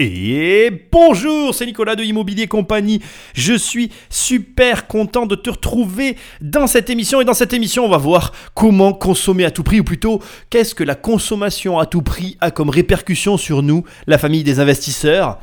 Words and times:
Et 0.00 0.70
bonjour, 0.92 1.52
c'est 1.52 1.66
Nicolas 1.66 1.96
de 1.96 2.04
Immobilier 2.04 2.46
Compagnie. 2.46 3.00
Je 3.34 3.54
suis 3.54 3.90
super 4.10 4.86
content 4.86 5.26
de 5.26 5.34
te 5.34 5.50
retrouver 5.50 6.16
dans 6.40 6.68
cette 6.68 6.88
émission. 6.88 7.20
Et 7.20 7.24
dans 7.24 7.34
cette 7.34 7.52
émission, 7.52 7.84
on 7.84 7.88
va 7.88 7.96
voir 7.96 8.32
comment 8.54 8.92
consommer 8.92 9.44
à 9.44 9.50
tout 9.50 9.64
prix, 9.64 9.80
ou 9.80 9.84
plutôt, 9.84 10.22
qu'est-ce 10.50 10.76
que 10.76 10.84
la 10.84 10.94
consommation 10.94 11.80
à 11.80 11.86
tout 11.86 12.02
prix 12.02 12.36
a 12.40 12.52
comme 12.52 12.70
répercussion 12.70 13.36
sur 13.36 13.64
nous, 13.64 13.82
la 14.06 14.18
famille 14.18 14.44
des 14.44 14.60
investisseurs. 14.60 15.40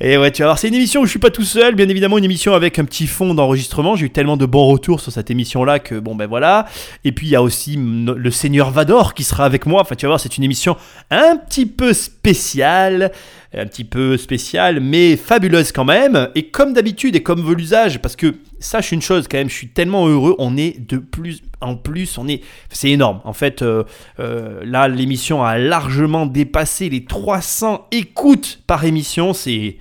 Et 0.00 0.16
ouais, 0.16 0.32
tu 0.32 0.40
vas 0.40 0.48
voir, 0.48 0.58
c'est 0.58 0.68
une 0.68 0.74
émission 0.74 1.02
où 1.02 1.04
je 1.04 1.10
suis 1.10 1.18
pas 1.18 1.30
tout 1.30 1.44
seul, 1.44 1.74
bien 1.74 1.88
évidemment, 1.88 2.16
une 2.16 2.24
émission 2.24 2.54
avec 2.54 2.78
un 2.78 2.84
petit 2.84 3.06
fond 3.06 3.34
d'enregistrement. 3.34 3.94
J'ai 3.94 4.06
eu 4.06 4.10
tellement 4.10 4.38
de 4.38 4.46
bons 4.46 4.66
retours 4.66 5.00
sur 5.00 5.12
cette 5.12 5.30
émission-là 5.30 5.78
que 5.78 5.96
bon, 5.96 6.16
ben 6.16 6.26
voilà. 6.26 6.66
Et 7.04 7.12
puis 7.12 7.26
il 7.26 7.30
y 7.30 7.36
a 7.36 7.42
aussi 7.42 7.76
le 7.78 8.30
Seigneur 8.30 8.70
Vador 8.70 9.12
qui 9.12 9.22
sera 9.22 9.44
avec 9.44 9.66
moi. 9.66 9.82
Enfin, 9.82 9.94
tu 9.94 10.06
vas 10.06 10.12
voir, 10.12 10.20
c'est 10.20 10.38
une 10.38 10.44
émission 10.44 10.76
un 11.10 11.36
petit 11.36 11.66
peu 11.66 11.92
spéciale 11.92 13.12
un 13.54 13.66
petit 13.66 13.84
peu 13.84 14.16
spéciale, 14.16 14.80
mais 14.80 15.16
fabuleuse 15.16 15.72
quand 15.72 15.84
même. 15.84 16.28
Et 16.34 16.44
comme 16.48 16.72
d'habitude 16.72 17.16
et 17.16 17.22
comme 17.22 17.42
veut 17.42 17.54
l'usage, 17.54 18.00
parce 18.00 18.16
que 18.16 18.34
sache 18.60 18.92
une 18.92 19.02
chose 19.02 19.28
quand 19.28 19.38
même, 19.38 19.50
je 19.50 19.54
suis 19.54 19.68
tellement 19.68 20.06
heureux, 20.08 20.34
on 20.38 20.56
est 20.56 20.78
de 20.80 20.98
plus 20.98 21.42
en 21.60 21.76
plus, 21.76 22.18
on 22.18 22.28
est, 22.28 22.42
c'est 22.70 22.90
énorme. 22.90 23.20
En 23.24 23.32
fait, 23.32 23.62
euh, 23.62 23.84
euh, 24.20 24.62
là, 24.64 24.88
l'émission 24.88 25.42
a 25.44 25.58
largement 25.58 26.26
dépassé 26.26 26.88
les 26.88 27.04
300 27.04 27.86
écoutes 27.92 28.60
par 28.66 28.84
émission. 28.84 29.32
C'est 29.32 29.76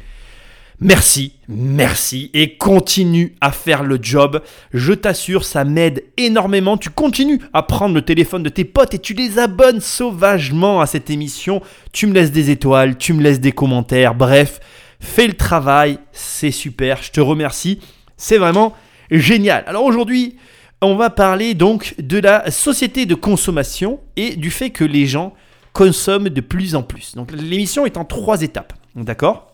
Merci, 0.83 1.33
merci 1.47 2.31
et 2.33 2.57
continue 2.57 3.35
à 3.39 3.51
faire 3.51 3.83
le 3.83 3.99
job. 4.01 4.41
Je 4.73 4.93
t'assure, 4.93 5.45
ça 5.45 5.63
m'aide 5.63 6.03
énormément. 6.17 6.75
Tu 6.75 6.89
continues 6.89 7.39
à 7.53 7.61
prendre 7.61 7.93
le 7.93 8.01
téléphone 8.01 8.41
de 8.41 8.49
tes 8.49 8.65
potes 8.65 8.95
et 8.95 8.99
tu 8.99 9.13
les 9.13 9.37
abonnes 9.37 9.79
sauvagement 9.79 10.81
à 10.81 10.87
cette 10.87 11.11
émission. 11.11 11.61
Tu 11.93 12.07
me 12.07 12.13
laisses 12.15 12.31
des 12.31 12.49
étoiles, 12.49 12.97
tu 12.97 13.13
me 13.13 13.21
laisses 13.21 13.39
des 13.39 13.51
commentaires. 13.51 14.15
Bref, 14.15 14.59
fais 14.99 15.27
le 15.27 15.33
travail, 15.33 15.99
c'est 16.13 16.49
super. 16.49 17.03
Je 17.03 17.11
te 17.11 17.21
remercie. 17.21 17.79
C'est 18.17 18.39
vraiment 18.39 18.73
génial. 19.11 19.63
Alors 19.67 19.83
aujourd'hui, 19.83 20.37
on 20.81 20.95
va 20.95 21.11
parler 21.11 21.53
donc 21.53 21.93
de 21.99 22.17
la 22.17 22.49
société 22.49 23.05
de 23.05 23.13
consommation 23.13 23.99
et 24.15 24.35
du 24.35 24.49
fait 24.49 24.71
que 24.71 24.83
les 24.83 25.05
gens 25.05 25.35
consomment 25.73 26.29
de 26.29 26.41
plus 26.41 26.73
en 26.73 26.81
plus. 26.81 27.13
Donc 27.13 27.31
l'émission 27.31 27.85
est 27.85 27.97
en 27.97 28.03
trois 28.03 28.41
étapes. 28.41 28.73
D'accord? 28.95 29.50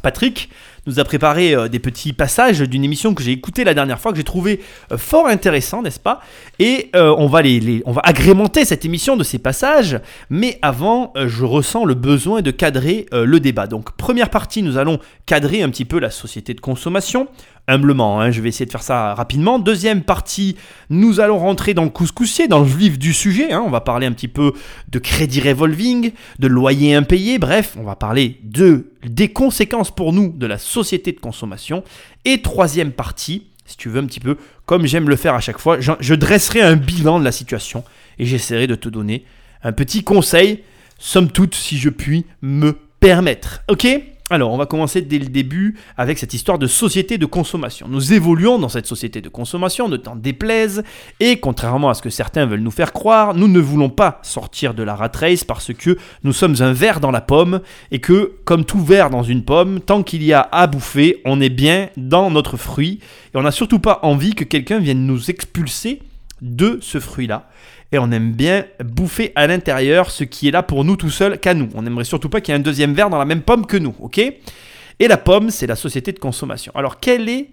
Patrick 0.00 0.50
nous 0.86 0.98
a 0.98 1.04
préparé 1.04 1.54
euh, 1.54 1.68
des 1.68 1.78
petits 1.78 2.12
passages 2.12 2.60
d'une 2.60 2.84
émission 2.84 3.14
que 3.14 3.22
j'ai 3.22 3.32
écoutée 3.32 3.64
la 3.64 3.74
dernière 3.74 4.00
fois, 4.00 4.12
que 4.12 4.18
j'ai 4.18 4.24
trouvé 4.24 4.60
euh, 4.92 4.98
fort 4.98 5.26
intéressant, 5.26 5.82
n'est-ce 5.82 6.00
pas? 6.00 6.20
Et 6.58 6.90
euh, 6.96 7.14
on, 7.18 7.26
va 7.26 7.42
les, 7.42 7.82
on 7.86 7.92
va 7.92 8.00
agrémenter 8.04 8.64
cette 8.64 8.84
émission 8.84 9.16
de 9.16 9.24
ces 9.24 9.38
passages, 9.38 10.00
mais 10.30 10.58
avant, 10.62 11.12
je 11.16 11.44
ressens 11.44 11.84
le 11.84 11.94
besoin 11.94 12.42
de 12.42 12.50
cadrer 12.50 13.06
le 13.12 13.40
débat. 13.40 13.66
Donc, 13.66 13.92
première 13.92 14.30
partie, 14.30 14.62
nous 14.62 14.78
allons 14.78 14.98
cadrer 15.26 15.62
un 15.62 15.70
petit 15.70 15.84
peu 15.84 15.98
la 15.98 16.10
société 16.10 16.54
de 16.54 16.60
consommation 16.60 17.28
humblement. 17.70 18.20
Hein, 18.20 18.30
je 18.30 18.40
vais 18.40 18.48
essayer 18.48 18.66
de 18.66 18.70
faire 18.70 18.82
ça 18.82 19.14
rapidement. 19.14 19.58
Deuxième 19.58 20.02
partie, 20.02 20.56
nous 20.90 21.20
allons 21.20 21.38
rentrer 21.38 21.74
dans 21.74 21.84
le 21.84 21.90
couscoussier, 21.90 22.48
dans 22.48 22.60
le 22.60 22.66
vif 22.66 22.98
du 22.98 23.12
sujet. 23.12 23.52
Hein. 23.52 23.62
on 23.64 23.70
va 23.70 23.80
parler 23.80 24.06
un 24.06 24.12
petit 24.12 24.28
peu 24.28 24.52
de 24.88 24.98
crédit 24.98 25.40
revolving, 25.40 26.12
de 26.38 26.46
loyer 26.46 26.94
impayé. 26.94 27.38
Bref, 27.38 27.76
on 27.78 27.84
va 27.84 27.96
parler 27.96 28.40
de, 28.42 28.92
des 29.06 29.28
conséquences 29.28 29.90
pour 29.90 30.12
nous 30.12 30.32
de 30.36 30.46
la 30.46 30.58
société 30.58 31.12
de 31.12 31.20
consommation. 31.20 31.84
Et 32.24 32.42
troisième 32.42 32.92
partie, 32.92 33.46
si 33.66 33.76
tu 33.76 33.88
veux 33.88 34.00
un 34.00 34.06
petit 34.06 34.20
peu, 34.20 34.36
comme 34.66 34.86
j'aime 34.86 35.08
le 35.08 35.16
faire 35.16 35.34
à 35.34 35.40
chaque 35.40 35.58
fois, 35.58 35.80
je, 35.80 35.92
je 36.00 36.14
dresserai 36.14 36.60
un 36.60 36.76
bilan 36.76 37.20
de 37.20 37.24
la 37.24 37.32
situation 37.32 37.84
et 38.18 38.26
j'essaierai 38.26 38.66
de 38.66 38.74
te 38.74 38.88
donner 38.88 39.24
un 39.62 39.72
petit 39.72 40.02
conseil, 40.04 40.62
somme 40.98 41.30
toute, 41.30 41.54
si 41.54 41.78
je 41.78 41.88
puis 41.88 42.26
me 42.42 42.76
permettre. 43.00 43.62
Ok? 43.68 43.86
Alors, 44.32 44.52
on 44.52 44.56
va 44.56 44.66
commencer 44.66 45.02
dès 45.02 45.18
le 45.18 45.26
début 45.26 45.76
avec 45.96 46.16
cette 46.16 46.34
histoire 46.34 46.56
de 46.56 46.68
société 46.68 47.18
de 47.18 47.26
consommation. 47.26 47.88
Nous 47.88 48.12
évoluons 48.12 48.60
dans 48.60 48.68
cette 48.68 48.86
société 48.86 49.20
de 49.20 49.28
consommation, 49.28 49.88
ne 49.88 49.96
t'en 49.96 50.14
déplaise, 50.14 50.84
et 51.18 51.40
contrairement 51.40 51.90
à 51.90 51.94
ce 51.94 52.02
que 52.02 52.10
certains 52.10 52.46
veulent 52.46 52.60
nous 52.60 52.70
faire 52.70 52.92
croire, 52.92 53.34
nous 53.34 53.48
ne 53.48 53.58
voulons 53.58 53.90
pas 53.90 54.20
sortir 54.22 54.72
de 54.72 54.84
la 54.84 54.94
rat 54.94 55.10
race 55.12 55.42
parce 55.42 55.74
que 55.74 55.98
nous 56.22 56.32
sommes 56.32 56.54
un 56.60 56.72
verre 56.72 57.00
dans 57.00 57.10
la 57.10 57.20
pomme, 57.20 57.60
et 57.90 57.98
que, 57.98 58.34
comme 58.44 58.64
tout 58.64 58.82
verre 58.82 59.10
dans 59.10 59.24
une 59.24 59.44
pomme, 59.44 59.80
tant 59.80 60.04
qu'il 60.04 60.22
y 60.22 60.32
a 60.32 60.48
à 60.52 60.68
bouffer, 60.68 61.20
on 61.24 61.40
est 61.40 61.48
bien 61.48 61.88
dans 61.96 62.30
notre 62.30 62.56
fruit, 62.56 63.00
et 63.34 63.36
on 63.36 63.42
n'a 63.42 63.50
surtout 63.50 63.80
pas 63.80 63.98
envie 64.02 64.34
que 64.34 64.44
quelqu'un 64.44 64.78
vienne 64.78 65.06
nous 65.06 65.28
expulser 65.28 66.02
de 66.40 66.78
ce 66.80 67.00
fruit-là 67.00 67.50
et 67.92 67.98
on 67.98 68.10
aime 68.10 68.32
bien 68.32 68.66
bouffer 68.84 69.32
à 69.34 69.46
l'intérieur 69.46 70.10
ce 70.10 70.24
qui 70.24 70.48
est 70.48 70.52
là 70.52 70.62
pour 70.62 70.84
nous 70.84 70.96
tout 70.96 71.10
seul 71.10 71.38
qu'à 71.38 71.54
nous. 71.54 71.68
On 71.74 71.82
n'aimerait 71.82 72.04
surtout 72.04 72.28
pas 72.28 72.40
qu'il 72.40 72.52
y 72.52 72.56
ait 72.56 72.60
un 72.60 72.62
deuxième 72.62 72.94
verre 72.94 73.10
dans 73.10 73.18
la 73.18 73.24
même 73.24 73.42
pomme 73.42 73.66
que 73.66 73.76
nous, 73.76 73.94
ok? 74.00 74.18
Et 74.18 75.08
la 75.08 75.16
pomme, 75.16 75.50
c'est 75.50 75.66
la 75.66 75.76
société 75.76 76.12
de 76.12 76.18
consommation. 76.18 76.72
Alors, 76.74 77.00
quelle 77.00 77.28
est 77.28 77.50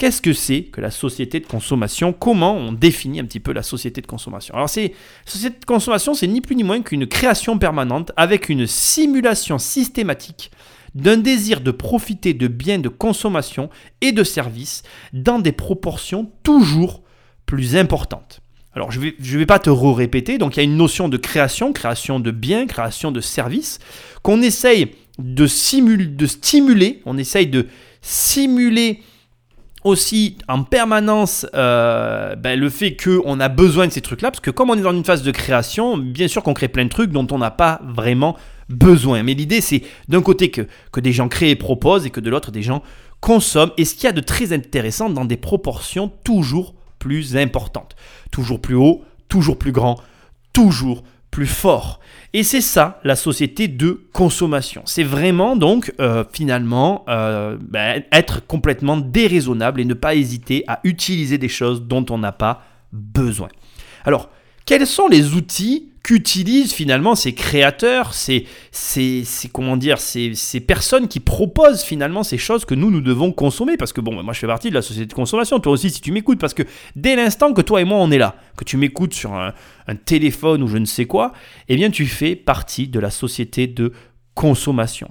Qu'est-ce 0.00 0.22
que 0.22 0.32
c'est 0.32 0.62
que 0.62 0.80
la 0.80 0.90
société 0.90 1.40
de 1.40 1.46
consommation? 1.46 2.14
Comment 2.14 2.56
on 2.56 2.72
définit 2.72 3.20
un 3.20 3.26
petit 3.26 3.38
peu 3.38 3.52
la 3.52 3.62
société 3.62 4.00
de 4.00 4.06
consommation? 4.06 4.54
Alors, 4.54 4.70
c'est 4.70 4.94
société 5.26 5.58
de 5.60 5.64
consommation, 5.66 6.14
c'est 6.14 6.26
ni 6.26 6.40
plus 6.40 6.56
ni 6.56 6.64
moins 6.64 6.80
qu'une 6.80 7.06
création 7.06 7.58
permanente 7.58 8.10
avec 8.16 8.48
une 8.48 8.66
simulation 8.66 9.58
systématique 9.58 10.52
d'un 10.94 11.18
désir 11.18 11.60
de 11.60 11.70
profiter 11.70 12.32
de 12.32 12.48
biens 12.48 12.78
de 12.78 12.88
consommation 12.88 13.68
et 14.00 14.12
de 14.12 14.24
services 14.24 14.84
dans 15.12 15.38
des 15.38 15.52
proportions 15.52 16.32
toujours 16.42 17.02
plus 17.44 17.76
importantes. 17.76 18.40
Alors 18.74 18.92
je 18.92 18.98
ne 18.98 19.04
vais, 19.04 19.14
je 19.20 19.38
vais 19.38 19.46
pas 19.46 19.58
te 19.58 19.70
répéter, 19.70 20.38
donc 20.38 20.56
il 20.56 20.58
y 20.58 20.60
a 20.60 20.64
une 20.64 20.76
notion 20.76 21.08
de 21.08 21.16
création, 21.16 21.72
création 21.72 22.20
de 22.20 22.30
biens, 22.30 22.66
création 22.66 23.10
de 23.10 23.20
services, 23.20 23.78
qu'on 24.22 24.42
essaye 24.42 24.92
de, 25.18 25.46
de 26.04 26.26
stimuler, 26.26 27.02
on 27.04 27.18
essaye 27.18 27.48
de 27.48 27.66
simuler 28.00 29.00
aussi 29.82 30.36
en 30.46 30.62
permanence 30.62 31.46
euh, 31.54 32.36
ben, 32.36 32.58
le 32.58 32.68
fait 32.68 32.96
qu'on 32.96 33.40
a 33.40 33.48
besoin 33.48 33.86
de 33.86 33.92
ces 33.92 34.02
trucs-là, 34.02 34.30
parce 34.30 34.40
que 34.40 34.50
comme 34.50 34.70
on 34.70 34.76
est 34.76 34.82
dans 34.82 34.92
une 34.92 35.04
phase 35.04 35.22
de 35.22 35.30
création, 35.30 35.96
bien 35.96 36.28
sûr 36.28 36.42
qu'on 36.42 36.54
crée 36.54 36.68
plein 36.68 36.84
de 36.84 36.90
trucs 36.90 37.10
dont 37.10 37.26
on 37.30 37.38
n'a 37.38 37.50
pas 37.50 37.80
vraiment 37.82 38.36
besoin. 38.68 39.22
Mais 39.22 39.34
l'idée, 39.34 39.60
c'est 39.60 39.82
d'un 40.08 40.22
côté 40.22 40.50
que, 40.50 40.62
que 40.92 41.00
des 41.00 41.12
gens 41.12 41.28
créent 41.28 41.50
et 41.50 41.56
proposent, 41.56 42.06
et 42.06 42.10
que 42.10 42.20
de 42.20 42.30
l'autre, 42.30 42.50
des 42.52 42.62
gens 42.62 42.82
consomment, 43.20 43.72
et 43.78 43.84
ce 43.84 43.94
qu'il 43.94 44.04
y 44.04 44.06
a 44.06 44.12
de 44.12 44.20
très 44.20 44.52
intéressant 44.52 45.10
dans 45.10 45.24
des 45.24 45.36
proportions 45.36 46.10
toujours 46.24 46.74
plus 47.00 47.36
importante. 47.36 47.96
Toujours 48.30 48.60
plus 48.60 48.76
haut, 48.76 49.02
toujours 49.28 49.58
plus 49.58 49.72
grand, 49.72 50.00
toujours 50.52 51.02
plus 51.32 51.46
fort. 51.46 51.98
Et 52.32 52.42
c'est 52.42 52.60
ça 52.60 53.00
la 53.02 53.16
société 53.16 53.66
de 53.66 54.04
consommation. 54.12 54.82
C'est 54.84 55.04
vraiment 55.04 55.56
donc 55.56 55.92
euh, 56.00 56.24
finalement 56.32 57.04
euh, 57.08 57.56
ben, 57.60 58.04
être 58.12 58.46
complètement 58.46 58.96
déraisonnable 58.96 59.80
et 59.80 59.84
ne 59.84 59.94
pas 59.94 60.14
hésiter 60.14 60.64
à 60.68 60.80
utiliser 60.84 61.38
des 61.38 61.48
choses 61.48 61.82
dont 61.82 62.06
on 62.10 62.18
n'a 62.18 62.32
pas 62.32 62.62
besoin. 62.92 63.48
Alors, 64.04 64.30
quels 64.64 64.86
sont 64.86 65.08
les 65.08 65.34
outils 65.34 65.89
qu'utilisent 66.02 66.72
finalement 66.72 67.14
ces 67.14 67.34
créateurs, 67.34 68.14
ces, 68.14 68.46
ces, 68.72 69.24
comment 69.52 69.76
dire, 69.76 69.98
ces, 69.98 70.34
ces, 70.34 70.60
personnes 70.60 71.08
qui 71.08 71.20
proposent 71.20 71.82
finalement 71.82 72.22
ces 72.22 72.38
choses 72.38 72.64
que 72.64 72.74
nous, 72.74 72.90
nous 72.90 73.00
devons 73.00 73.32
consommer. 73.32 73.76
Parce 73.76 73.92
que 73.92 74.00
bon, 74.00 74.22
moi 74.22 74.32
je 74.32 74.38
fais 74.38 74.46
partie 74.46 74.70
de 74.70 74.74
la 74.74 74.82
société 74.82 75.06
de 75.06 75.12
consommation, 75.12 75.60
toi 75.60 75.72
aussi 75.72 75.90
si 75.90 76.00
tu 76.00 76.12
m'écoutes, 76.12 76.38
parce 76.38 76.54
que 76.54 76.62
dès 76.96 77.16
l'instant 77.16 77.52
que 77.52 77.60
toi 77.60 77.80
et 77.80 77.84
moi 77.84 77.98
on 77.98 78.10
est 78.10 78.18
là, 78.18 78.36
que 78.56 78.64
tu 78.64 78.76
m'écoutes 78.76 79.14
sur 79.14 79.34
un, 79.34 79.52
téléphone 80.04 80.62
ou 80.62 80.68
je 80.68 80.78
ne 80.78 80.84
sais 80.84 81.06
quoi, 81.06 81.32
eh 81.68 81.74
bien 81.74 81.90
tu 81.90 82.06
fais 82.06 82.36
partie 82.36 82.86
de 82.86 83.00
la 83.00 83.10
société 83.10 83.66
de. 83.66 83.92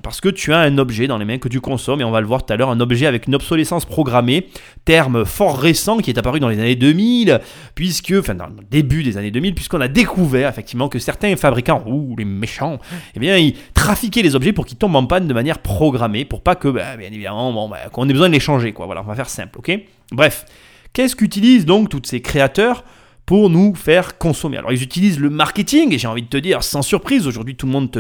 Parce 0.02 0.22
que 0.22 0.30
tu 0.30 0.54
as 0.54 0.60
un 0.60 0.78
objet 0.78 1.06
dans 1.06 1.18
les 1.18 1.26
mains 1.26 1.38
que 1.38 1.50
tu 1.50 1.62
consommes, 1.62 2.02
et 2.02 2.04
on 2.04 2.12
va 2.12 2.22
le 2.22 2.26
voir 2.26 2.46
tout 2.46 2.52
à 2.52 2.56
l'heure, 2.56 2.70
un 2.70 2.80
objet 2.80 3.06
avec 3.06 3.28
une 3.28 3.36
obsolescence 3.36 3.86
programmée, 3.86 4.48
terme 4.86 5.26
fort 5.26 5.60
récent 5.60 5.98
qui 5.98 6.10
est 6.10 6.18
apparu 6.18 6.40
dans 6.40 6.50
les 6.50 6.60
années 6.60 6.76
2000, 6.76 7.40
puisque, 7.76 8.14
enfin 8.18 8.34
dans 8.34 8.48
le 8.48 8.54
début 8.72 9.04
des 9.04 9.18
années 9.18 9.30
2000, 9.30 9.54
puisqu'on 9.54 9.82
a 9.82 9.88
découvert 9.88 10.50
effectivement 10.50 10.90
que 10.90 11.00
certains 11.00 11.36
fabricants, 11.36 11.84
ou 11.86 12.16
les 12.18 12.26
méchants, 12.26 12.80
eh 13.14 13.20
bien 13.20 13.38
ils 13.38 13.56
trafiquaient 13.74 14.24
les 14.24 14.36
objets 14.36 14.54
pour 14.54 14.66
qu'ils 14.66 14.78
tombent 14.78 14.96
en 14.96 15.06
panne 15.06 15.28
de 15.28 15.34
manière 15.34 15.60
programmée, 15.60 16.26
pour 16.26 16.42
pas 16.42 16.56
que, 16.56 16.68
bah, 16.70 16.98
bien 16.98 17.10
évidemment, 17.10 17.54
bon, 17.54 17.70
bah, 17.70 17.90
qu'on 17.92 18.10
ait 18.10 18.14
besoin 18.14 18.30
de 18.30 18.34
les 18.34 18.40
changer, 18.40 18.74
quoi. 18.74 18.86
Voilà, 18.86 19.02
on 19.02 19.08
va 19.08 19.16
faire 19.16 19.30
simple, 19.30 19.60
ok? 19.60 19.80
Bref, 20.12 20.46
qu'est-ce 20.94 21.16
qu'utilisent 21.16 21.66
donc 21.66 21.90
tous 21.90 22.02
ces 22.04 22.22
créateurs? 22.22 22.84
Pour 23.30 23.52
nous 23.52 23.76
faire 23.76 24.18
consommer. 24.18 24.58
Alors 24.58 24.72
ils 24.72 24.82
utilisent 24.82 25.20
le 25.20 25.30
marketing, 25.30 25.94
et 25.94 26.00
j'ai 26.00 26.08
envie 26.08 26.24
de 26.24 26.28
te 26.28 26.38
dire, 26.38 26.64
sans 26.64 26.82
surprise, 26.82 27.28
aujourd'hui 27.28 27.56
tout 27.56 27.68
le 27.68 27.72
monde 27.72 27.92
te, 27.92 28.00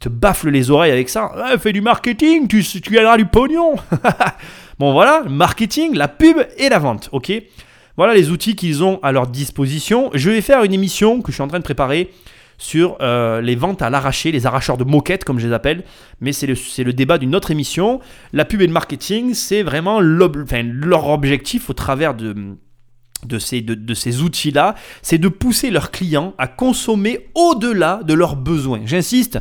te 0.00 0.08
baffle 0.08 0.48
les 0.48 0.70
oreilles 0.70 0.92
avec 0.92 1.08
ça. 1.08 1.32
fais 1.58 1.72
du 1.72 1.80
marketing, 1.80 2.46
tu, 2.46 2.62
tu 2.62 2.92
gagneras 2.92 3.16
du 3.16 3.26
pognon. 3.26 3.74
bon 4.78 4.92
voilà, 4.92 5.24
marketing, 5.28 5.96
la 5.96 6.06
pub 6.06 6.36
et 6.56 6.68
la 6.68 6.78
vente, 6.78 7.08
ok? 7.10 7.32
Voilà 7.96 8.14
les 8.14 8.30
outils 8.30 8.54
qu'ils 8.54 8.84
ont 8.84 9.00
à 9.02 9.10
leur 9.10 9.26
disposition. 9.26 10.10
Je 10.14 10.30
vais 10.30 10.40
faire 10.40 10.62
une 10.62 10.72
émission 10.72 11.20
que 11.20 11.32
je 11.32 11.34
suis 11.34 11.42
en 11.42 11.48
train 11.48 11.58
de 11.58 11.64
préparer 11.64 12.12
sur 12.56 12.96
euh, 13.00 13.40
les 13.40 13.56
ventes 13.56 13.82
à 13.82 13.90
l'arraché, 13.90 14.30
les 14.30 14.46
arracheurs 14.46 14.76
de 14.76 14.84
moquettes 14.84 15.24
comme 15.24 15.40
je 15.40 15.48
les 15.48 15.52
appelle, 15.52 15.82
mais 16.20 16.30
c'est 16.30 16.46
le, 16.46 16.92
débat 16.92 17.18
d'une 17.18 17.34
autre 17.34 17.50
émission. 17.50 17.98
La 18.32 18.44
pub 18.44 18.62
et 18.62 18.68
le 18.68 18.72
marketing, 18.72 19.34
c'est 19.34 19.64
vraiment 19.64 19.98
leur 20.00 21.08
objectif 21.08 21.70
au 21.70 21.72
travers 21.72 22.14
de, 22.14 22.56
de 23.26 23.38
ces, 23.38 23.60
de, 23.60 23.94
ces 23.94 24.22
outils-là, 24.22 24.74
c'est 25.02 25.18
de 25.18 25.28
pousser 25.28 25.70
leurs 25.70 25.90
clients 25.90 26.34
à 26.38 26.46
consommer 26.46 27.28
au-delà 27.34 28.00
de 28.04 28.14
leurs 28.14 28.36
besoins. 28.36 28.82
J'insiste, 28.84 29.38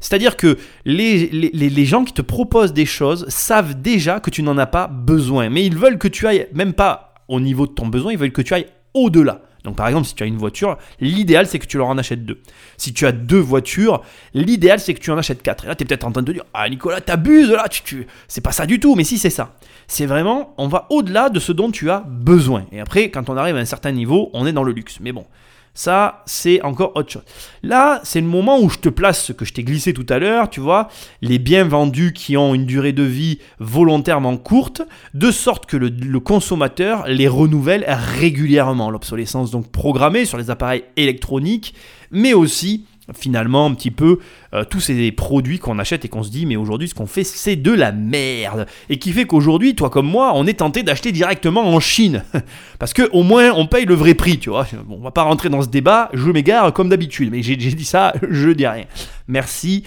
C'est-à-dire 0.00 0.36
que 0.36 0.58
les, 0.84 1.28
les, 1.28 1.50
les, 1.50 1.84
gens 1.84 2.04
qui 2.04 2.12
te 2.12 2.22
proposent 2.22 2.72
des 2.72 2.86
choses 2.86 3.26
savent 3.28 3.80
déjà 3.80 4.20
que 4.20 4.30
tu 4.30 4.42
n'en 4.42 4.58
as 4.58 4.66
pas 4.66 4.86
besoin, 4.86 5.50
mais 5.50 5.64
ils 5.64 5.76
veulent 5.76 5.98
que 5.98 6.08
tu 6.08 6.26
ailles, 6.26 6.48
même 6.52 6.74
pas 6.74 7.14
au 7.28 7.40
niveau 7.40 7.66
de 7.66 7.72
ton 7.72 7.86
besoin, 7.86 8.12
ils 8.12 8.18
veulent 8.18 8.32
que 8.32 8.42
tu 8.42 8.54
ailles 8.54 8.68
au-delà. 8.92 9.40
Donc 9.64 9.76
par 9.76 9.88
exemple, 9.88 10.06
si 10.06 10.14
tu 10.14 10.22
as 10.22 10.26
une 10.26 10.36
voiture, 10.36 10.76
l'idéal 11.00 11.46
c'est 11.46 11.58
que 11.58 11.66
tu 11.66 11.78
leur 11.78 11.86
en 11.86 11.98
achètes 11.98 12.24
deux. 12.24 12.40
Si 12.76 12.92
tu 12.92 13.06
as 13.06 13.12
deux 13.12 13.38
voitures, 13.38 14.02
l'idéal 14.34 14.78
c'est 14.78 14.94
que 14.94 15.00
tu 15.00 15.10
en 15.10 15.18
achètes 15.18 15.42
quatre. 15.42 15.64
Et 15.64 15.68
là, 15.68 15.74
tu 15.74 15.82
es 15.82 15.86
peut-être 15.86 16.04
en 16.04 16.12
train 16.12 16.22
de 16.22 16.26
te 16.26 16.32
dire 16.32 16.44
Ah 16.52 16.68
Nicolas, 16.68 17.00
t'abuses 17.00 17.50
là, 17.50 17.68
tu, 17.68 17.82
tu... 17.82 18.06
c'est 18.28 18.42
pas 18.42 18.52
ça 18.52 18.66
du 18.66 18.78
tout. 18.78 18.94
Mais 18.94 19.04
si, 19.04 19.18
c'est 19.18 19.30
ça. 19.30 19.56
C'est 19.86 20.06
vraiment, 20.06 20.54
on 20.58 20.68
va 20.68 20.86
au-delà 20.90 21.30
de 21.30 21.40
ce 21.40 21.52
dont 21.52 21.70
tu 21.70 21.90
as 21.90 22.04
besoin. 22.06 22.66
Et 22.72 22.80
après, 22.80 23.10
quand 23.10 23.28
on 23.30 23.36
arrive 23.36 23.56
à 23.56 23.60
un 23.60 23.64
certain 23.64 23.92
niveau, 23.92 24.30
on 24.34 24.46
est 24.46 24.52
dans 24.52 24.64
le 24.64 24.72
luxe. 24.72 24.98
Mais 25.00 25.12
bon, 25.12 25.26
ça, 25.74 26.22
c'est 26.24 26.62
encore 26.62 26.92
autre 26.94 27.10
chose. 27.10 27.24
Là, 27.64 28.00
c'est 28.04 28.20
le 28.20 28.28
moment 28.28 28.60
où 28.60 28.70
je 28.70 28.78
te 28.78 28.88
place 28.88 29.24
ce 29.24 29.32
que 29.32 29.44
je 29.44 29.52
t'ai 29.52 29.64
glissé 29.64 29.92
tout 29.92 30.06
à 30.08 30.20
l'heure, 30.20 30.48
tu 30.48 30.60
vois, 30.60 30.88
les 31.20 31.40
biens 31.40 31.64
vendus 31.64 32.12
qui 32.12 32.36
ont 32.36 32.54
une 32.54 32.64
durée 32.64 32.92
de 32.92 33.02
vie 33.02 33.40
volontairement 33.58 34.36
courte, 34.36 34.82
de 35.14 35.32
sorte 35.32 35.66
que 35.66 35.76
le, 35.76 36.20
consommateur 36.20 37.08
les 37.08 37.26
renouvelle 37.26 37.84
régulièrement. 37.88 38.88
L'obsolescence 38.88 39.50
donc 39.50 39.70
programmée 39.72 40.24
sur 40.24 40.38
les 40.38 40.48
appareils 40.50 40.84
électroniques, 40.96 41.74
mais 42.12 42.34
aussi 42.34 42.86
finalement 43.12 43.66
un 43.66 43.74
petit 43.74 43.90
peu 43.90 44.18
euh, 44.54 44.64
tous 44.64 44.80
ces 44.80 45.12
produits 45.12 45.58
qu'on 45.58 45.78
achète 45.78 46.04
et 46.04 46.08
qu'on 46.08 46.22
se 46.22 46.30
dit 46.30 46.46
mais 46.46 46.56
aujourd'hui 46.56 46.88
ce 46.88 46.94
qu'on 46.94 47.06
fait 47.06 47.24
c'est 47.24 47.56
de 47.56 47.72
la 47.72 47.92
merde. 47.92 48.66
Et 48.88 48.98
qui 48.98 49.12
fait 49.12 49.26
qu'aujourd'hui 49.26 49.74
toi 49.74 49.90
comme 49.90 50.06
moi 50.06 50.32
on 50.34 50.46
est 50.46 50.60
tenté 50.60 50.82
d'acheter 50.82 51.12
directement 51.12 51.62
en 51.62 51.80
Chine. 51.80 52.24
Parce 52.78 52.92
que 52.92 53.08
au 53.12 53.22
moins 53.22 53.50
on 53.52 53.66
paye 53.66 53.84
le 53.84 53.94
vrai 53.94 54.14
prix 54.14 54.38
tu 54.38 54.50
vois. 54.50 54.66
Bon, 54.86 54.96
on 54.98 55.02
va 55.02 55.10
pas 55.10 55.22
rentrer 55.22 55.48
dans 55.48 55.62
ce 55.62 55.68
débat 55.68 56.08
je 56.14 56.30
m'égare 56.30 56.72
comme 56.72 56.88
d'habitude. 56.88 57.30
Mais 57.30 57.42
j'ai 57.42 57.56
dit 57.56 57.84
ça 57.84 58.14
je 58.30 58.50
dis 58.50 58.66
rien. 58.66 58.84
Merci 59.28 59.84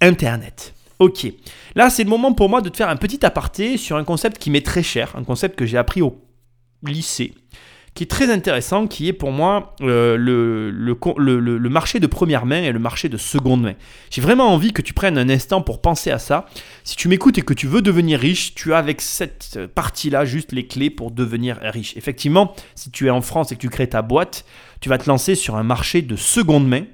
internet. 0.00 0.74
Ok. 0.98 1.26
Là 1.76 1.90
c'est 1.90 2.04
le 2.04 2.10
moment 2.10 2.32
pour 2.32 2.48
moi 2.48 2.62
de 2.62 2.68
te 2.68 2.76
faire 2.76 2.88
un 2.88 2.96
petit 2.96 3.24
aparté 3.24 3.76
sur 3.76 3.96
un 3.96 4.04
concept 4.04 4.38
qui 4.38 4.50
m'est 4.50 4.64
très 4.64 4.82
cher 4.82 5.14
un 5.16 5.24
concept 5.24 5.56
que 5.56 5.66
j'ai 5.66 5.78
appris 5.78 6.02
au 6.02 6.20
lycée 6.82 7.32
qui 7.96 8.04
est 8.04 8.10
très 8.10 8.30
intéressant, 8.30 8.86
qui 8.86 9.08
est 9.08 9.14
pour 9.14 9.32
moi 9.32 9.74
euh, 9.80 10.16
le, 10.18 10.70
le, 10.70 11.68
marché 11.70 11.98
de 11.98 12.06
première 12.06 12.44
main 12.44 12.62
et 12.62 12.70
le 12.70 12.78
marché 12.78 13.08
de 13.08 13.16
seconde 13.16 13.62
main. 13.62 13.72
J'ai 14.10 14.20
vraiment 14.20 14.52
envie 14.52 14.74
que 14.74 14.82
tu 14.82 14.92
prennes 14.92 15.16
un 15.16 15.30
instant 15.30 15.62
pour 15.62 15.80
penser 15.80 16.10
à 16.10 16.18
ça. 16.18 16.44
Si 16.84 16.94
tu 16.94 17.08
m'écoutes 17.08 17.38
et 17.38 17.42
que 17.42 17.54
tu 17.54 17.66
veux 17.66 17.80
devenir 17.80 18.20
riche, 18.20 18.54
tu 18.54 18.74
as 18.74 18.78
avec 18.78 19.00
cette 19.00 19.58
partie-là 19.74 20.26
juste 20.26 20.52
les 20.52 20.66
clés 20.66 20.90
pour 20.90 21.10
devenir 21.10 21.58
riche. 21.62 21.96
Effectivement, 21.96 22.54
si 22.74 22.90
tu 22.90 23.06
es 23.06 23.10
en 23.10 23.22
France 23.22 23.50
et 23.50 23.56
que 23.56 23.62
tu 23.62 23.70
crées 23.70 23.88
ta 23.88 24.02
boîte, 24.02 24.44
tu 24.80 24.90
vas 24.90 24.98
te 24.98 25.08
lancer 25.08 25.34
sur 25.34 25.56
un 25.56 25.62
marché 25.62 26.02
de 26.02 26.16
seconde 26.16 26.68
main 26.68 26.84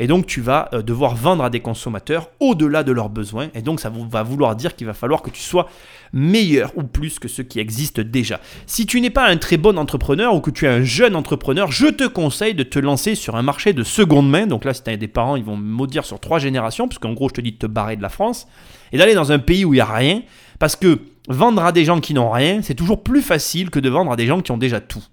et 0.00 0.06
donc 0.06 0.26
tu 0.26 0.40
vas 0.40 0.68
euh, 0.72 0.82
devoir 0.82 1.14
vendre 1.14 1.44
à 1.44 1.50
des 1.50 1.60
consommateurs 1.60 2.30
au-delà 2.40 2.82
de 2.82 2.90
leurs 2.90 3.10
besoins. 3.10 3.48
Et 3.54 3.60
donc 3.60 3.80
ça 3.80 3.90
va 3.90 4.22
vouloir 4.22 4.56
dire 4.56 4.74
qu'il 4.74 4.86
va 4.86 4.94
falloir 4.94 5.20
que 5.20 5.30
tu 5.30 5.42
sois 5.42 5.68
meilleur 6.12 6.72
ou 6.74 6.82
plus 6.82 7.18
que 7.18 7.28
ceux 7.28 7.42
qui 7.42 7.60
existent 7.60 8.02
déjà. 8.02 8.40
Si 8.66 8.86
tu 8.86 9.00
n'es 9.02 9.10
pas 9.10 9.28
un 9.28 9.36
très 9.36 9.58
bon 9.58 9.78
entrepreneur 9.78 10.34
ou 10.34 10.40
que 10.40 10.50
tu 10.50 10.64
es 10.64 10.68
un 10.68 10.82
jeune 10.82 11.14
entrepreneur, 11.14 11.70
je 11.70 11.86
te 11.86 12.06
conseille 12.06 12.54
de 12.54 12.62
te 12.62 12.78
lancer 12.78 13.14
sur 13.14 13.36
un 13.36 13.42
marché 13.42 13.74
de 13.74 13.84
seconde 13.84 14.28
main. 14.28 14.46
Donc 14.46 14.64
là, 14.64 14.72
si 14.72 14.82
tu 14.82 14.90
as 14.90 14.96
des 14.96 15.06
parents, 15.06 15.36
ils 15.36 15.44
vont 15.44 15.56
maudire 15.56 16.06
sur 16.06 16.18
trois 16.18 16.38
générations, 16.38 16.88
parce 16.88 16.98
qu'en 16.98 17.12
gros, 17.12 17.28
je 17.28 17.34
te 17.34 17.40
dis 17.42 17.52
de 17.52 17.58
te 17.58 17.66
barrer 17.66 17.96
de 17.96 18.02
la 18.02 18.08
France 18.08 18.48
et 18.92 18.98
d'aller 18.98 19.14
dans 19.14 19.32
un 19.32 19.38
pays 19.38 19.66
où 19.66 19.74
il 19.74 19.76
n'y 19.76 19.82
a 19.82 19.84
rien. 19.84 20.22
Parce 20.58 20.76
que 20.76 20.98
vendre 21.28 21.62
à 21.62 21.72
des 21.72 21.84
gens 21.84 22.00
qui 22.00 22.14
n'ont 22.14 22.30
rien, 22.30 22.62
c'est 22.62 22.74
toujours 22.74 23.02
plus 23.02 23.22
facile 23.22 23.68
que 23.68 23.78
de 23.78 23.90
vendre 23.90 24.10
à 24.10 24.16
des 24.16 24.26
gens 24.26 24.40
qui 24.40 24.50
ont 24.50 24.58
déjà 24.58 24.80
tout. 24.80 25.04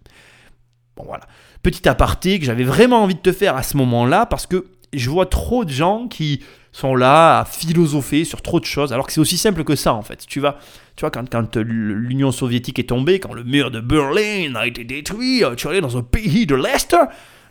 Bon 0.95 1.04
voilà. 1.06 1.25
Petit 1.62 1.89
aparté 1.89 2.39
que 2.39 2.45
j'avais 2.45 2.63
vraiment 2.63 3.04
envie 3.04 3.16
de 3.16 3.19
te 3.19 3.34
faire 3.34 3.57
à 3.57 3.63
ce 3.63 3.75
moment-là, 3.78 4.25
parce 4.25 4.48
que 4.48 4.66
je 4.94 5.10
vois 5.10 5.25
trop 5.25 5.66
de 5.66 5.72
gens 5.72 6.07
qui 6.07 6.44
sont 6.72 6.95
là 6.95 7.39
à 7.39 7.45
philosopher 7.45 8.24
sur 8.24 8.42
trop 8.42 8.60
de 8.60 8.66
choses, 8.66 8.94
alors 8.94 9.07
que 9.07 9.13
c'est 9.13 9.19
aussi 9.19 9.38
simple 9.38 9.63
que 9.63 9.75
ça 9.75 9.94
en 9.94 10.01
fait. 10.01 10.25
Tu 10.28 10.39
vas, 10.39 10.57
tu 10.95 11.01
vois, 11.01 11.12
quand, 11.12 11.30
quand 11.30 11.57
l'Union 11.57 12.31
soviétique 12.31 12.80
est 12.80 12.89
tombée, 12.89 13.19
quand 13.19 13.34
le 13.34 13.44
mur 13.44 13.72
de 13.72 13.80
Berlin 13.80 14.54
a 14.56 14.68
été 14.68 14.84
détruit, 14.84 15.44
euh, 15.44 15.56
tu 15.56 15.68
allais 15.68 15.81
dans 15.81 15.98
un 15.98 16.04
pays 16.04 16.45
de 16.45 16.56
l'Est, 16.56 16.95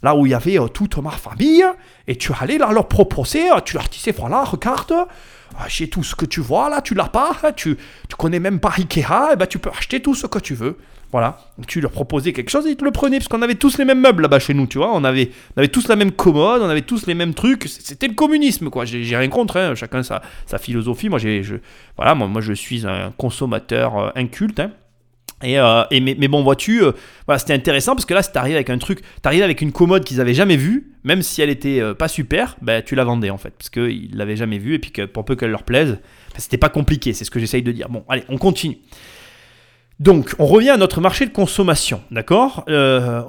là 0.02 0.14
où 0.14 0.26
il 0.26 0.30
y 0.30 0.34
avait 0.34 0.58
euh, 0.58 0.68
toute 0.68 0.96
ma 0.98 1.10
famille, 1.10 1.64
et 2.06 2.16
tu 2.16 2.32
allais 2.38 2.58
là 2.58 2.70
leur 2.72 2.88
proposer, 2.88 3.50
euh, 3.50 3.60
tu 3.64 3.76
leur 3.76 3.88
disais, 3.88 4.12
voilà, 4.12 4.44
regarde, 4.44 4.94
j'ai 5.68 5.88
tout 5.88 6.04
ce 6.04 6.14
que 6.14 6.24
tu 6.26 6.40
vois 6.40 6.70
là, 6.70 6.80
tu 6.80 6.94
l'as 6.94 7.08
pas, 7.08 7.36
hein, 7.42 7.52
tu, 7.52 7.76
tu 8.08 8.16
connais 8.16 8.40
même 8.40 8.60
pas 8.60 8.74
Ikea, 8.76 8.98
et 8.98 9.32
eh 9.32 9.36
ben 9.36 9.46
tu 9.46 9.58
peux 9.58 9.70
acheter 9.70 10.00
tout 10.00 10.14
ce 10.14 10.26
que 10.26 10.38
tu 10.38 10.54
veux. 10.54 10.78
Voilà, 11.12 11.38
tu 11.68 11.80
leur 11.80 11.92
proposais 11.92 12.32
quelque 12.32 12.50
chose 12.50 12.66
et 12.66 12.70
ils 12.70 12.76
te 12.76 12.84
le 12.84 12.90
prenaient, 12.90 13.18
parce 13.18 13.28
qu'on 13.28 13.40
avait 13.40 13.54
tous 13.54 13.78
les 13.78 13.84
mêmes 13.84 14.00
meubles 14.00 14.22
là-bas 14.22 14.40
chez 14.40 14.54
nous, 14.54 14.66
tu 14.66 14.78
vois. 14.78 14.92
On 14.92 15.04
avait, 15.04 15.30
on 15.56 15.60
avait 15.60 15.68
tous 15.68 15.86
la 15.86 15.94
même 15.94 16.10
commode, 16.10 16.62
on 16.62 16.68
avait 16.68 16.82
tous 16.82 17.06
les 17.06 17.14
mêmes 17.14 17.32
trucs. 17.32 17.68
C'était 17.68 18.08
le 18.08 18.14
communisme, 18.14 18.70
quoi. 18.70 18.84
J'ai 18.84 19.16
rien 19.16 19.28
contre, 19.28 19.56
hein. 19.56 19.74
chacun 19.76 20.02
sa, 20.02 20.20
sa, 20.46 20.58
philosophie. 20.58 21.08
Moi, 21.08 21.20
je, 21.20 21.56
voilà, 21.96 22.14
moi, 22.16 22.26
moi, 22.26 22.40
je 22.40 22.52
suis 22.52 22.86
un 22.86 23.12
consommateur 23.16 23.96
euh, 23.96 24.10
inculte. 24.16 24.58
Hein. 24.58 24.72
Et, 25.44 25.60
euh, 25.60 25.84
et 25.92 26.00
mais, 26.00 26.28
bon, 26.28 26.42
vois-tu, 26.42 26.82
euh, 26.82 26.92
voilà, 27.26 27.38
c'était 27.38 27.54
intéressant 27.54 27.94
parce 27.94 28.06
que 28.06 28.14
là, 28.14 28.22
si 28.22 28.30
avec 28.36 28.68
un 28.68 28.78
truc, 28.78 29.00
t'arrivais 29.22 29.44
avec 29.44 29.60
une 29.60 29.70
commode 29.70 30.02
qu'ils 30.02 30.20
avaient 30.20 30.34
jamais 30.34 30.56
vue, 30.56 30.92
même 31.04 31.22
si 31.22 31.40
elle 31.40 31.50
était 31.50 31.82
pas 31.94 32.08
super, 32.08 32.56
ben, 32.62 32.82
tu 32.82 32.94
la 32.94 33.04
vendais 33.04 33.30
en 33.30 33.36
fait, 33.36 33.50
parce 33.50 33.70
qu'ils 33.70 34.16
l'avaient 34.16 34.36
jamais 34.36 34.58
vue 34.58 34.74
et 34.74 34.78
puis 34.78 34.92
que 34.92 35.02
pour 35.02 35.24
peu 35.24 35.36
qu'elle 35.36 35.50
leur 35.50 35.62
plaise, 35.62 35.90
ben, 35.90 36.38
c'était 36.38 36.56
pas 36.56 36.70
compliqué, 36.70 37.12
c'est 37.12 37.24
ce 37.24 37.30
que 37.30 37.38
j'essaye 37.38 37.62
de 37.62 37.70
dire. 37.70 37.90
Bon, 37.90 38.02
allez, 38.08 38.24
on 38.30 38.38
continue. 38.38 38.78
Donc, 39.98 40.34
on 40.38 40.46
revient 40.46 40.70
à 40.70 40.76
notre 40.76 41.00
marché 41.00 41.24
de 41.24 41.30
consommation, 41.30 42.02
d'accord? 42.10 42.64
Euh, 42.68 43.22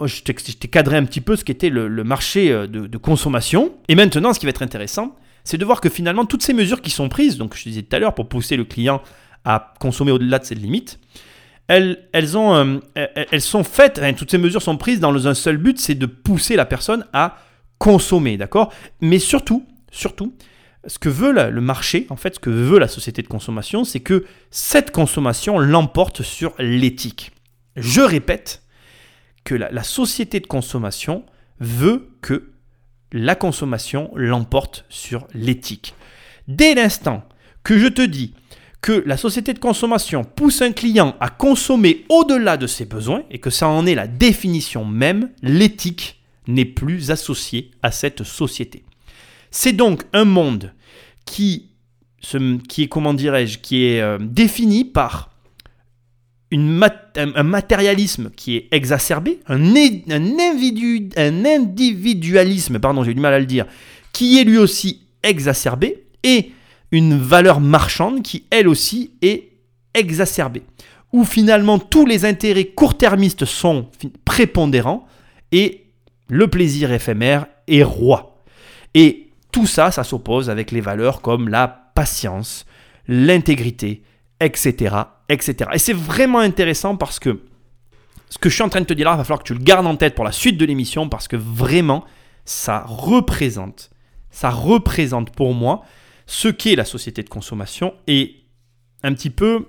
cadré 0.69 0.97
un 0.97 1.05
petit 1.05 1.21
peu 1.21 1.37
ce 1.37 1.45
qu'était 1.45 1.69
le, 1.69 1.87
le, 1.87 2.03
marché 2.03 2.51
euh, 2.51 2.67
de, 2.67 2.97
consommation. 2.97 3.73
Et 3.87 3.95
maintenant, 3.95 4.33
ce 4.33 4.39
qui 4.39 4.45
va 4.45 4.49
être 4.49 4.63
intéressant, 4.63 5.15
c'est 5.45 5.57
de 5.57 5.63
voir 5.63 5.79
que 5.79 5.87
finalement, 5.89 6.25
toutes 6.25 6.43
ces 6.43 6.53
mesures 6.53 6.81
qui 6.81 6.89
sont 6.89 7.07
prises, 7.07 7.37
donc 7.37 7.55
je 7.55 7.63
disais 7.63 7.83
tout 7.83 7.95
à 7.95 7.99
l'heure, 7.99 8.13
pour 8.13 8.27
pousser 8.27 8.57
le 8.57 8.65
client 8.65 9.01
à 9.45 9.73
consommer 9.79 10.11
au-delà 10.11 10.39
de 10.39 10.45
cette 10.45 10.59
limite, 10.59 10.99
elles, 11.69 12.05
elles, 12.11 12.35
euh, 12.35 12.79
elles 12.95 13.41
sont 13.41 13.63
faites, 13.63 14.01
toutes 14.17 14.31
ces 14.31 14.37
mesures 14.37 14.61
sont 14.61 14.75
prises 14.75 14.99
dans 14.99 15.27
un 15.27 15.33
seul 15.33 15.55
but, 15.57 15.79
c'est 15.79 15.95
de 15.95 16.05
pousser 16.05 16.57
la 16.57 16.65
personne 16.65 17.05
à 17.13 17.37
consommer, 17.77 18.35
d'accord? 18.35 18.73
Mais 18.99 19.19
surtout, 19.19 19.65
surtout, 19.91 20.33
ce 20.87 20.99
que 20.99 21.09
veut 21.09 21.33
le 21.33 21.61
marché, 21.61 22.07
en 22.09 22.15
fait, 22.15 22.35
ce 22.35 22.39
que 22.39 22.49
veut 22.49 22.79
la 22.79 22.87
société 22.87 23.21
de 23.21 23.27
consommation, 23.27 23.83
c'est 23.83 23.99
que 23.99 24.25
cette 24.51 24.91
consommation 24.91 25.59
l'emporte 25.59 26.21
sur 26.21 26.53
l'éthique. 26.59 27.31
Je 27.75 28.01
répète 28.01 28.63
que 29.43 29.53
la, 29.53 29.83
société 29.83 30.39
de 30.39 30.47
consommation 30.47 31.25
veut 31.59 32.09
que 32.21 32.51
la 33.11 33.35
consommation 33.35 34.11
l'emporte 34.15 34.85
sur 34.89 35.27
l'éthique. 35.33 35.93
Dès 36.47 36.73
l'instant 36.73 37.23
que 37.63 37.77
je 37.77 37.87
te 37.87 38.01
dis 38.01 38.33
que 38.81 39.03
la 39.05 39.17
société 39.17 39.53
de 39.53 39.59
consommation 39.59 40.23
pousse 40.23 40.61
un 40.61 40.71
client 40.71 41.15
à 41.19 41.29
consommer 41.29 42.05
au-delà 42.09 42.57
de 42.57 42.67
ses 42.67 42.85
besoins 42.85 43.23
et 43.29 43.39
que 43.39 43.49
ça 43.49 43.67
en 43.67 43.85
est 43.85 43.95
la 43.95 44.07
définition 44.07 44.85
même, 44.85 45.31
l'éthique 45.41 46.21
n'est 46.47 46.65
plus 46.65 47.11
associée 47.11 47.71
à 47.81 47.91
cette 47.91 48.23
société. 48.23 48.85
C'est 49.51 49.73
donc 49.73 50.03
un 50.13 50.25
monde 50.25 50.73
qui, 51.27 51.69
est, 52.77 52.87
comment 52.87 53.13
euh, 53.13 54.17
défini 54.19 54.85
par 54.85 55.29
un, 56.51 57.43
matérialisme 57.43 58.31
qui 58.35 58.55
est 58.55 58.67
exacerbé, 58.71 59.39
un 59.47 59.75
individualisme, 61.45 62.79
pardon, 62.79 63.03
j'ai 63.03 63.13
du 63.13 63.19
mal 63.19 63.33
à 63.33 63.39
le 63.39 63.45
dire, 63.45 63.65
qui 64.13 64.39
est 64.39 64.45
lui 64.45 64.57
aussi 64.57 65.01
exacerbé, 65.21 66.05
et 66.23 66.51
une 66.91 67.17
valeur 67.17 67.59
marchande 67.59 68.23
qui, 68.23 68.45
elle 68.49 68.67
aussi, 68.67 69.11
est 69.21 69.49
exacerbée. 69.93 70.63
Où 71.13 71.23
finalement 71.23 71.79
tous 71.79 72.05
les 72.05 72.25
intérêts 72.25 72.65
court-termistes 72.65 73.45
sont 73.45 73.89
prépondérants 74.25 75.07
et 75.51 75.85
le 76.29 76.47
plaisir 76.47 76.91
éphémère 76.91 77.45
est 77.67 77.83
roi. 77.83 78.43
Et 78.93 79.26
tout 79.51 79.65
ça, 79.65 79.91
ça 79.91 80.03
s'oppose 80.03 80.49
avec 80.49 80.71
les 80.71 80.81
valeurs 80.81 81.21
comme 81.21 81.49
la 81.49 81.67
patience, 81.67 82.65
l'intégrité, 83.07 84.03
etc., 84.39 84.95
etc. 85.29 85.69
Et 85.73 85.79
c'est 85.79 85.93
vraiment 85.93 86.39
intéressant 86.39 86.95
parce 86.95 87.19
que 87.19 87.41
ce 88.29 88.37
que 88.37 88.49
je 88.49 88.55
suis 88.55 88.63
en 88.63 88.69
train 88.69 88.81
de 88.81 88.85
te 88.85 88.93
dire 88.93 89.05
là, 89.05 89.13
il 89.13 89.17
va 89.17 89.23
falloir 89.23 89.39
que 89.39 89.47
tu 89.47 89.53
le 89.53 89.63
gardes 89.63 89.87
en 89.87 89.95
tête 89.95 90.15
pour 90.15 90.25
la 90.25 90.31
suite 90.31 90.57
de 90.57 90.65
l'émission 90.65 91.07
parce 91.09 91.27
que 91.27 91.37
vraiment, 91.37 92.03
ça 92.45 92.83
représente, 92.85 93.89
ça 94.31 94.49
représente 94.49 95.31
pour 95.31 95.53
moi 95.53 95.83
ce 96.25 96.49
qu'est 96.49 96.75
la 96.75 96.85
société 96.85 97.23
de 97.23 97.29
consommation 97.29 97.93
et 98.05 98.35
un 99.03 99.13
petit 99.13 99.29
peu 99.29 99.65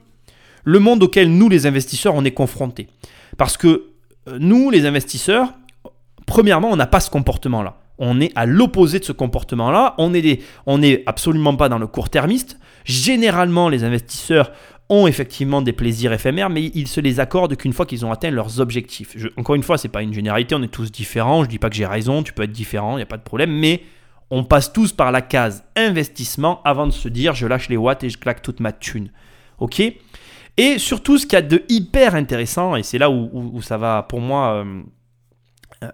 le 0.65 0.79
monde 0.81 1.03
auquel 1.03 1.31
nous, 1.31 1.49
les 1.49 1.67
investisseurs, 1.67 2.15
on 2.15 2.25
est 2.25 2.33
confrontés. 2.33 2.89
Parce 3.37 3.57
que 3.57 3.93
euh, 4.29 4.39
nous, 4.41 4.71
les 4.71 4.87
investisseurs, 4.87 5.55
premièrement, 6.27 6.69
on 6.71 6.77
n'a 6.77 6.87
pas 6.87 7.01
ce 7.01 7.11
comportement-là 7.11 7.81
on 7.99 8.21
est 8.21 8.33
à 8.35 8.47
l'opposé 8.47 8.99
de 8.99 9.05
ce 9.05 9.13
comportement-là. 9.13 9.95
On 9.99 10.09
n'est 10.11 11.03
absolument 11.07 11.57
pas 11.57 11.69
dans 11.69 11.79
le 11.79 11.87
court-termiste. 11.87 12.59
Généralement, 12.85 13.69
les 13.69 13.85
investisseurs 13.85 14.53
ont 14.89 15.07
effectivement 15.07 15.61
des 15.61 15.73
plaisirs 15.73 16.13
éphémères, 16.13 16.49
mais 16.49 16.71
ils 16.75 16.89
se 16.89 17.01
les 17.01 17.21
accordent 17.21 17.57
qu'une 17.57 17.73
fois 17.73 17.85
qu'ils 17.85 18.07
ont 18.07 18.13
atteint 18.13 18.31
leurs 18.31 18.61
objectifs. 18.61 19.17
encore 19.37 19.55
une 19.55 19.63
fois, 19.63 19.77
c'est 19.77 19.89
pas 19.89 20.03
une 20.03 20.15
généralité, 20.15 20.55
on 20.55 20.63
est 20.63 20.69
tous 20.69 20.91
différents. 20.91 21.45
Je 21.45 21.49
dis 21.49 21.59
pas 21.59 21.69
que 21.69 21.77
j'ai 21.77 21.87
raison, 21.87 22.23
tu 22.23 22.33
peux 22.33 22.45
être 22.45 22.53
différent, 22.53 22.93
il 22.93 22.97
n'y 22.97 23.03
a 23.03 23.07
pas 23.07 23.19
de 23.19 23.23
problème, 23.23 23.51
mais 23.51 23.83
on 24.31 24.45
passe 24.45 24.73
tous 24.73 24.93
par 24.93 25.13
la 25.13 25.21
case 25.21 25.65
investissement 25.77 26.63
avant 26.65 26.87
de 26.87 26.93
se 26.93 27.09
dire 27.09 27.35
je 27.35 27.47
lâche 27.47 27.69
les 27.69 27.77
watts 27.77 28.05
et 28.05 28.11
je 28.11 28.19
claque 28.19 28.43
toute 28.43 28.61
ma 28.61 28.73
thune. 28.73 29.11
Ok? 29.59 29.83
Et 30.57 30.79
surtout, 30.79 31.19
ce 31.19 31.27
qu'il 31.27 31.35
y 31.35 31.37
a 31.37 31.43
de 31.43 31.63
hyper 31.69 32.15
intéressant, 32.15 32.75
et 32.75 32.83
c'est 32.83 32.99
là 32.99 33.11
où, 33.11 33.63
ça 33.63 33.77
va 33.77 34.03
pour 34.03 34.21
moi 34.21 34.55
euh, 34.55 34.83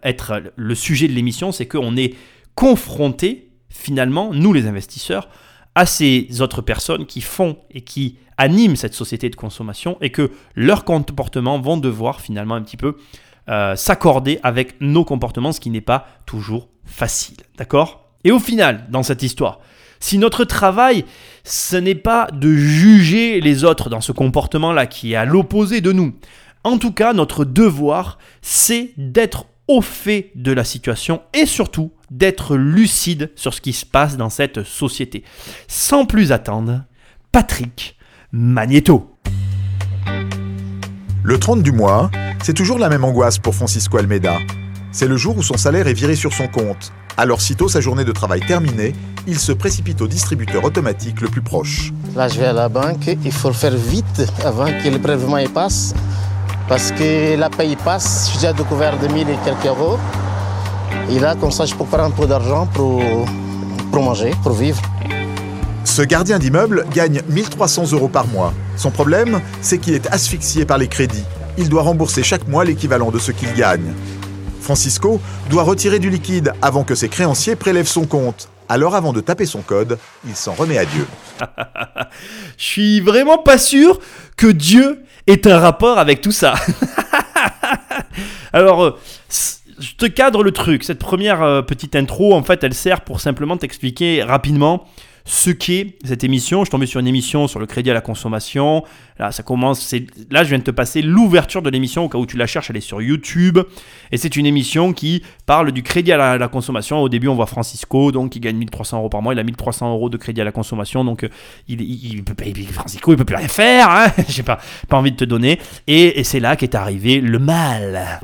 être 0.03 0.43
le 0.57 0.75
sujet 0.75 1.09
de 1.09 1.12
l'émission, 1.12 1.53
c'est 1.53 1.67
qu'on 1.67 1.97
est 1.97 2.14
confronté 2.55 3.50
finalement, 3.69 4.33
nous 4.33 4.53
les 4.53 4.67
investisseurs, 4.67 5.29
à 5.75 5.87
ces 5.87 6.41
autres 6.41 6.62
personnes 6.62 7.07
qui 7.07 7.21
font 7.21 7.59
et 7.71 7.81
qui 7.81 8.19
animent 8.37 8.76
cette 8.76 8.95
société 8.95 9.29
de 9.29 9.37
consommation 9.37 9.99
et 10.00 10.11
que 10.11 10.31
leurs 10.55 10.85
comportements 10.85 11.61
vont 11.61 11.76
devoir 11.76 12.21
finalement 12.21 12.55
un 12.55 12.62
petit 12.62 12.76
peu 12.76 12.97
euh, 13.49 13.76
s'accorder 13.76 14.38
avec 14.43 14.81
nos 14.81 15.05
comportements, 15.05 15.53
ce 15.53 15.61
qui 15.61 15.71
n'est 15.71 15.81
pas 15.81 16.07
toujours 16.26 16.69
facile. 16.85 17.37
D'accord? 17.59 18.09
Et 18.23 18.31
au 18.31 18.38
final, 18.38 18.87
dans 18.88 19.03
cette 19.03 19.23
histoire, 19.23 19.61
si 20.00 20.19
notre 20.19 20.45
travail, 20.45 21.05
ce 21.45 21.76
n'est 21.76 21.95
pas 21.95 22.29
de 22.33 22.55
juger 22.55 23.41
les 23.41 23.64
autres 23.64 23.91
dans 23.91 24.00
ce 24.00 24.12
comportement-là 24.12 24.87
qui 24.87 25.12
est 25.12 25.17
à 25.17 25.25
l'opposé 25.25 25.81
de 25.81 25.93
nous, 25.93 26.14
en 26.62 26.79
tout 26.79 26.93
cas, 26.93 27.12
notre 27.12 27.45
devoir, 27.45 28.19
c'est 28.41 28.93
d'être 28.97 29.47
au 29.68 29.80
fait 29.80 30.30
de 30.35 30.52
la 30.52 30.64
situation 30.64 31.23
et 31.33 31.47
surtout 31.47 31.92
d'être 32.11 32.56
lucide 32.56 33.30
sur 33.35 33.54
ce 33.54 33.61
qui 33.61 33.73
se 33.73 33.87
passe 33.87 34.16
dans 34.16 34.30
cette 34.30 34.62
société. 34.62 35.25
Sans 35.68 36.06
plus 36.06 36.33
attendre, 36.33 36.83
Patrick 37.33 37.97
Magneto. 38.33 39.11
Le 41.23 41.38
30 41.38 41.62
du 41.62 41.73
mois, 41.73 42.11
c'est 42.42 42.52
toujours 42.52 42.78
la 42.78 42.88
même 42.88 43.04
angoisse 43.04 43.38
pour 43.38 43.54
Francisco 43.54 43.97
Almeida. 43.97 44.38
C'est 44.92 45.09
le 45.09 45.16
jour 45.16 45.37
où 45.37 45.42
son 45.42 45.56
salaire 45.56 45.88
est 45.88 45.94
viré 45.94 46.14
sur 46.14 46.33
son 46.33 46.47
compte. 46.47 46.92
Alors 47.16 47.40
sitôt 47.40 47.68
sa 47.68 47.80
journée 47.80 48.04
de 48.04 48.12
travail 48.12 48.40
terminée, 48.40 48.92
il 49.26 49.38
se 49.38 49.52
précipite 49.52 50.00
au 50.02 50.06
distributeur 50.06 50.64
automatique 50.64 51.21
le 51.21 51.28
plus 51.28 51.40
proche. 51.42 51.92
Là, 52.14 52.28
je 52.28 52.38
vais 52.38 52.47
à 52.47 52.52
la 52.52 52.68
banque, 52.68 53.06
il 53.25 53.33
faut 53.33 53.49
le 53.49 53.54
faire 53.54 53.75
vite 53.75 54.30
avant 54.44 54.66
que 54.66 54.88
le 54.88 54.99
prélèvement 54.99 55.38
y 55.38 55.49
passe. 55.49 55.94
Parce 56.68 56.92
que 56.92 57.37
la 57.37 57.50
paye 57.50 57.76
passe, 57.76 58.30
j'ai 58.33 58.38
déjà 58.38 58.52
découvert 58.52 58.99
2000 58.99 59.28
et 59.28 59.37
quelques 59.44 59.66
euros. 59.66 59.99
Et 61.11 61.18
là, 61.18 61.35
comme 61.35 61.50
ça, 61.50 61.66
je 61.66 61.75
peux 61.75 61.85
prendre 61.85 62.04
un 62.04 62.11
peu 62.11 62.26
d'argent 62.26 62.66
pour, 62.66 63.02
pour 63.92 64.02
manger, 64.02 64.33
pour 64.42 64.52
vivre. 64.52 64.80
Ce 65.85 66.02
gardien 66.02 66.38
d'immeuble 66.38 66.87
gagne 66.92 67.21
1300 67.28 67.92
euros 67.92 68.09
par 68.09 68.26
mois. 68.26 68.52
Son 68.76 68.90
problème, 68.90 69.40
c'est 69.61 69.78
qu'il 69.78 69.94
est 69.94 70.06
asphyxié 70.09 70.64
par 70.64 70.78
les 70.78 70.88
crédits 70.88 71.25
il 71.56 71.68
doit 71.68 71.83
rembourser 71.83 72.23
chaque 72.23 72.49
mois 72.49 72.64
l'équivalent 72.64 73.11
de 73.11 73.18
ce 73.18 73.33
qu'il 73.33 73.52
gagne. 73.54 73.92
Francisco 74.61 75.21
doit 75.50 75.62
retirer 75.62 75.99
du 75.99 76.11
liquide 76.11 76.52
avant 76.62 76.85
que 76.85 76.94
ses 76.94 77.09
créanciers 77.09 77.56
prélèvent 77.56 77.87
son 77.87 78.06
compte. 78.06 78.49
Alors 78.68 78.94
avant 78.94 79.12
de 79.12 79.21
taper 79.21 79.44
son 79.44 79.61
code, 79.61 79.99
il 80.26 80.35
s'en 80.35 80.54
remet 80.54 80.78
à 80.78 80.87
Dieu. 80.87 81.06
Je 82.59 82.64
suis 82.64 83.00
vraiment 83.00 83.38
pas 83.38 83.59
sûr 83.59 84.00
que 84.37 84.47
Dieu 84.47 85.02
ait 85.26 85.47
un 85.47 85.59
rapport 85.59 85.99
avec 85.99 86.21
tout 86.21 86.33
ça. 86.33 86.54
Alors, 88.52 88.85
euh, 88.85 88.99
je 89.78 89.95
te 89.97 90.07
cadre 90.07 90.43
le 90.43 90.52
truc. 90.52 90.85
Cette 90.85 90.99
première 90.99 91.43
euh, 91.43 91.62
petite 91.62 91.97
intro, 91.97 92.35
en 92.35 92.43
fait, 92.43 92.62
elle 92.64 92.75
sert 92.75 93.00
pour 93.00 93.21
simplement 93.21 93.57
t'expliquer 93.57 94.23
rapidement 94.23 94.87
ce 95.25 95.50
qu'est 95.50 95.97
cette 96.04 96.23
émission. 96.23 96.61
Je 96.61 96.64
suis 96.66 96.71
tombé 96.71 96.87
sur 96.87 97.00
une 97.00 97.07
émission 97.07 97.49
sur 97.49 97.59
le 97.59 97.66
crédit 97.66 97.90
à 97.90 97.95
la 97.95 98.00
consommation. 98.00 98.85
Là, 99.19 99.33
ça 99.33 99.43
commence. 99.43 99.95
Là, 100.31 100.45
je 100.45 100.49
viens 100.50 100.59
de 100.59 100.64
te 100.64 100.71
passer 100.71 101.00
l'ouverture 101.00 101.62
de 101.62 101.71
l'émission 101.71 102.04
au 102.04 102.09
cas 102.09 102.19
où 102.19 102.26
tu 102.26 102.37
la 102.37 102.47
cherches. 102.47 102.71
Elle 102.71 102.76
est 102.76 102.81
sur 102.81 103.00
YouTube. 103.00 103.59
Et 104.12 104.19
c'est 104.19 104.37
une 104.37 104.45
émission 104.45 104.93
qui 104.93 105.23
parle 105.47 105.73
du 105.73 105.83
crédit 105.83 106.12
à 106.12 106.37
la, 106.37 106.49
consommation. 106.49 107.00
Au 107.00 107.09
début, 107.09 107.28
on 107.28 107.35
voit 107.35 107.47
Francisco, 107.47 108.12
donc 108.12 108.37
il 108.37 108.40
gagne 108.40 108.57
1300 108.57 108.99
euros 108.99 109.09
par 109.09 109.23
mois. 109.23 109.33
Il 109.33 109.38
a 109.38 109.45
1300 109.45 109.93
euros 109.93 110.11
de 110.11 110.16
crédit 110.16 110.40
à 110.40 110.45
la 110.45 110.52
consommation. 110.52 111.04
Donc, 111.04 111.25
euh, 111.25 111.28
il, 111.69 111.81
il, 111.81 112.23
peut 112.23 112.35
Francisco, 112.73 113.12
il 113.12 113.16
peut 113.16 113.25
plus 113.25 113.37
rien 113.37 113.49
faire. 113.49 113.88
Hein 113.90 114.07
J'ai 114.28 114.43
pas, 114.43 114.59
pas 114.88 114.99
envie 114.99 115.12
de 115.12 115.16
te 115.16 115.25
donner. 115.25 115.59
Et 115.87 116.23
c'est 116.25 116.40
là 116.40 116.57
qu'est 116.57 116.75
arrivé 116.75 117.21
le 117.21 117.38
mal. 117.38 118.21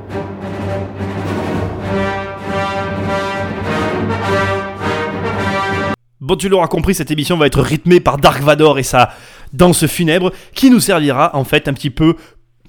Bon, 6.21 6.35
tu 6.35 6.49
l'auras 6.49 6.67
compris, 6.67 6.93
cette 6.93 7.09
émission 7.09 7.35
va 7.35 7.47
être 7.47 7.61
rythmée 7.61 7.99
par 7.99 8.19
Dark 8.19 8.43
Vador 8.43 8.77
et 8.77 8.83
sa 8.83 9.09
danse 9.53 9.87
funèbre, 9.87 10.31
qui 10.53 10.69
nous 10.69 10.79
servira 10.79 11.35
en 11.35 11.43
fait 11.43 11.67
un 11.67 11.73
petit 11.73 11.89
peu 11.89 12.15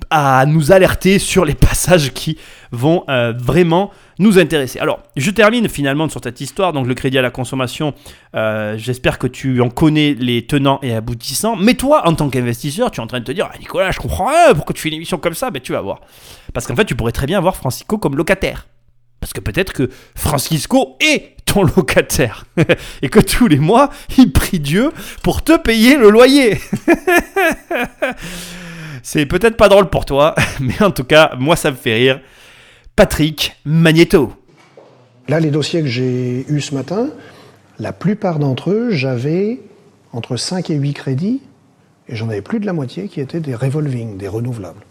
à 0.08 0.46
nous 0.46 0.72
alerter 0.72 1.18
sur 1.18 1.44
les 1.44 1.52
passages 1.68 2.14
qui 2.14 2.38
vont 2.70 3.04
euh, 3.10 3.34
vraiment 3.36 3.90
nous 4.18 4.38
intéresser. 4.38 4.78
Alors, 4.78 5.00
je 5.18 5.30
termine 5.30 5.68
finalement 5.68 6.08
sur 6.08 6.22
cette 6.24 6.40
histoire. 6.40 6.72
Donc, 6.72 6.86
le 6.86 6.94
crédit 6.94 7.18
à 7.18 7.22
la 7.22 7.30
consommation, 7.30 7.92
euh, 8.34 8.78
j'espère 8.78 9.18
que 9.18 9.26
tu 9.26 9.60
en 9.60 9.68
connais 9.68 10.14
les 10.14 10.46
tenants 10.46 10.78
et 10.80 10.94
aboutissants. 10.94 11.54
Mais 11.54 11.74
toi, 11.74 12.08
en 12.08 12.14
tant 12.14 12.30
qu'investisseur, 12.30 12.90
tu 12.90 13.00
es 13.00 13.04
en 13.04 13.06
train 13.06 13.20
de 13.20 13.24
te 13.24 13.32
dire 13.32 13.50
ah, 13.52 13.58
Nicolas, 13.58 13.90
je 13.90 14.00
comprends 14.00 14.28
rien, 14.28 14.54
pourquoi 14.54 14.72
tu 14.72 14.80
fais 14.80 14.88
une 14.88 14.94
émission 14.94 15.18
comme 15.18 15.34
ça? 15.34 15.50
Ben, 15.50 15.60
tu 15.60 15.72
vas 15.72 15.82
voir. 15.82 16.00
Parce 16.54 16.66
qu'en 16.66 16.74
fait, 16.74 16.86
tu 16.86 16.96
pourrais 16.96 17.12
très 17.12 17.26
bien 17.26 17.36
avoir 17.36 17.54
Francisco 17.54 17.98
comme 17.98 18.16
locataire. 18.16 18.66
Parce 19.20 19.34
que 19.34 19.40
peut-être 19.40 19.72
que 19.72 19.88
Francisco 20.16 20.96
est 21.00 21.36
locataire. 21.60 22.46
Et 23.02 23.10
que 23.10 23.20
tous 23.20 23.48
les 23.48 23.58
mois, 23.58 23.90
il 24.16 24.32
prie 24.32 24.60
Dieu 24.60 24.92
pour 25.22 25.42
te 25.42 25.58
payer 25.58 25.98
le 25.98 26.08
loyer. 26.08 26.58
C'est 29.02 29.26
peut-être 29.26 29.56
pas 29.56 29.68
drôle 29.68 29.90
pour 29.90 30.06
toi, 30.06 30.34
mais 30.60 30.80
en 30.82 30.90
tout 30.90 31.04
cas, 31.04 31.32
moi, 31.38 31.56
ça 31.56 31.70
me 31.70 31.76
fait 31.76 31.94
rire. 31.94 32.20
Patrick 32.96 33.56
Magneto. 33.64 34.32
Là, 35.28 35.40
les 35.40 35.50
dossiers 35.50 35.82
que 35.82 35.88
j'ai 35.88 36.44
eus 36.48 36.60
ce 36.60 36.74
matin, 36.74 37.08
la 37.78 37.92
plupart 37.92 38.38
d'entre 38.38 38.70
eux, 38.70 38.90
j'avais 38.90 39.60
entre 40.12 40.36
5 40.36 40.70
et 40.70 40.74
8 40.74 40.94
crédits, 40.94 41.40
et 42.08 42.16
j'en 42.16 42.28
avais 42.28 42.42
plus 42.42 42.60
de 42.60 42.66
la 42.66 42.72
moitié 42.72 43.08
qui 43.08 43.20
étaient 43.20 43.40
des 43.40 43.54
revolving, 43.54 44.16
des 44.16 44.28
renouvelables. 44.28 44.84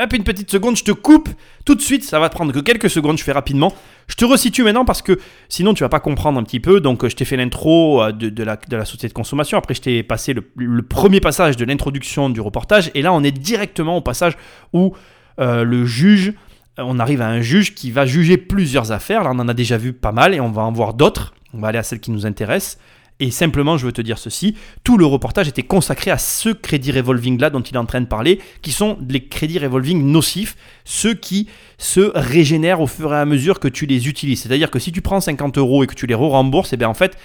Hop, 0.00 0.12
une 0.12 0.22
petite 0.22 0.48
seconde, 0.48 0.76
je 0.76 0.84
te 0.84 0.92
coupe 0.92 1.28
tout 1.64 1.74
de 1.74 1.80
suite, 1.80 2.04
ça 2.04 2.20
va 2.20 2.28
te 2.28 2.34
prendre 2.36 2.52
que 2.52 2.60
quelques 2.60 2.88
secondes, 2.88 3.18
je 3.18 3.24
fais 3.24 3.32
rapidement. 3.32 3.74
Je 4.06 4.14
te 4.14 4.24
resitue 4.24 4.62
maintenant 4.62 4.84
parce 4.84 5.02
que 5.02 5.18
sinon 5.48 5.74
tu 5.74 5.82
vas 5.82 5.88
pas 5.88 5.98
comprendre 5.98 6.38
un 6.38 6.44
petit 6.44 6.60
peu. 6.60 6.80
Donc 6.80 7.06
je 7.08 7.16
t'ai 7.16 7.24
fait 7.24 7.36
l'intro 7.36 8.00
euh, 8.02 8.12
de, 8.12 8.44
la, 8.44 8.56
de, 8.56 8.76
la, 8.76 8.84
société 8.84 9.08
de 9.08 9.12
consommation, 9.12 9.58
après 9.58 9.74
je 9.74 9.80
t'ai 9.80 10.02
passé 10.04 10.34
le, 10.34 10.82
premier 10.82 11.18
passage 11.18 11.56
de 11.56 11.64
l'introduction 11.64 12.30
du 12.30 12.40
reportage, 12.40 12.92
et 12.94 13.02
là 13.02 13.12
on 13.12 13.24
est 13.24 13.32
directement 13.32 13.96
au 13.96 14.00
passage 14.00 14.36
où 14.72 14.94
euh, 15.40 15.64
le 15.64 15.84
juge, 15.84 16.32
on 16.76 17.00
arrive 17.00 17.20
à 17.20 17.28
un 17.28 17.40
juge 17.40 17.74
qui 17.74 17.90
va 17.90 18.06
juger 18.06 18.36
plusieurs 18.36 18.92
affaires. 18.92 19.24
Là 19.24 19.30
on 19.34 19.38
en 19.40 19.48
a 19.48 19.54
déjà 19.54 19.78
vu 19.78 19.92
pas 19.92 20.12
mal 20.12 20.32
et 20.32 20.38
on 20.38 20.50
va 20.50 20.62
en 20.62 20.70
voir 20.70 20.94
d'autres. 20.94 21.34
On 21.54 21.58
va 21.58 21.68
aller 21.68 21.78
à 21.78 21.82
celle 21.82 21.98
qui 21.98 22.12
nous 22.12 22.24
intéresse. 22.24 22.78
Et 23.20 23.32
simplement, 23.32 23.76
je 23.76 23.84
veux 23.84 23.92
te 23.92 24.00
dire 24.00 24.16
ceci, 24.16 24.54
tout 24.84 24.96
le 24.96 25.04
reportage 25.04 25.48
était 25.48 25.64
consacré 25.64 26.12
à 26.12 26.18
ce 26.18 26.50
crédit 26.50 26.92
revolving-là 26.92 27.50
dont 27.50 27.60
il 27.60 27.74
est 27.74 27.78
en 27.78 27.84
train 27.84 28.00
de 28.00 28.06
parler, 28.06 28.40
qui 28.62 28.70
sont 28.70 28.96
les 29.08 29.24
crédits 29.24 29.58
revolving 29.58 30.04
nocifs, 30.04 30.56
ceux 30.84 31.14
qui 31.14 31.48
se 31.78 32.12
régénèrent 32.14 32.80
au 32.80 32.86
fur 32.86 33.12
et 33.12 33.16
à 33.16 33.24
mesure 33.24 33.58
que 33.58 33.66
tu 33.66 33.86
les 33.86 34.08
utilises. 34.08 34.42
C'est-à-dire 34.42 34.70
que 34.70 34.78
si 34.78 34.92
tu 34.92 35.02
prends 35.02 35.20
50 35.20 35.58
euros 35.58 35.82
et 35.82 35.88
que 35.88 35.94
tu 35.94 36.06
les 36.06 36.14
re-rembourses, 36.14 36.72
et 36.72 36.74
eh 36.74 36.76
bien 36.76 36.88
en 36.88 36.94
fait, 36.94 37.18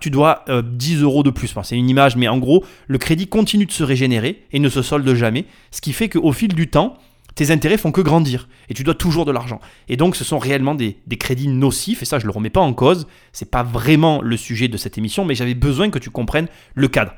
tu 0.00 0.10
dois 0.10 0.44
10 0.48 0.96
euh, 0.96 1.02
euros 1.04 1.22
de 1.22 1.30
plus. 1.30 1.54
c'est 1.62 1.76
une 1.76 1.88
image, 1.88 2.16
mais 2.16 2.26
en 2.26 2.38
gros, 2.38 2.64
le 2.88 2.98
crédit 2.98 3.28
continue 3.28 3.66
de 3.66 3.72
se 3.72 3.84
régénérer 3.84 4.44
et 4.52 4.58
ne 4.58 4.68
se 4.68 4.82
solde 4.82 5.12
jamais, 5.14 5.44
ce 5.70 5.80
qui 5.80 5.92
fait 5.92 6.08
qu'au 6.08 6.32
fil 6.32 6.52
du 6.52 6.68
temps, 6.68 6.98
tes 7.38 7.52
intérêts 7.52 7.76
font 7.76 7.92
que 7.92 8.00
grandir 8.00 8.48
et 8.68 8.74
tu 8.74 8.82
dois 8.82 8.94
toujours 8.94 9.24
de 9.24 9.30
l'argent. 9.30 9.60
Et 9.88 9.96
donc 9.96 10.16
ce 10.16 10.24
sont 10.24 10.40
réellement 10.40 10.74
des, 10.74 10.96
crédits 11.20 11.46
nocifs 11.46 12.02
et 12.02 12.04
ça 12.04 12.18
je 12.18 12.26
le 12.26 12.32
remets 12.32 12.50
pas 12.50 12.60
en 12.60 12.74
cause, 12.74 13.06
c'est 13.32 13.48
pas 13.48 13.62
vraiment 13.62 14.20
le 14.20 14.36
sujet 14.36 14.66
de 14.66 14.76
cette 14.76 14.98
émission 14.98 15.24
mais 15.24 15.36
j'avais 15.36 15.54
besoin 15.54 15.88
que 15.90 16.00
tu 16.00 16.10
comprennes 16.10 16.48
le 16.74 16.88
cadre. 16.88 17.12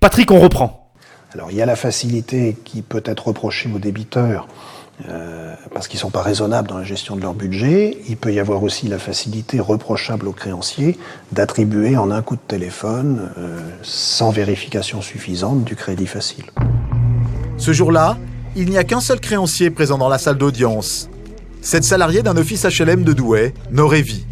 Patrick, 0.00 0.30
on 0.30 0.38
reprend. 0.38 0.92
Alors 1.32 1.50
il 1.50 1.56
y 1.56 1.62
a 1.62 1.66
la 1.66 1.76
facilité 1.76 2.58
qui 2.64 2.82
peut 2.82 3.02
être 3.06 3.28
reprochée 3.28 3.70
aux 3.74 3.78
débiteurs 3.78 4.48
euh, 5.08 5.54
parce 5.72 5.88
qu'ils 5.88 5.96
ne 5.96 6.02
sont 6.02 6.10
pas 6.10 6.22
raisonnables 6.22 6.68
dans 6.68 6.76
la 6.76 6.84
gestion 6.84 7.16
de 7.16 7.22
leur 7.22 7.32
budget. 7.32 7.96
Il 8.06 8.18
peut 8.18 8.34
y 8.34 8.40
avoir 8.40 8.62
aussi 8.62 8.86
la 8.86 8.98
facilité 8.98 9.60
reprochable 9.60 10.28
aux 10.28 10.32
créanciers 10.32 10.98
d'attribuer 11.32 11.96
en 11.96 12.10
un 12.10 12.20
coup 12.20 12.36
de 12.36 12.42
téléphone, 12.46 13.30
euh, 13.38 13.60
sans 13.82 14.30
vérification 14.30 15.00
suffisante, 15.00 15.64
du 15.64 15.74
crédit 15.74 16.06
facile. 16.06 16.44
Ce 17.56 17.72
jour-là, 17.72 18.18
il 18.56 18.70
n'y 18.70 18.78
a 18.78 18.84
qu'un 18.84 19.00
seul 19.00 19.20
créancier 19.20 19.70
présent 19.70 19.98
dans 19.98 20.08
la 20.08 20.18
salle 20.18 20.38
d'audience. 20.38 21.08
Cette 21.60 21.84
salariée 21.84 22.22
d'un 22.22 22.36
office 22.36 22.64
HLM 22.64 23.04
de 23.04 23.12
Douai, 23.12 23.54
Norévi. 23.70 24.26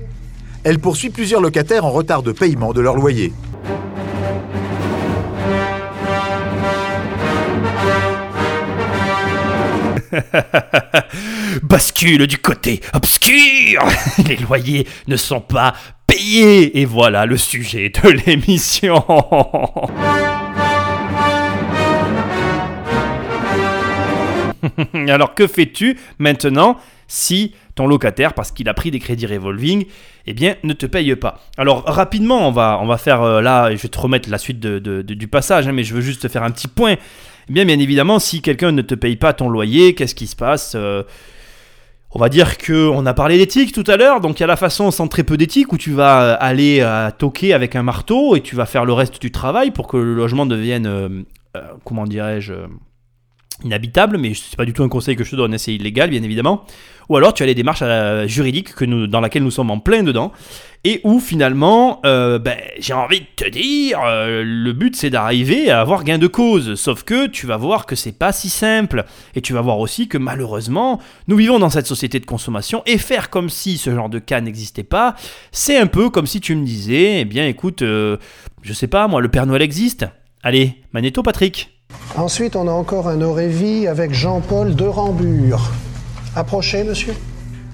Elle 0.64 0.78
poursuit 0.78 1.10
plusieurs 1.10 1.40
locataires 1.40 1.84
en 1.84 1.90
retard 1.90 2.22
de 2.22 2.30
paiement 2.30 2.72
de 2.72 2.80
leur 2.80 2.94
loyer. 2.94 3.32
Bascule 11.62 12.26
du 12.26 12.38
côté 12.38 12.80
obscur 12.92 13.82
Les 14.28 14.36
loyers 14.36 14.86
ne 15.08 15.16
sont 15.16 15.40
pas 15.40 15.72
payés 16.06 16.78
Et 16.80 16.84
voilà 16.84 17.24
le 17.24 17.38
sujet 17.38 17.90
de 17.90 18.10
l'émission 18.10 19.02
Alors 25.08 25.34
que 25.34 25.46
fais-tu 25.46 25.98
maintenant 26.18 26.76
si 27.08 27.54
ton 27.74 27.86
locataire, 27.86 28.34
parce 28.34 28.52
qu'il 28.52 28.68
a 28.68 28.74
pris 28.74 28.90
des 28.90 28.98
crédits 28.98 29.26
revolving, 29.26 29.86
eh 30.26 30.34
bien, 30.34 30.56
ne 30.62 30.72
te 30.72 30.86
paye 30.86 31.14
pas? 31.16 31.40
Alors, 31.56 31.84
rapidement, 31.84 32.46
on 32.46 32.50
va, 32.50 32.78
on 32.82 32.86
va 32.86 32.98
faire 32.98 33.22
euh, 33.22 33.40
là, 33.40 33.70
je 33.70 33.76
vais 33.76 33.88
te 33.88 33.98
remettre 33.98 34.30
la 34.30 34.38
suite 34.38 34.60
du 34.60 35.28
passage, 35.28 35.68
hein, 35.68 35.72
mais 35.72 35.84
je 35.84 35.94
veux 35.94 36.00
juste 36.00 36.22
te 36.22 36.28
faire 36.28 36.42
un 36.42 36.50
petit 36.50 36.68
point. 36.68 36.96
Eh 37.48 37.52
bien, 37.52 37.64
bien 37.64 37.78
évidemment, 37.78 38.18
si 38.18 38.40
quelqu'un 38.40 38.72
ne 38.72 38.82
te 38.82 38.94
paye 38.94 39.16
pas 39.16 39.32
ton 39.32 39.48
loyer, 39.48 39.94
qu'est-ce 39.94 40.14
qui 40.14 40.26
se 40.26 40.36
passe 40.36 40.74
euh, 40.74 41.02
on 42.14 42.18
va 42.18 42.28
dire 42.28 42.58
que 42.58 42.88
on 42.88 43.06
a 43.06 43.14
parlé 43.14 43.38
d'éthique 43.38 43.72
tout 43.72 43.84
à 43.86 43.96
l'heure, 43.96 44.20
donc 44.20 44.38
il 44.38 44.42
y 44.42 44.44
a 44.44 44.46
la 44.46 44.56
façon 44.56 44.90
sans 44.90 45.08
très 45.08 45.22
peu 45.22 45.38
d'éthique 45.38 45.72
où 45.72 45.78
tu 45.78 45.92
vas 45.92 46.34
aller 46.34 46.82
à 46.82 47.10
toquer 47.10 47.54
avec 47.54 47.74
un 47.74 47.82
marteau 47.82 48.36
et 48.36 48.42
tu 48.42 48.54
vas 48.54 48.66
faire 48.66 48.84
le 48.84 48.92
reste 48.92 49.20
du 49.20 49.30
travail 49.30 49.70
pour 49.70 49.88
que 49.88 49.96
le 49.96 50.14
logement 50.14 50.44
devienne, 50.44 50.86
euh, 50.86 51.22
comment 51.84 52.04
dirais-je, 52.04 52.52
inhabitable, 53.64 54.18
mais 54.18 54.32
c'est 54.34 54.56
pas 54.56 54.64
du 54.64 54.72
tout 54.72 54.82
un 54.82 54.88
conseil 54.88 55.16
que 55.16 55.24
je 55.24 55.30
te 55.30 55.36
donne, 55.36 55.54
hein, 55.54 55.58
c'est 55.58 55.74
illégal 55.74 56.10
bien 56.10 56.22
évidemment. 56.22 56.64
Ou 57.08 57.16
alors 57.16 57.34
tu 57.34 57.42
as 57.42 57.46
les 57.46 57.54
démarches 57.54 57.80
euh, 57.82 58.26
juridiques 58.26 58.74
que 58.74 59.06
dans 59.06 59.20
laquelle 59.20 59.42
nous 59.42 59.50
sommes 59.50 59.70
en 59.70 59.78
plein 59.78 60.02
dedans, 60.02 60.32
et 60.84 61.00
où 61.04 61.20
finalement, 61.20 62.00
euh, 62.04 62.38
ben, 62.38 62.56
j'ai 62.78 62.92
envie 62.92 63.20
de 63.20 63.26
te 63.36 63.48
dire, 63.48 64.00
euh, 64.04 64.42
le 64.44 64.72
but 64.72 64.96
c'est 64.96 65.10
d'arriver 65.10 65.70
à 65.70 65.80
avoir 65.80 66.04
gain 66.04 66.18
de 66.18 66.26
cause, 66.26 66.74
sauf 66.74 67.02
que 67.02 67.26
tu 67.26 67.46
vas 67.46 67.56
voir 67.56 67.86
que 67.86 67.96
c'est 67.96 68.18
pas 68.18 68.32
si 68.32 68.48
simple, 68.48 69.04
et 69.34 69.40
tu 69.40 69.52
vas 69.52 69.60
voir 69.60 69.78
aussi 69.78 70.08
que 70.08 70.18
malheureusement, 70.18 71.00
nous 71.28 71.36
vivons 71.36 71.58
dans 71.58 71.70
cette 71.70 71.86
société 71.86 72.20
de 72.20 72.26
consommation, 72.26 72.82
et 72.86 72.98
faire 72.98 73.30
comme 73.30 73.50
si 73.50 73.78
ce 73.78 73.94
genre 73.94 74.08
de 74.08 74.18
cas 74.18 74.40
n'existait 74.40 74.84
pas, 74.84 75.14
c'est 75.50 75.76
un 75.76 75.86
peu 75.86 76.10
comme 76.10 76.26
si 76.26 76.40
tu 76.40 76.54
me 76.54 76.64
disais, 76.64 77.20
eh 77.20 77.24
bien 77.24 77.46
écoute, 77.46 77.80
je 77.82 78.72
sais 78.72 78.88
pas 78.88 79.08
moi, 79.08 79.20
le 79.20 79.28
Père 79.28 79.46
Noël 79.46 79.62
existe. 79.62 80.06
Allez, 80.42 80.74
Magnéto 80.92 81.22
Patrick. 81.22 81.71
Ensuite, 82.16 82.56
on 82.56 82.68
a 82.68 82.72
encore 82.72 83.08
un 83.08 83.20
Aurévie 83.22 83.86
avec 83.86 84.12
Jean-Paul 84.12 84.74
de 84.74 84.84
Rambure. 84.84 85.70
Approchez, 86.36 86.84
monsieur. 86.84 87.14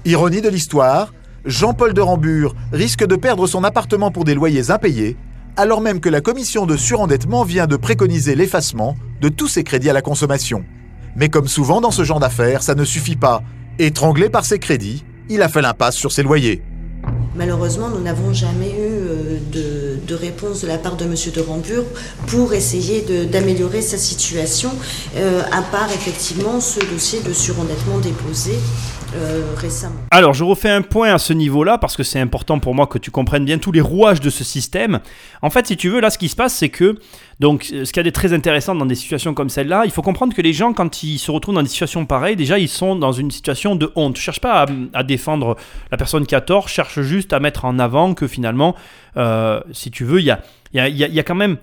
Ironie 0.05 0.41
de 0.41 0.49
l'histoire, 0.49 1.13
Jean-Paul 1.45 1.93
de 1.93 2.01
Rambure 2.01 2.55
risque 2.71 3.05
de 3.05 3.15
perdre 3.15 3.47
son 3.47 3.63
appartement 3.63 4.11
pour 4.11 4.23
des 4.23 4.33
loyers 4.33 4.71
impayés, 4.71 5.17
alors 5.57 5.81
même 5.81 5.99
que 5.99 6.09
la 6.09 6.21
commission 6.21 6.65
de 6.65 6.77
surendettement 6.77 7.43
vient 7.43 7.67
de 7.67 7.75
préconiser 7.75 8.35
l'effacement 8.35 8.95
de 9.21 9.29
tous 9.29 9.47
ses 9.47 9.63
crédits 9.63 9.89
à 9.89 9.93
la 9.93 10.01
consommation. 10.01 10.63
Mais 11.15 11.29
comme 11.29 11.47
souvent 11.47 11.81
dans 11.81 11.91
ce 11.91 12.03
genre 12.03 12.19
d'affaires, 12.19 12.63
ça 12.63 12.75
ne 12.75 12.85
suffit 12.85 13.17
pas. 13.17 13.43
Étranglé 13.77 14.29
par 14.29 14.45
ses 14.45 14.59
crédits, 14.59 15.03
il 15.29 15.41
a 15.41 15.49
fait 15.49 15.61
l'impasse 15.61 15.95
sur 15.95 16.11
ses 16.11 16.23
loyers. 16.23 16.61
Malheureusement, 17.35 17.89
nous 17.89 18.01
n'avons 18.01 18.33
jamais 18.33 18.71
eu 18.71 18.91
euh, 19.55 19.95
de, 20.05 20.13
réponse 20.13 20.61
de 20.61 20.67
la 20.67 20.77
part 20.77 20.97
de 20.97 21.05
M. 21.05 21.15
de 21.33 21.41
Rambure 21.41 21.85
pour 22.27 22.53
essayer 22.53 23.05
d'améliorer 23.25 23.81
sa 23.81 23.97
situation, 23.97 24.71
euh, 25.15 25.41
à 25.51 25.61
part 25.61 25.89
effectivement 25.93 26.59
ce 26.59 26.79
dossier 26.91 27.21
de 27.21 27.31
surendettement 27.31 27.99
déposé 27.99 28.53
euh, 29.15 29.41
récemment. 29.57 29.95
Alors, 30.11 30.33
je 30.33 30.43
refais 30.43 30.69
un 30.69 30.81
point 30.81 31.13
à 31.13 31.17
ce 31.17 31.33
niveau-là 31.33 31.77
parce 31.77 31.97
que 31.97 32.03
c'est 32.03 32.19
important 32.19 32.59
pour 32.59 32.75
moi 32.75 32.87
que 32.87 32.97
tu 32.97 33.11
comprennes 33.11 33.45
bien 33.45 33.57
tous 33.57 33.71
les 33.71 33.81
rouages 33.81 34.19
de 34.19 34.29
ce 34.29 34.43
système. 34.43 34.99
En 35.41 35.49
fait, 35.49 35.67
si 35.67 35.77
tu 35.77 35.89
veux, 35.89 35.99
là, 35.99 36.09
ce 36.09 36.17
qui 36.17 36.29
se 36.29 36.35
passe, 36.35 36.53
c'est 36.53 36.69
que, 36.69 36.95
donc, 37.39 37.63
ce 37.63 37.91
qu'il 37.91 37.97
y 37.97 37.99
a 37.99 38.03
de 38.03 38.09
très 38.09 38.33
intéressant 38.33 38.75
dans 38.75 38.85
des 38.85 38.95
situations 38.95 39.33
comme 39.33 39.49
celle-là, 39.49 39.83
il 39.85 39.91
faut 39.91 40.01
comprendre 40.01 40.35
que 40.35 40.41
les 40.41 40.53
gens, 40.53 40.73
quand 40.73 41.03
ils 41.03 41.17
se 41.17 41.31
retrouvent 41.31 41.55
dans 41.55 41.63
des 41.63 41.69
situations 41.69 42.05
pareilles, 42.05 42.35
déjà, 42.35 42.59
ils 42.59 42.69
sont 42.69 42.95
dans 42.95 43.11
une 43.11 43.31
situation 43.31 43.75
de 43.75 43.91
honte. 43.95 44.17
Je 44.17 44.21
cherche 44.21 44.41
pas 44.41 44.65
à, 44.93 45.03
défendre 45.03 45.55
la 45.91 45.97
personne 45.97 46.25
qui 46.25 46.35
a 46.35 46.41
tort, 46.41 46.67
cherche 46.67 47.01
juste 47.01 47.33
à 47.33 47.39
mettre 47.39 47.65
en 47.65 47.79
avant 47.79 48.13
que 48.13 48.27
finalement, 48.27 48.75
euh, 49.17 49.59
si 49.71 49.89
tu 49.89 50.03
veux, 50.03 50.19
il 50.19 50.25
y 50.25 50.31
a, 50.31 50.39
y, 50.73 50.79
a, 50.79 50.87
y 50.87 51.19
a 51.19 51.23
quand 51.23 51.35
même 51.35 51.57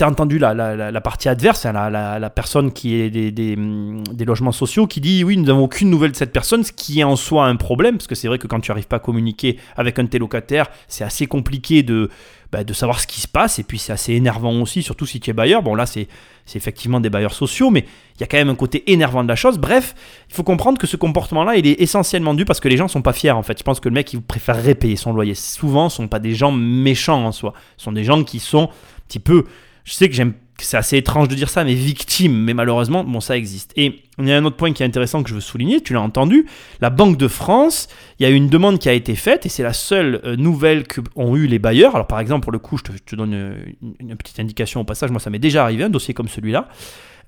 tu 0.00 0.10
entendu 0.10 0.38
la, 0.38 0.54
la, 0.54 1.00
partie 1.00 1.28
adverse, 1.28 1.66
hein, 1.66 1.90
la, 1.90 2.30
personne 2.30 2.72
qui 2.72 2.94
est 2.94 3.10
des, 3.10 4.24
logements 4.24 4.52
sociaux, 4.52 4.86
qui 4.86 5.00
dit 5.00 5.24
oui, 5.24 5.36
nous 5.36 5.44
n'avons 5.44 5.64
aucune 5.64 5.90
nouvelle 5.90 6.12
de 6.12 6.16
cette 6.16 6.32
personne, 6.32 6.64
ce 6.64 6.72
qui 6.72 7.00
est 7.00 7.04
en 7.04 7.16
soi 7.16 7.46
un 7.46 7.56
problème, 7.56 7.96
parce 7.96 8.06
que 8.06 8.14
c'est 8.14 8.28
vrai 8.28 8.38
que 8.38 8.46
quand 8.46 8.60
tu 8.60 8.70
n'arrives 8.70 8.86
pas 8.86 8.96
à 8.96 9.00
communiquer 9.00 9.58
avec 9.76 9.98
un 9.98 10.04
de 10.04 10.08
tes 10.08 10.18
locataires, 10.18 10.68
c'est 10.88 11.04
assez 11.04 11.26
compliqué 11.26 11.82
de, 11.82 12.08
bah, 12.50 12.64
de 12.64 12.72
savoir 12.72 12.98
ce 12.98 13.06
qui 13.06 13.20
se 13.20 13.28
passe, 13.28 13.58
et 13.58 13.62
puis 13.62 13.78
c'est 13.78 13.92
assez 13.92 14.14
énervant 14.14 14.58
aussi, 14.62 14.82
surtout 14.82 15.04
si 15.04 15.20
tu 15.20 15.30
es 15.30 15.32
bailleur. 15.34 15.62
Bon 15.62 15.74
là, 15.74 15.84
c'est 15.84 16.08
effectivement 16.54 17.00
des 17.00 17.10
bailleurs 17.10 17.34
sociaux, 17.34 17.70
mais 17.70 17.84
il 18.16 18.20
y 18.20 18.24
a 18.24 18.26
quand 18.26 18.38
même 18.38 18.48
un 18.48 18.54
côté 18.54 18.90
énervant 18.90 19.22
de 19.22 19.28
la 19.28 19.36
chose. 19.36 19.58
Bref, 19.58 19.94
il 20.30 20.34
faut 20.34 20.44
comprendre 20.44 20.78
que 20.78 20.86
ce 20.86 20.96
comportement-là, 20.96 21.56
il 21.56 21.66
est 21.66 21.80
essentiellement 21.80 22.32
dû 22.32 22.46
parce 22.46 22.60
que 22.60 22.68
les 22.68 22.78
gens 22.78 22.88
sont 22.88 23.02
pas 23.02 23.12
fiers 23.12 23.32
en 23.32 23.42
fait. 23.42 23.58
Je 23.58 23.64
pense 23.64 23.80
que 23.80 23.88
le 23.88 23.94
mec, 23.94 24.12
il 24.14 24.22
préférerait 24.22 24.74
payer 24.74 24.96
son 24.96 25.12
loyer. 25.12 25.34
Souvent, 25.34 25.90
ce 25.90 25.98
sont 25.98 26.08
pas 26.08 26.20
des 26.20 26.34
gens 26.34 26.52
méchants 26.52 27.26
en 27.26 27.32
soi. 27.32 27.52
Ce 27.76 27.84
sont 27.84 27.92
des 27.92 28.04
gens 28.04 28.24
qui 28.24 28.38
sont 28.38 28.64
un 28.64 29.02
petit 29.06 29.18
peu 29.18 29.44
je 29.84 29.92
sais 29.92 30.08
que 30.08 30.14
j'aime 30.14 30.34
c'est 30.64 30.76
assez 30.76 30.96
étrange 30.96 31.28
de 31.28 31.34
dire 31.34 31.48
ça, 31.48 31.64
mais 31.64 31.74
victime, 31.74 32.32
mais 32.32 32.54
malheureusement, 32.54 33.04
bon, 33.04 33.20
ça 33.20 33.36
existe. 33.36 33.72
Et 33.76 34.02
il 34.18 34.28
y 34.28 34.32
a 34.32 34.36
un 34.36 34.44
autre 34.44 34.56
point 34.56 34.72
qui 34.72 34.82
est 34.82 34.86
intéressant 34.86 35.22
que 35.22 35.28
je 35.28 35.34
veux 35.34 35.40
souligner, 35.40 35.80
tu 35.80 35.92
l'as 35.92 36.00
entendu, 36.00 36.46
la 36.80 36.90
Banque 36.90 37.16
de 37.16 37.28
France, 37.28 37.88
il 38.18 38.24
y 38.24 38.26
a 38.26 38.30
une 38.30 38.48
demande 38.48 38.78
qui 38.78 38.88
a 38.88 38.92
été 38.92 39.14
faite, 39.14 39.46
et 39.46 39.48
c'est 39.48 39.62
la 39.62 39.72
seule 39.72 40.20
euh, 40.24 40.36
nouvelle 40.36 40.86
qu'ont 40.86 41.36
eu 41.36 41.46
les 41.46 41.58
bailleurs. 41.58 41.94
Alors 41.94 42.06
par 42.06 42.20
exemple, 42.20 42.44
pour 42.44 42.52
le 42.52 42.58
coup, 42.58 42.78
je 42.78 42.92
te, 42.92 43.16
donne 43.16 43.34
une, 43.82 43.94
une, 44.00 44.16
petite 44.16 44.40
indication 44.40 44.80
au 44.80 44.84
passage, 44.84 45.10
moi 45.10 45.20
ça 45.20 45.30
m'est 45.30 45.38
déjà 45.38 45.64
arrivé, 45.64 45.84
un 45.84 45.90
dossier 45.90 46.14
comme 46.14 46.28
celui-là. 46.28 46.68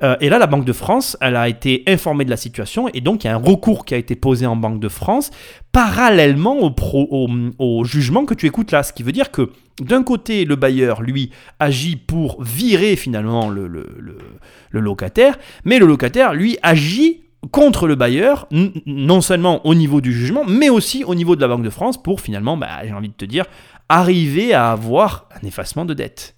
Euh, 0.02 0.16
et 0.20 0.28
là, 0.28 0.38
la 0.38 0.46
Banque 0.46 0.64
de 0.64 0.72
France, 0.72 1.16
elle 1.20 1.37
a 1.37 1.48
été 1.48 1.83
informée 1.87 2.24
de 2.24 2.31
la 2.31 2.37
situation 2.37 2.88
et 2.92 3.00
donc 3.00 3.24
il 3.24 3.28
y 3.28 3.31
a 3.31 3.35
un 3.35 3.38
recours 3.38 3.85
qui 3.85 3.94
a 3.94 3.96
été 3.96 4.16
posé 4.16 4.46
en 4.46 4.57
Banque 4.57 4.81
de 4.81 4.88
France 4.88 5.31
parallèlement 5.72 6.74
au, 7.59 7.85
jugement 7.85 8.24
que 8.24 8.35
tu 8.35 8.46
écoutes 8.46 8.72
là. 8.72 8.83
Ce 8.83 8.92
qui 8.92 9.02
veut 9.02 9.12
dire 9.12 9.31
que 9.31 9.50
d'un 9.81 10.02
côté, 10.02 10.44
le 10.44 10.57
bailleur, 10.57 11.02
lui, 11.02 11.31
agit 11.59 11.96
pour 11.96 12.42
virer 12.42 12.96
finalement 12.96 13.48
le, 13.48 13.66
locataire, 14.70 15.38
mais 15.64 15.78
le 15.78 15.87
locataire, 15.87 16.35
lui, 16.35 16.59
agit 16.62 17.22
contre 17.50 17.88
le 17.88 17.96
bailleur, 17.96 18.46
non 18.87 19.20
seulement 19.20 19.66
au 19.66 19.74
niveau 19.74 20.00
du 20.00 20.12
jugement, 20.12 20.44
mais 20.46 20.68
aussi 20.68 21.05
au 21.05 21.14
niveau 21.14 21.35
de 21.35 21.40
la 21.40 21.48
Banque 21.48 21.64
de 21.64 21.70
France 21.70 22.00
pour 22.00 22.20
finalement, 22.20 22.57
bah, 22.57 22.68
j'ai 22.85 22.92
envie 22.92 23.09
de 23.09 23.14
te 23.14 23.24
dire, 23.24 23.46
arriver 23.88 24.55
à 24.55 24.70
avoir 24.70 25.28
un 25.42 25.46
effacement 25.46 25.85
de 25.85 25.94
dette. 25.94 26.37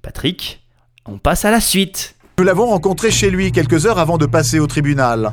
Patrick, 0.00 0.62
on 1.06 1.18
passe 1.18 1.44
à 1.44 1.50
la 1.50 1.60
suite. 1.60 2.16
Nous 2.42 2.46
l'avons 2.46 2.66
rencontré 2.66 3.12
chez 3.12 3.30
lui 3.30 3.52
quelques 3.52 3.86
heures 3.86 4.00
avant 4.00 4.18
de 4.18 4.26
passer 4.26 4.58
au 4.58 4.66
tribunal. 4.66 5.32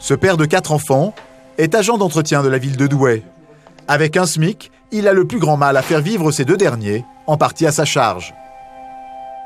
Ce 0.00 0.12
père 0.12 0.36
de 0.36 0.46
quatre 0.46 0.72
enfants 0.72 1.14
est 1.58 1.76
agent 1.76 1.96
d'entretien 1.96 2.42
de 2.42 2.48
la 2.48 2.58
ville 2.58 2.76
de 2.76 2.88
Douai. 2.88 3.22
Avec 3.86 4.16
un 4.16 4.26
SMIC, 4.26 4.72
il 4.90 5.06
a 5.06 5.12
le 5.12 5.28
plus 5.28 5.38
grand 5.38 5.56
mal 5.56 5.76
à 5.76 5.82
faire 5.82 6.00
vivre 6.00 6.32
ces 6.32 6.44
deux 6.44 6.56
derniers, 6.56 7.04
en 7.28 7.36
partie 7.36 7.68
à 7.68 7.70
sa 7.70 7.84
charge. 7.84 8.34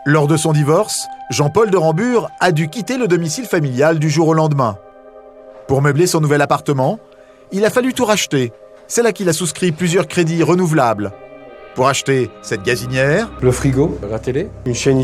Lors 0.07 0.29
de 0.29 0.39
son 0.39 0.55
divorce, 0.55 1.07
Jean-Paul 1.29 1.69
de 1.69 1.77
Rambure 1.77 2.31
a 2.41 2.53
dû 2.53 2.71
quitter 2.71 2.97
le 2.97 3.07
domicile 3.07 3.45
familial 3.45 3.99
du 3.99 4.09
jour 4.09 4.29
au 4.29 4.35
lendemain. 4.35 4.79
Pour 5.67 5.83
meubler 5.83 6.07
son 6.07 6.23
nouvel 6.23 6.41
appartement, 6.41 6.99
il 7.53 7.67
a 7.67 7.71
fallu 7.71 7.93
tout 7.93 8.07
racheter. 8.07 8.55
C'est 8.87 9.03
là 9.03 9.13
qu'il 9.13 9.29
a 9.29 9.35
souscrit 9.35 9.73
plusieurs 9.73 10.09
crédits 10.09 10.43
renouvelables. 10.43 11.13
Pour 11.75 11.87
acheter 11.87 12.31
cette 12.41 12.63
gazinière, 12.63 13.29
le 13.43 13.53
frigo, 13.53 13.99
la 14.11 14.19
télé, 14.19 14.49
une 14.65 14.75
chaîne 14.75 15.01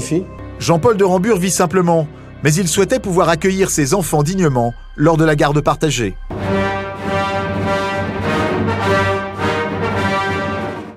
Jean-Paul 0.65 0.97
de 0.97 1.05
Rambure 1.05 1.37
vit 1.37 1.51
simplement, 1.51 2.09
mais 2.43 2.55
il 2.55 2.69
souhaitait 2.69 2.99
pouvoir 2.99 3.29
accueillir 3.29 3.69
ses 3.69 3.93
enfants 3.93 4.23
dignement 4.23 4.73
lors 4.97 5.19
de 5.19 5.25
la 5.27 5.37
garde 5.37 5.61
partagée. 5.61 6.15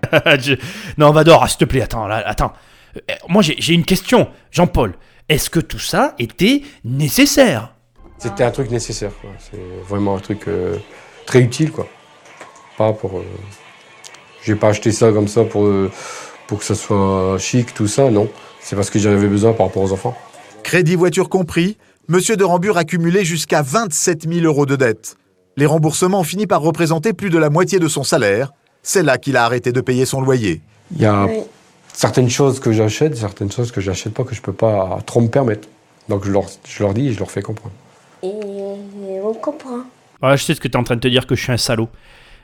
Non, 0.97 1.11
Vador, 1.11 1.49
s'il 1.49 1.57
te 1.57 1.65
plaît, 1.65 1.81
attends, 1.81 2.07
là, 2.07 2.23
attends. 2.25 2.53
Euh, 2.95 3.13
moi, 3.27 3.41
j'ai 3.41 3.73
une 3.73 3.83
question. 3.83 4.29
Jean-Paul, 4.51 4.93
est-ce 5.27 5.49
que 5.49 5.59
tout 5.59 5.79
ça 5.79 6.15
était 6.17 6.61
nécessaire? 6.85 7.73
C'était 8.17 8.45
un 8.45 8.51
truc 8.51 8.71
nécessaire, 8.71 9.11
C'est 9.37 9.59
vraiment 9.85 10.15
un 10.15 10.19
truc 10.19 10.47
euh, 10.47 10.77
très 11.25 11.41
utile, 11.41 11.73
quoi. 11.73 11.87
Pas 12.77 12.93
pour... 12.93 13.19
Euh, 13.19 13.25
j'ai 14.45 14.55
pas 14.55 14.69
acheté 14.69 14.93
ça 14.93 15.11
comme 15.11 15.27
ça 15.27 15.43
pour, 15.43 15.69
pour 16.47 16.59
que 16.59 16.63
ça 16.63 16.73
soit 16.73 17.37
chic, 17.37 17.73
tout 17.73 17.87
ça, 17.87 18.09
non. 18.09 18.29
C'est 18.67 18.75
parce 18.75 18.89
que 18.89 18.99
j'en 18.99 19.11
avais 19.11 19.29
besoin 19.29 19.53
par 19.53 19.67
rapport 19.67 19.81
aux 19.81 19.93
enfants. 19.93 20.13
Crédit 20.61 20.97
voiture 20.97 21.29
compris, 21.29 21.77
Monsieur 22.09 22.35
de 22.35 22.43
Rambure 22.43 22.77
a 22.77 22.83
cumulé 22.83 23.23
jusqu'à 23.23 23.61
27 23.61 24.27
000 24.29 24.45
euros 24.45 24.65
de 24.65 24.75
dettes. 24.75 25.15
Les 25.55 25.65
remboursements 25.65 26.19
ont 26.19 26.25
fini 26.25 26.47
par 26.47 26.59
représenter 26.59 27.13
plus 27.13 27.29
de 27.29 27.37
la 27.37 27.49
moitié 27.49 27.79
de 27.79 27.87
son 27.87 28.03
salaire. 28.03 28.51
C'est 28.83 29.03
là 29.03 29.17
qu'il 29.17 29.37
a 29.37 29.45
arrêté 29.45 29.71
de 29.71 29.79
payer 29.79 30.05
son 30.05 30.19
loyer. 30.19 30.59
Il 30.93 31.01
y 31.01 31.05
a 31.05 31.29
certaines 31.93 32.29
choses 32.29 32.59
que 32.59 32.73
j'achète, 32.73 33.15
certaines 33.15 33.49
choses 33.49 33.71
que 33.71 33.79
j'achète 33.79 34.13
pas 34.13 34.25
que 34.25 34.35
je 34.35 34.41
peux 34.41 34.51
pas 34.51 34.99
trop 35.05 35.21
me 35.21 35.29
permettre. 35.29 35.69
Donc 36.09 36.25
je 36.25 36.31
leur, 36.31 36.43
je 36.67 36.83
leur 36.83 36.93
dis 36.93 37.07
et 37.07 37.13
je 37.13 37.19
leur 37.19 37.31
fais 37.31 37.41
comprendre. 37.41 37.73
Et 38.21 38.27
on 39.23 39.33
comprend. 39.33 39.83
je 40.23 40.43
sais 40.43 40.55
ce 40.55 40.59
que 40.59 40.67
tu 40.67 40.73
es 40.73 40.77
en 40.77 40.83
train 40.83 40.95
de 40.97 41.01
te 41.01 41.07
dire 41.07 41.25
que 41.25 41.35
je 41.35 41.41
suis 41.41 41.53
un 41.53 41.57
salaud. 41.57 41.87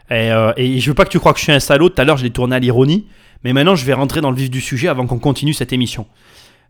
Et, 0.09 0.31
euh, 0.31 0.53
et 0.55 0.79
je 0.79 0.89
veux 0.89 0.95
pas 0.95 1.03
que 1.03 1.09
tu 1.09 1.19
crois 1.19 1.33
que 1.33 1.39
je 1.39 1.43
suis 1.43 1.51
un 1.51 1.59
salaud. 1.59 1.89
Tout 1.89 2.01
à 2.01 2.05
l'heure, 2.05 2.15
je 2.15 2.23
l'ai 2.23 2.31
tourné 2.31 2.55
à 2.55 2.59
l'ironie. 2.59 3.07
Mais 3.43 3.53
maintenant, 3.53 3.75
je 3.75 3.85
vais 3.85 3.93
rentrer 3.93 4.21
dans 4.21 4.31
le 4.31 4.37
vif 4.37 4.49
du 4.49 4.61
sujet 4.61 4.87
avant 4.87 5.05
qu'on 5.05 5.19
continue 5.19 5.53
cette 5.53 5.73
émission. 5.73 6.07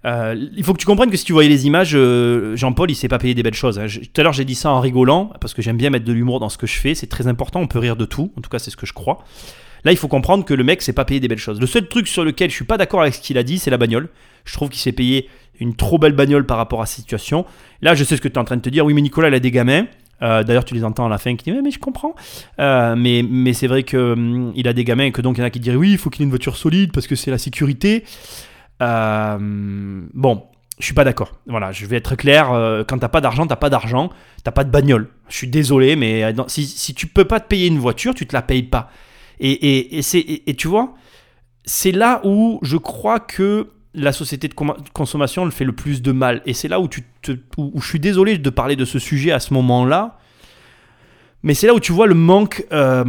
Euh, 0.05 0.35
il 0.55 0.63
faut 0.63 0.73
que 0.73 0.79
tu 0.79 0.85
comprennes 0.85 1.11
que 1.11 1.17
si 1.17 1.23
tu 1.23 1.33
voyais 1.33 1.49
les 1.49 1.65
images, 1.65 1.95
euh, 1.95 2.55
Jean-Paul, 2.57 2.91
il 2.91 2.95
s'est 2.95 3.07
pas 3.07 3.19
payé 3.19 3.33
des 3.33 3.43
belles 3.43 3.53
choses. 3.53 3.79
Hein. 3.79 3.85
tout 3.87 4.21
à 4.21 4.23
l'heure, 4.23 4.33
j'ai 4.33 4.45
dit 4.45 4.55
ça 4.55 4.71
en 4.71 4.81
rigolant, 4.81 5.31
parce 5.39 5.53
que 5.53 5.61
j'aime 5.61 5.77
bien 5.77 5.89
mettre 5.89 6.05
de 6.05 6.11
l'humour 6.11 6.39
dans 6.39 6.49
ce 6.49 6.57
que 6.57 6.67
je 6.67 6.77
fais. 6.77 6.93
C'est 6.93 7.07
très 7.07 7.27
important, 7.27 7.61
on 7.61 7.67
peut 7.67 7.79
rire 7.79 7.95
de 7.95 8.05
tout. 8.05 8.31
En 8.37 8.41
tout 8.41 8.49
cas, 8.49 8.59
c'est 8.59 8.71
ce 8.71 8.77
que 8.77 8.85
je 8.85 8.93
crois. 8.93 9.23
Là, 9.85 9.91
il 9.91 9.97
faut 9.97 10.07
comprendre 10.07 10.45
que 10.45 10.53
le 10.53 10.63
mec 10.63 10.81
s'est 10.81 10.93
pas 10.93 11.05
payé 11.05 11.19
des 11.19 11.27
belles 11.27 11.37
choses. 11.37 11.59
Le 11.59 11.67
seul 11.67 11.87
truc 11.87 12.07
sur 12.07 12.23
lequel 12.23 12.49
je 12.49 12.55
suis 12.55 12.65
pas 12.65 12.77
d'accord 12.77 13.01
avec 13.01 13.13
ce 13.13 13.21
qu'il 13.21 13.37
a 13.37 13.43
dit, 13.43 13.59
c'est 13.59 13.69
la 13.69 13.77
bagnole. 13.77 14.09
Je 14.45 14.53
trouve 14.53 14.69
qu'il 14.69 14.79
s'est 14.79 14.93
payé 14.93 15.29
une 15.59 15.75
trop 15.75 15.97
belle 15.97 16.13
bagnole 16.13 16.45
par 16.45 16.57
rapport 16.57 16.81
à 16.81 16.85
sa 16.85 16.95
situation. 16.95 17.45
Là, 17.81 17.93
je 17.93 18.03
sais 18.03 18.15
ce 18.17 18.21
que 18.21 18.27
tu 18.27 18.35
es 18.35 18.37
en 18.37 18.45
train 18.45 18.57
de 18.57 18.61
te 18.61 18.69
dire. 18.69 18.85
Oui, 18.85 18.93
mais 18.93 19.01
Nicolas, 19.01 19.27
il 19.27 19.33
a 19.33 19.39
des 19.39 19.51
gamins. 19.51 19.85
Euh, 20.23 20.43
D'ailleurs, 20.43 20.65
tu 20.65 20.73
les 20.73 20.83
entends 20.83 21.05
à 21.05 21.09
la 21.09 21.17
fin 21.17 21.35
qui 21.35 21.45
disent 21.45 21.55
mais, 21.55 21.61
mais 21.61 21.71
je 21.71 21.79
comprends. 21.79 22.15
Euh, 22.59 22.95
mais 22.95 23.23
mais 23.27 23.53
c'est 23.53 23.67
vrai 23.67 23.83
que 23.83 24.13
hum, 24.13 24.53
a 24.65 24.73
des 24.73 24.83
gamins 24.83 25.05
et 25.05 25.11
que 25.11 25.21
donc 25.21 25.37
il 25.37 25.41
y 25.41 25.43
en 25.43 25.47
a 25.47 25.49
qui 25.49 25.59
diraient 25.59 25.77
oui, 25.77 25.91
il 25.91 25.97
faut 25.97 26.09
qu'il 26.09 26.21
ait 26.21 26.25
une 26.25 26.29
voiture 26.31 26.57
solide 26.57 26.91
parce 26.91 27.07
que 27.07 27.15
c'est 27.15 27.31
la 27.31 27.37
sécurité. 27.37 28.03
Euh, 28.81 29.37
bon, 30.13 30.43
je 30.79 30.85
suis 30.85 30.93
pas 30.93 31.03
d'accord. 31.03 31.33
Voilà, 31.47 31.71
je 31.71 31.85
vais 31.85 31.97
être 31.97 32.15
clair. 32.15 32.47
quand 32.87 32.97
t'as 32.97 33.09
pas 33.09 33.21
d'argent, 33.21 33.45
t'as 33.45 33.55
pas 33.55 33.69
d'argent. 33.69 34.09
T'as 34.43 34.51
pas 34.51 34.63
de 34.63 34.71
bagnole. 34.71 35.09
Je 35.29 35.37
suis 35.37 35.47
désolé, 35.47 35.95
mais 35.95 36.33
si, 36.47 36.65
si 36.65 36.93
tu 36.93 37.07
peux 37.07 37.25
pas 37.25 37.39
te 37.39 37.47
payer 37.47 37.67
une 37.67 37.79
voiture, 37.79 38.13
tu 38.13 38.25
te 38.25 38.33
la 38.33 38.41
payes 38.41 38.63
pas. 38.63 38.89
Et, 39.39 39.51
et, 39.51 39.99
et, 39.99 40.49
et 40.49 40.53
tu 40.55 40.67
vois, 40.67 40.95
c'est 41.65 41.91
là 41.91 42.21
où 42.23 42.59
je 42.61 42.77
crois 42.77 43.19
que 43.19 43.69
la 43.95 44.11
société 44.11 44.47
de 44.47 44.53
consommation 44.93 45.45
le 45.45 45.51
fait 45.51 45.65
le 45.65 45.73
plus 45.73 46.01
de 46.01 46.11
mal. 46.11 46.41
Et 46.45 46.53
c'est 46.53 46.67
là 46.67 46.79
où, 46.79 46.87
tu 46.87 47.03
te, 47.21 47.31
je 47.31 47.85
suis 47.87 47.99
désolé 47.99 48.37
de 48.37 48.49
parler 48.49 48.75
de 48.75 48.85
ce 48.85 48.99
sujet 48.99 49.31
à 49.31 49.39
ce 49.39 49.53
moment-là. 49.53 50.17
Mais 51.45 51.53
c'est 51.53 51.67
là 51.67 51.73
où 51.73 51.79
tu 51.79 51.91
vois 51.91 52.07
le 52.07 52.15
manque. 52.15 52.65
euh, 52.71 53.03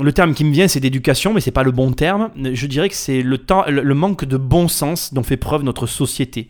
le 0.00 0.12
terme 0.12 0.34
qui 0.34 0.44
me 0.44 0.52
vient, 0.52 0.68
c'est 0.68 0.78
d'éducation, 0.80 1.34
mais 1.34 1.40
c'est 1.40 1.50
pas 1.50 1.64
le 1.64 1.72
bon 1.72 1.92
terme. 1.92 2.30
Je 2.36 2.66
dirais 2.66 2.88
que 2.88 2.94
c'est 2.94 3.22
le, 3.22 3.38
temps, 3.38 3.64
le, 3.68 3.94
manque 3.94 4.24
de 4.24 4.36
bon 4.36 4.68
sens 4.68 5.12
dont 5.12 5.24
fait 5.24 5.36
preuve 5.36 5.64
notre 5.64 5.86
société. 5.86 6.48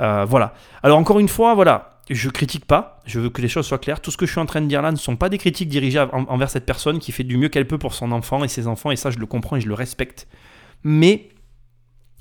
Euh, 0.00 0.24
voilà. 0.26 0.54
Alors 0.82 0.98
encore 0.98 1.20
une 1.20 1.28
fois, 1.28 1.54
voilà, 1.54 2.00
je 2.08 2.30
critique 2.30 2.64
pas. 2.64 3.00
Je 3.04 3.20
veux 3.20 3.28
que 3.28 3.42
les 3.42 3.48
choses 3.48 3.66
soient 3.66 3.78
claires. 3.78 4.00
Tout 4.00 4.10
ce 4.10 4.16
que 4.16 4.24
je 4.24 4.32
suis 4.32 4.40
en 4.40 4.46
train 4.46 4.62
de 4.62 4.66
dire 4.66 4.80
là 4.80 4.90
ne 4.90 4.96
sont 4.96 5.16
pas 5.16 5.28
des 5.28 5.36
critiques 5.36 5.68
dirigées 5.68 6.00
en- 6.00 6.24
envers 6.28 6.48
cette 6.48 6.64
personne 6.64 6.98
qui 6.98 7.12
fait 7.12 7.22
du 7.24 7.36
mieux 7.36 7.50
qu'elle 7.50 7.66
peut 7.66 7.78
pour 7.78 7.92
son 7.92 8.10
enfant 8.10 8.42
et 8.42 8.48
ses 8.48 8.66
enfants. 8.66 8.90
Et 8.90 8.96
ça, 8.96 9.10
je 9.10 9.18
le 9.18 9.26
comprends 9.26 9.56
et 9.56 9.60
je 9.60 9.68
le 9.68 9.74
respecte. 9.74 10.26
Mais 10.84 11.28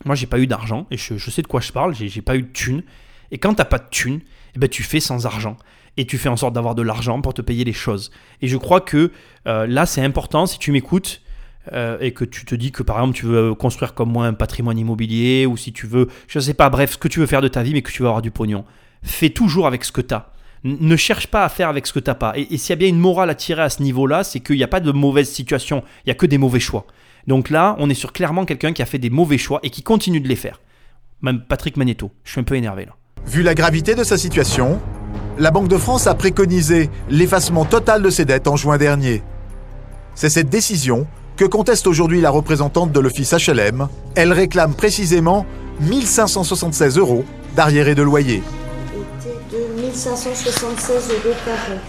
moi, 0.06 0.16
j'ai 0.16 0.28
pas 0.28 0.40
eu 0.40 0.48
d'argent 0.48 0.88
et 0.92 0.98
je, 0.98 1.18
sais 1.18 1.42
de 1.42 1.48
quoi 1.48 1.62
je 1.62 1.72
parle. 1.72 1.96
J'ai 1.96 2.22
pas 2.22 2.36
eu 2.36 2.44
de 2.44 2.48
thune. 2.48 2.84
Et 3.32 3.38
quand 3.38 3.54
t'as 3.54 3.66
pas 3.66 3.80
de 3.80 3.88
thune, 3.90 4.22
eh 4.56 4.60
ben, 4.60 4.70
tu 4.70 4.84
fais 4.84 5.00
sans 5.00 5.26
argent. 5.26 5.58
Et 5.98 6.06
tu 6.06 6.18
fais 6.18 6.30
en 6.30 6.38
sorte 6.38 6.54
d'avoir 6.54 6.76
de 6.76 6.82
l'argent 6.82 7.22
pour 7.22 7.34
te 7.34 7.42
payer 7.42 7.64
les 7.64 7.74
choses. 7.74 8.12
Et 8.42 8.48
je 8.48 8.58
crois 8.58 8.82
que 8.82 9.12
euh, 9.48 9.68
là, 9.68 9.86
c'est 9.86 10.02
important 10.02 10.46
si 10.46 10.58
tu 10.58 10.72
m'écoutes 10.72 11.22
euh, 11.74 11.98
et 12.00 12.12
que 12.12 12.26
tu 12.26 12.46
te 12.46 12.56
dis 12.56 12.72
que 12.72 12.82
par 12.82 12.98
exemple 12.98 13.16
tu 13.16 13.26
veux 13.28 13.54
construire 13.54 13.94
comme 13.94 14.12
moi 14.12 14.26
un 14.26 14.34
patrimoine 14.34 14.80
immobilier 14.80 15.46
ou 15.46 15.58
si 15.58 15.74
tu 15.74 15.86
veux, 15.86 16.08
je 16.28 16.40
sais 16.40 16.54
pas, 16.54 16.70
bref, 16.70 16.94
ce 16.94 16.98
que 16.98 17.08
tu 17.08 17.20
veux 17.20 17.28
faire 17.28 17.42
de 17.42 17.50
ta 17.50 17.62
vie 17.62 17.74
mais 17.74 17.82
que 17.82 17.92
tu 17.92 18.02
veux 18.02 18.08
avoir 18.08 18.22
du 18.22 18.32
pognon. 18.32 18.66
Fais 19.04 19.30
toujours 19.30 19.68
avec 19.68 19.84
ce 19.84 19.92
que 19.92 20.02
tu 20.02 20.14
as. 20.14 20.32
Ne 20.64 20.96
cherche 20.96 21.28
pas 21.28 21.44
à 21.44 21.50
faire 21.50 21.70
avec 21.70 21.88
ce 21.88 21.94
que 21.94 22.00
t'as 22.00 22.16
pas. 22.16 22.34
Et, 22.36 22.48
et 22.54 22.58
s'il 22.58 22.70
y 22.70 22.74
a 22.74 22.78
bien 22.78 22.88
une 22.88 23.00
morale 23.00 23.30
à 23.30 23.36
tirer 23.36 23.64
à 23.64 23.70
ce 23.70 23.84
niveau-là, 23.84 24.24
c'est 24.24 24.40
qu'il 24.40 24.56
n'y 24.56 24.64
a 24.64 24.68
pas 24.68 24.80
de 24.80 24.92
mauvaise 24.92 25.30
situation, 25.30 25.84
il 26.00 26.10
n'y 26.10 26.12
a 26.12 26.16
que 26.16 26.26
des 26.26 26.38
mauvais 26.38 26.60
choix. 26.60 26.86
Donc 27.28 27.50
là, 27.50 27.76
on 27.80 27.90
est 27.90 27.96
sur 27.96 28.14
clairement 28.14 28.46
quelqu'un 28.46 28.74
qui 28.74 28.82
a 28.82 28.86
fait 28.86 28.98
des 28.98 29.10
mauvais 29.10 29.38
choix 29.38 29.60
et 29.64 29.70
qui 29.70 29.84
continue 29.84 30.20
de 30.20 30.28
les 30.28 30.36
faire. 30.36 30.62
Même 31.22 31.42
Patrick 31.48 31.78
Magneto. 31.78 32.12
Je 32.24 32.32
suis 32.32 32.42
un 32.42 32.44
peu 32.44 32.56
énervé 32.56 32.86
là. 32.86 32.96
Vu 33.26 33.44
la 33.44 33.54
gravité 33.54 33.94
de 33.94 34.04
sa 34.04 34.18
situation, 34.18 34.80
la 35.38 35.52
Banque 35.52 35.68
de 35.68 35.78
France 35.78 36.08
a 36.08 36.16
préconisé 36.16 36.90
l'effacement 37.10 37.66
total 37.66 38.02
de 38.02 38.10
ses 38.10 38.26
dettes 38.26 38.48
en 38.48 38.56
juin 38.56 38.78
dernier. 38.78 39.22
C'est 40.16 40.30
cette 40.30 40.50
décision 40.50 41.08
que 41.38 41.46
conteste 41.46 41.88
aujourd'hui 41.88 42.22
la 42.22 42.30
représentante 42.30 42.92
de 42.92 43.00
l'office 43.00 43.34
HLM. 43.34 43.88
Elle 44.16 44.34
réclame 44.34 44.74
précisément 44.74 45.46
1576 45.82 46.98
euros 46.98 47.24
d'arriérés 47.56 47.96
de 47.96 48.02
loyer. 48.04 48.44
était 49.22 49.58
de 49.58 49.82
1576 49.82 51.10
euros 51.10 51.36
par 51.46 51.76
an. 51.76 51.80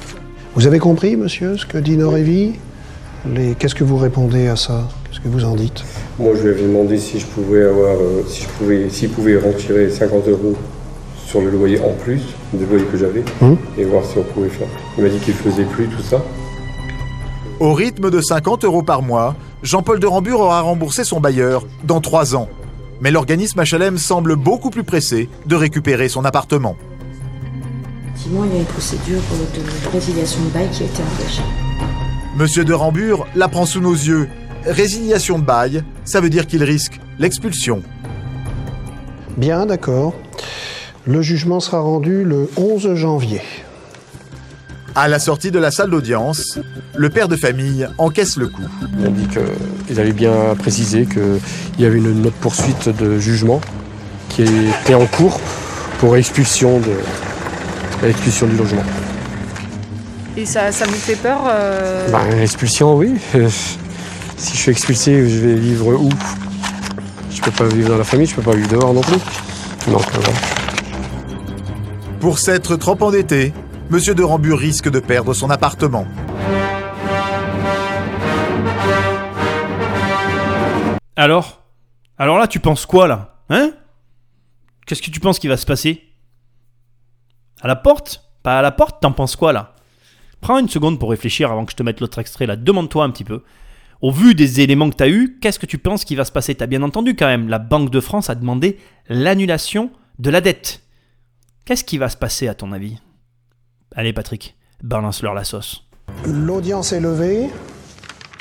Vous 0.55 0.67
avez 0.67 0.79
compris, 0.79 1.17
monsieur, 1.17 1.57
ce 1.57 1.67
que 1.67 1.79
dit 1.79 1.97
Norévi? 1.97 2.55
Les... 3.27 3.55
Qu'est-ce 3.55 3.75
que 3.75 3.85
vous 3.85 3.97
répondez 3.97 4.49
à 4.49 4.57
ça? 4.57 4.89
Que 5.23 5.29
vous 5.29 5.45
en 5.45 5.55
dites 5.55 5.85
Moi, 6.19 6.33
je 6.37 6.43
lui 6.43 6.51
avais 6.51 6.63
demandé 6.63 6.99
si 6.99 7.19
je 7.21 7.27
pouvais 7.27 7.63
avoir, 7.65 7.95
euh, 7.95 8.23
si 8.29 8.43
je 8.43 8.49
pouvais, 8.49 8.89
s'il 8.91 9.11
pouvait 9.11 9.37
retirer 9.37 9.91
50 9.91 10.29
euros 10.29 10.55
sur 11.27 11.41
le 11.41 11.51
loyer 11.51 11.81
en 11.81 11.93
plus 12.03 12.21
du 12.53 12.67
loyer 12.67 12.85
que 12.85 12.99
j'avais 12.99 13.25
Hum. 13.41 13.57
et 13.79 13.85
voir 13.85 14.05
si 14.05 14.19
on 14.19 14.23
pouvait 14.23 14.49
faire. 14.49 14.69
Il 14.99 15.05
m'a 15.05 15.09
dit 15.11 15.19
qu'il 15.19 15.35
faisait 15.35 15.65
plus 15.65 15.87
tout 15.87 16.03
ça. 16.03 16.23
Au 17.61 17.73
rythme 17.75 18.11
de 18.11 18.21
50 18.21 18.65
euros 18.65 18.83
par 18.83 19.03
mois, 19.03 19.35
Jean-Paul 19.63 20.01
de 20.01 20.07
Rambure 20.07 20.41
aura 20.41 20.61
remboursé 20.63 21.05
son 21.05 21.21
bailleur 21.21 21.65
dans 21.85 22.01
trois 22.01 22.35
ans. 22.35 22.49
Mais 23.01 23.11
l'organisme 23.11 23.63
HLM 23.63 23.99
semble 23.99 24.37
beaucoup 24.37 24.71
plus 24.71 24.85
pressé 24.85 25.29
de 25.47 25.55
récupérer 25.57 26.09
son 26.09 26.25
appartement. 26.25 26.77
Effectivement, 28.07 28.45
il 28.45 28.53
y 28.53 28.57
a 28.57 28.59
une 28.61 28.67
procédure 28.67 29.21
de 29.55 29.91
résiliation 29.93 30.41
de 30.45 30.51
bail 30.51 30.69
qui 30.73 30.83
a 30.83 30.87
été 30.87 31.03
engagée. 31.03 31.43
Monsieur 32.37 32.65
de 32.65 32.73
Rambure 32.73 33.27
l'apprend 33.35 33.67
sous 33.67 33.81
nos 33.81 33.93
yeux. 33.95 34.29
Résiliation 34.67 35.39
de 35.39 35.45
bail, 35.45 35.83
ça 36.05 36.21
veut 36.21 36.31
dire 36.31 36.47
qu'il 36.47 36.63
risque 36.63 37.01
l'expulsion. 37.19 37.83
Bien, 39.37 39.67
d'accord. 39.67 40.15
Le 41.05 41.21
jugement 41.21 41.59
sera 41.59 41.81
rendu 41.81 42.25
le 42.25 42.49
11 42.57 42.95
janvier. 42.95 43.41
À 44.95 45.09
la 45.09 45.19
sortie 45.19 45.51
de 45.51 45.59
la 45.59 45.71
salle 45.71 45.91
d'audience, 45.91 46.59
le 46.95 47.09
père 47.09 47.27
de 47.27 47.37
famille 47.37 47.89
encaisse 47.99 48.37
le 48.37 48.49
coup. 48.49 48.63
Il 49.01 49.07
a 49.07 49.09
dit 49.09 49.27
qu'ils 49.27 49.99
allaient 49.99 50.13
bien 50.13 50.55
préciser 50.59 51.07
qu'il 51.07 51.41
y 51.79 51.87
avait 51.87 51.97
une 51.97 52.23
note 52.23 52.35
poursuite 52.35 52.89
de 52.89 53.19
jugement 53.19 53.61
qui 54.29 54.43
était 54.43 54.95
en 54.95 55.07
cours 55.07 55.41
pour 55.99 56.17
expulsion, 56.17 56.79
de, 56.79 58.07
expulsion 58.07 58.47
du 58.47 58.57
logement. 58.57 58.85
Et 60.37 60.47
ça, 60.47 60.73
ça 60.73 60.85
vous 60.85 60.95
fait 60.95 61.17
peur 61.17 61.41
euh, 61.47 62.09
Bah, 62.11 62.23
expulsion, 62.41 62.97
oui. 62.97 63.15
Si 64.43 64.57
je 64.57 64.61
suis 64.61 64.71
expulsé, 64.73 65.29
je 65.29 65.39
vais 65.39 65.55
vivre 65.55 65.95
où? 65.95 66.09
Je 67.31 67.41
peux 67.41 67.53
pas 67.53 67.65
vivre 67.69 67.91
dans 67.91 67.99
la 67.99 68.03
famille, 68.03 68.27
je 68.27 68.35
peux 68.35 68.43
pas 68.43 68.57
vivre 68.57 68.69
dehors 68.69 68.93
non 68.93 69.01
plus. 69.01 69.19
Donc 69.89 70.03
voilà. 70.11 70.31
Pour 72.19 72.41
s'être 72.41 72.75
trop 72.75 73.01
endetté, 73.01 73.55
Monsieur 73.89 74.17
de 74.17 74.25
Rambure 74.25 74.59
risque 74.59 74.91
de 74.91 74.99
perdre 74.99 75.33
son 75.33 75.49
appartement. 75.49 76.09
Alors? 81.15 81.63
Alors 82.19 82.39
là, 82.39 82.49
tu 82.49 82.59
penses 82.59 82.85
quoi 82.85 83.07
là? 83.07 83.37
Hein? 83.49 83.71
Qu'est-ce 84.87 85.03
que 85.03 85.11
tu 85.11 85.21
penses 85.21 85.39
qui 85.39 85.47
va 85.47 85.57
se 85.57 85.67
passer? 85.67 86.03
À 87.61 87.69
la 87.69 87.77
porte? 87.77 88.25
Pas 88.43 88.59
à 88.59 88.63
la 88.63 88.73
porte, 88.73 89.01
t'en 89.01 89.13
penses 89.13 89.37
quoi 89.37 89.53
là? 89.53 89.77
Prends 90.41 90.59
une 90.59 90.69
seconde 90.69 90.99
pour 90.99 91.11
réfléchir 91.11 91.53
avant 91.53 91.65
que 91.65 91.71
je 91.71 91.77
te 91.77 91.85
mette 91.85 92.01
l'autre 92.01 92.19
extrait 92.19 92.47
là. 92.47 92.57
Demande-toi 92.57 93.05
un 93.05 93.11
petit 93.11 93.23
peu. 93.23 93.45
Au 94.03 94.11
vu 94.11 94.35
des 94.35 94.61
éléments 94.61 94.91
que 94.91 94.97
tu 94.97 95.03
as 95.05 95.09
eus, 95.09 95.39
qu'est-ce 95.41 95.61
que 95.61 95.67
tu 95.67 95.79
penses 95.79 96.05
qui 96.05 96.17
va 96.17 96.25
se 96.25 96.33
passer? 96.33 96.57
T'as 96.57 96.67
bien 96.67 96.83
entendu 96.83 97.15
quand 97.15 97.29
même, 97.29 97.49
la 97.49 97.61
Banque 97.61 97.91
de 97.91 98.01
France 98.01 98.31
a 98.31 98.35
demandé 98.35 98.79
l'annulation 99.09 99.93
de 100.19 100.29
la 100.29 100.41
dette. 100.41 100.83
Qu'est-ce 101.65 101.85
qui 101.85 101.99
va 101.99 102.09
se 102.09 102.17
passer 102.17 102.49
à 102.49 102.55
ton 102.55 102.73
avis? 102.73 102.99
Allez 103.95 104.13
Patrick, 104.13 104.57
balance-leur 104.83 105.35
la 105.35 105.45
sauce. 105.45 105.85
L'audience 106.27 106.93
est 106.93 106.99
levée. 106.99 107.49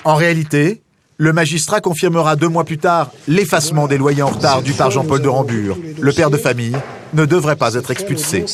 En 0.03 0.15
réalité, 0.15 0.81
le 1.17 1.31
magistrat 1.31 1.79
confirmera 1.79 2.35
deux 2.35 2.49
mois 2.49 2.63
plus 2.63 2.79
tard 2.79 3.11
l'effacement 3.27 3.87
des 3.87 3.99
loyers 3.99 4.23
en 4.23 4.29
retard 4.29 4.63
dû 4.63 4.73
par 4.73 4.89
Jean-Paul 4.89 5.21
de 5.21 5.27
Rambure. 5.27 5.77
Le 5.99 6.11
père 6.11 6.31
de 6.31 6.37
famille 6.37 6.75
ne 7.13 7.25
devrait 7.25 7.55
pas 7.55 7.75
être 7.75 7.91
expulsé. 7.91 8.45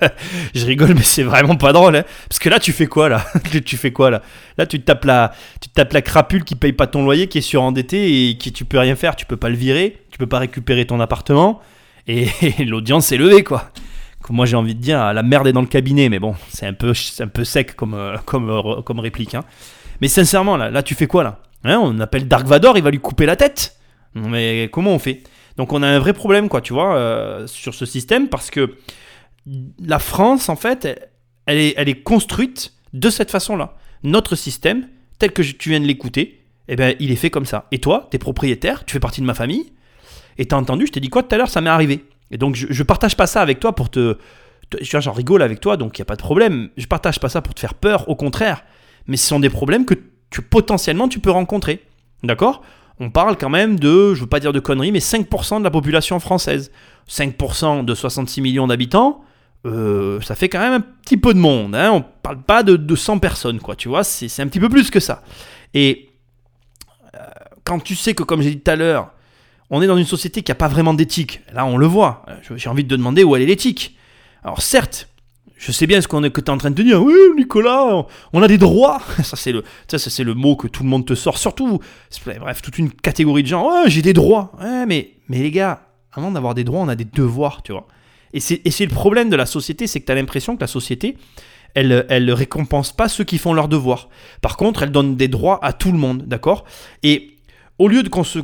Je 0.54 0.66
rigole, 0.66 0.94
mais 0.94 1.02
c'est 1.02 1.22
vraiment 1.22 1.56
pas 1.56 1.72
drôle, 1.72 1.96
hein. 1.96 2.04
Parce 2.28 2.38
que 2.38 2.48
là, 2.48 2.58
tu 2.58 2.72
fais 2.72 2.86
quoi, 2.86 3.08
là? 3.08 3.24
Tu 3.64 3.76
fais 3.76 3.92
quoi, 3.92 4.10
là? 4.10 4.22
Là, 4.58 4.66
tu 4.66 4.80
te 4.80 4.84
tapes 4.84 5.04
la, 5.04 5.32
tu 5.60 5.68
tapes 5.68 5.92
la 5.92 6.02
crapule 6.02 6.44
qui 6.44 6.54
paye 6.54 6.72
pas 6.72 6.86
ton 6.86 7.04
loyer, 7.04 7.28
qui 7.28 7.38
est 7.38 7.42
surendetté 7.42 8.28
et 8.30 8.36
qui 8.36 8.52
tu 8.52 8.64
peux 8.64 8.78
rien 8.78 8.96
faire. 8.96 9.16
Tu 9.16 9.26
peux 9.26 9.36
pas 9.36 9.48
le 9.48 9.56
virer, 9.56 9.98
tu 10.10 10.18
peux 10.18 10.26
pas 10.26 10.38
récupérer 10.38 10.86
ton 10.86 11.00
appartement. 11.00 11.60
Et, 12.06 12.28
l'audience 12.64 13.06
s'est 13.06 13.16
levée, 13.16 13.44
quoi. 13.44 13.70
Moi, 14.28 14.46
j'ai 14.46 14.56
envie 14.56 14.76
de 14.76 14.80
dire, 14.80 15.12
la 15.12 15.22
merde 15.24 15.48
est 15.48 15.52
dans 15.52 15.60
le 15.60 15.66
cabinet, 15.66 16.08
mais 16.08 16.20
bon, 16.20 16.36
c'est 16.50 16.66
un 16.66 16.72
peu, 16.72 16.92
un 17.18 17.26
peu 17.26 17.42
sec 17.42 17.74
comme, 17.74 17.94
euh, 17.94 18.16
comme, 18.24 18.48
euh, 18.48 18.80
comme 18.82 19.00
réplique, 19.00 19.34
hein. 19.34 19.42
Mais 20.00 20.06
sincèrement, 20.06 20.56
là, 20.56 20.70
là, 20.70 20.82
tu 20.84 20.94
fais 20.94 21.08
quoi, 21.08 21.24
là? 21.24 21.40
Hein, 21.64 21.80
On 21.82 21.98
appelle 21.98 22.28
Dark 22.28 22.46
Vador, 22.46 22.76
il 22.76 22.82
va 22.82 22.90
lui 22.90 23.00
couper 23.00 23.26
la 23.26 23.36
tête. 23.36 23.76
Mais 24.14 24.68
comment 24.72 24.92
on 24.92 24.98
fait? 24.98 25.22
Donc, 25.56 25.72
on 25.72 25.82
a 25.82 25.88
un 25.88 25.98
vrai 25.98 26.12
problème, 26.12 26.48
quoi, 26.48 26.60
tu 26.60 26.72
vois, 26.72 26.94
euh, 26.94 27.46
sur 27.46 27.74
ce 27.74 27.84
système, 27.86 28.28
parce 28.28 28.50
que 28.50 28.76
la 29.46 29.98
France, 29.98 30.48
en 30.48 30.56
fait, 30.56 31.10
elle 31.46 31.58
est, 31.58 32.02
construite 32.02 32.72
de 32.92 33.10
cette 33.10 33.30
façon-là. 33.30 33.76
Notre 34.02 34.36
système, 34.36 34.88
tel 35.18 35.32
que 35.32 35.42
tu 35.42 35.70
viens 35.70 35.80
de 35.80 35.86
l'écouter, 35.86 36.40
eh 36.68 36.76
ben, 36.76 36.94
il 37.00 37.10
est 37.10 37.16
fait 37.16 37.30
comme 37.30 37.46
ça. 37.46 37.66
Et 37.72 37.78
toi, 37.78 38.08
t'es 38.10 38.18
propriétaire, 38.18 38.84
tu 38.84 38.92
fais 38.92 39.00
partie 39.00 39.20
de 39.20 39.26
ma 39.26 39.34
famille, 39.34 39.72
et 40.38 40.46
t'as 40.46 40.56
entendu, 40.56 40.86
je 40.86 40.92
t'ai 40.92 41.00
dit 41.00 41.08
quoi 41.08 41.22
tout 41.22 41.34
à 41.34 41.38
l'heure, 41.38 41.48
ça 41.48 41.60
m'est 41.60 41.70
arrivé. 41.70 42.04
Et 42.30 42.38
donc, 42.38 42.54
je, 42.54 42.66
je 42.70 42.82
partage 42.82 43.16
pas 43.16 43.26
ça 43.26 43.42
avec 43.42 43.60
toi 43.60 43.74
pour 43.74 43.90
te. 43.90 44.16
tu 44.70 44.90
vois, 44.90 45.00
j'en 45.00 45.12
rigole 45.12 45.42
avec 45.42 45.60
toi, 45.60 45.76
donc 45.76 45.98
il 45.98 46.00
n'y 46.00 46.04
a 46.04 46.06
pas 46.06 46.16
de 46.16 46.22
problème. 46.22 46.70
Je 46.76 46.86
partage 46.86 47.18
pas 47.18 47.28
ça 47.28 47.42
pour 47.42 47.54
te 47.54 47.60
faire 47.60 47.74
peur, 47.74 48.08
au 48.08 48.14
contraire. 48.14 48.64
Mais 49.06 49.16
ce 49.16 49.26
sont 49.26 49.40
des 49.40 49.50
problèmes 49.50 49.84
que 49.84 49.94
potentiellement 50.40 51.08
tu 51.08 51.18
peux 51.18 51.30
rencontrer. 51.30 51.82
D'accord? 52.22 52.62
On 53.00 53.08
parle 53.08 53.38
quand 53.38 53.48
même 53.48 53.80
de, 53.80 54.12
je 54.14 54.20
veux 54.20 54.26
pas 54.26 54.40
dire 54.40 54.52
de 54.52 54.60
conneries, 54.60 54.92
mais 54.92 54.98
5% 54.98 55.58
de 55.58 55.64
la 55.64 55.70
population 55.70 56.20
française. 56.20 56.70
5% 57.08 57.84
de 57.84 57.94
66 57.94 58.42
millions 58.42 58.66
d'habitants, 58.66 59.24
euh, 59.66 60.20
ça 60.22 60.34
fait 60.34 60.48
quand 60.48 60.60
même 60.60 60.72
un 60.72 60.80
petit 60.80 61.16
peu 61.16 61.34
de 61.34 61.38
monde. 61.38 61.74
Hein 61.74 61.90
on 61.92 62.02
parle 62.02 62.42
pas 62.42 62.62
de, 62.62 62.76
de 62.76 62.96
100 62.96 63.18
personnes, 63.18 63.60
quoi. 63.60 63.76
Tu 63.76 63.88
vois, 63.88 64.04
c'est 64.04 64.40
un 64.40 64.46
petit 64.46 64.60
peu 64.60 64.68
plus 64.68 64.90
que 64.90 65.00
ça. 65.00 65.22
Et 65.74 66.10
euh, 67.14 67.18
quand 67.64 67.80
tu 67.80 67.94
sais 67.94 68.14
que, 68.14 68.22
comme 68.22 68.40
j'ai 68.42 68.50
dit 68.50 68.60
tout 68.60 68.70
à 68.70 68.76
l'heure, 68.76 69.10
on 69.68 69.82
est 69.82 69.86
dans 69.86 69.96
une 69.96 70.06
société 70.06 70.42
qui 70.42 70.50
n'a 70.50 70.56
pas 70.56 70.68
vraiment 70.68 70.94
d'éthique. 70.94 71.42
Là, 71.52 71.64
on 71.66 71.76
le 71.76 71.86
voit. 71.86 72.24
Euh, 72.28 72.56
j'ai 72.56 72.68
envie 72.68 72.84
de 72.84 72.88
te 72.88 72.94
demander 72.94 73.22
où 73.22 73.36
elle 73.36 73.42
est 73.42 73.46
l'éthique. 73.46 73.96
Alors 74.42 74.62
certes, 74.62 75.08
je 75.56 75.72
sais 75.72 75.86
bien 75.86 76.00
ce 76.00 76.08
qu'on 76.08 76.24
est, 76.24 76.30
que 76.30 76.40
tu 76.40 76.46
es 76.46 76.50
en 76.50 76.56
train 76.56 76.70
de 76.70 76.82
dire. 76.82 77.02
Oui, 77.02 77.14
Nicolas, 77.36 78.06
on 78.32 78.42
a 78.42 78.48
des 78.48 78.56
droits. 78.56 79.02
Ça, 79.22 79.36
c'est 79.36 79.52
le, 79.52 79.62
ça, 79.88 79.98
c'est 79.98 80.24
le 80.24 80.32
mot 80.32 80.56
que 80.56 80.68
tout 80.68 80.82
le 80.82 80.88
monde 80.88 81.04
te 81.04 81.14
sort. 81.14 81.36
Surtout, 81.36 81.80
bref, 82.24 82.62
toute 82.62 82.78
une 82.78 82.90
catégorie 82.90 83.42
de 83.42 83.48
gens. 83.48 83.68
J'ai 83.86 84.00
des 84.00 84.14
droits. 84.14 84.52
Mais, 84.88 85.10
mais 85.28 85.40
les 85.40 85.50
gars, 85.50 85.82
avant 86.12 86.30
d'avoir 86.30 86.54
des 86.54 86.64
droits, 86.64 86.80
on 86.80 86.88
a 86.88 86.96
des 86.96 87.04
devoirs, 87.04 87.62
tu 87.62 87.72
vois. 87.72 87.86
Et 88.32 88.40
c'est, 88.40 88.60
le 88.64 88.94
problème 88.94 89.30
de 89.30 89.36
la 89.36 89.46
société, 89.46 89.86
c'est 89.86 90.00
que 90.00 90.06
tu 90.06 90.12
as 90.12 90.14
l'impression 90.14 90.56
que 90.56 90.60
la 90.60 90.66
société, 90.66 91.16
elle, 91.74 92.06
elle 92.08 92.30
récompense 92.32 92.92
pas 92.92 93.08
ceux 93.08 93.24
qui 93.24 93.38
font 93.38 93.52
leurs 93.54 93.68
devoirs. 93.68 94.08
Par 94.40 94.56
contre, 94.56 94.82
elle 94.82 94.92
donne 94.92 95.16
des 95.16 95.28
droits 95.28 95.58
à 95.64 95.72
tout 95.72 95.92
le 95.92 95.98
monde, 95.98 96.24
d'accord? 96.26 96.64
Et 97.02 97.36
au 97.78 97.88
lieu 97.88 98.02
de, 98.02 98.08
qu'on 98.08 98.24
se, 98.24 98.40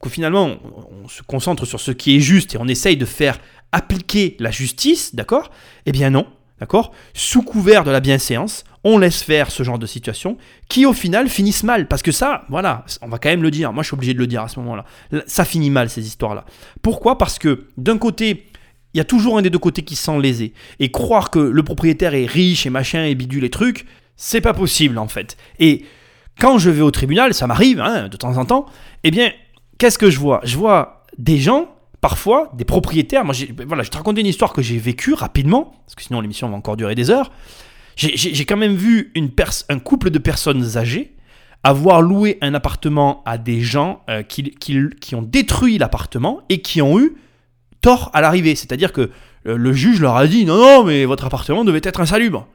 que 0.00 0.08
finalement 0.08 0.56
on 1.04 1.08
se 1.08 1.22
concentre 1.22 1.66
sur 1.66 1.78
ce 1.80 1.90
qui 1.90 2.16
est 2.16 2.20
juste 2.20 2.54
et 2.54 2.58
on 2.58 2.66
essaye 2.66 2.96
de 2.96 3.04
faire 3.04 3.38
appliquer 3.70 4.36
la 4.40 4.50
justice, 4.50 5.14
d'accord? 5.14 5.50
Eh 5.86 5.92
bien 5.92 6.10
non, 6.10 6.26
d'accord? 6.58 6.92
Sous 7.14 7.42
couvert 7.42 7.84
de 7.84 7.90
la 7.90 8.00
bienséance, 8.00 8.64
on 8.84 8.96
laisse 8.96 9.22
faire 9.22 9.50
ce 9.50 9.62
genre 9.62 9.78
de 9.78 9.86
situation 9.86 10.38
qui 10.68 10.86
au 10.86 10.94
final 10.94 11.28
finissent 11.28 11.64
mal. 11.64 11.86
Parce 11.86 12.02
que 12.02 12.12
ça, 12.12 12.44
voilà, 12.48 12.86
on 13.02 13.08
va 13.08 13.18
quand 13.18 13.28
même 13.28 13.42
le 13.42 13.50
dire, 13.50 13.72
moi 13.72 13.82
je 13.82 13.88
suis 13.88 13.94
obligé 13.94 14.14
de 14.14 14.18
le 14.18 14.26
dire 14.26 14.42
à 14.42 14.48
ce 14.48 14.58
moment-là, 14.60 14.84
ça 15.26 15.44
finit 15.44 15.70
mal 15.70 15.90
ces 15.90 16.06
histoires-là. 16.06 16.46
Pourquoi? 16.80 17.18
Parce 17.18 17.38
que 17.38 17.66
d'un 17.76 17.98
côté, 17.98 18.47
il 18.94 18.98
y 18.98 19.00
a 19.00 19.04
toujours 19.04 19.38
un 19.38 19.42
des 19.42 19.50
deux 19.50 19.58
côtés 19.58 19.82
qui 19.82 19.96
se 19.96 20.04
sent 20.04 20.18
lésé. 20.18 20.52
Et 20.80 20.90
croire 20.90 21.30
que 21.30 21.38
le 21.38 21.62
propriétaire 21.62 22.14
est 22.14 22.26
riche 22.26 22.66
et 22.66 22.70
machin 22.70 23.04
et 23.04 23.14
bidule 23.14 23.42
les 23.42 23.50
trucs, 23.50 23.86
c'est 24.16 24.40
pas 24.40 24.54
possible 24.54 24.98
en 24.98 25.08
fait. 25.08 25.36
Et 25.58 25.84
quand 26.38 26.58
je 26.58 26.70
vais 26.70 26.82
au 26.82 26.90
tribunal, 26.90 27.34
ça 27.34 27.46
m'arrive 27.46 27.80
hein, 27.80 28.08
de 28.08 28.16
temps 28.16 28.36
en 28.36 28.44
temps, 28.44 28.66
eh 29.04 29.10
bien 29.10 29.32
qu'est-ce 29.78 29.98
que 29.98 30.10
je 30.10 30.18
vois? 30.18 30.40
Je 30.44 30.56
vois 30.56 31.06
des 31.18 31.38
gens, 31.38 31.68
parfois, 32.00 32.50
des 32.54 32.64
propriétaires. 32.64 33.24
Moi, 33.24 33.34
voilà, 33.66 33.82
je 33.82 33.90
te 33.90 33.96
raconter 33.96 34.20
une 34.20 34.26
histoire 34.26 34.52
que 34.52 34.62
j'ai 34.62 34.78
vécue 34.78 35.14
rapidement, 35.14 35.74
parce 35.84 35.94
que 35.94 36.02
sinon 36.02 36.20
l'émission 36.20 36.48
va 36.48 36.56
encore 36.56 36.76
durer 36.76 36.94
des 36.94 37.10
heures. 37.10 37.30
J'ai 37.96 38.44
quand 38.44 38.56
même 38.56 38.76
vu 38.76 39.12
un 39.68 39.78
couple 39.80 40.10
de 40.10 40.18
personnes 40.18 40.76
âgées 40.76 41.16
avoir 41.64 42.02
loué 42.02 42.38
un 42.40 42.54
appartement 42.54 43.22
à 43.26 43.38
des 43.38 43.60
gens 43.60 44.02
euh, 44.08 44.22
qui, 44.22 44.44
qui, 44.44 45.14
ont 45.14 45.22
détruit 45.22 45.78
l'appartement 45.78 46.40
et 46.48 46.60
qui 46.62 46.80
ont 46.80 46.98
eu 47.00 47.16
tort 47.80 48.10
à 48.14 48.20
l'arrivée. 48.20 48.54
C'est-à-dire 48.54 48.92
que 48.92 49.10
euh, 49.46 49.56
le 49.56 49.72
juge 49.72 50.00
leur 50.00 50.16
a 50.16 50.26
dit 50.26 50.44
non, 50.44 50.56
non, 50.56 50.84
mais 50.84 51.04
votre 51.04 51.24
appartement 51.24 51.64
devait 51.64 51.80
être 51.82 52.00
insalubre. 52.00 52.46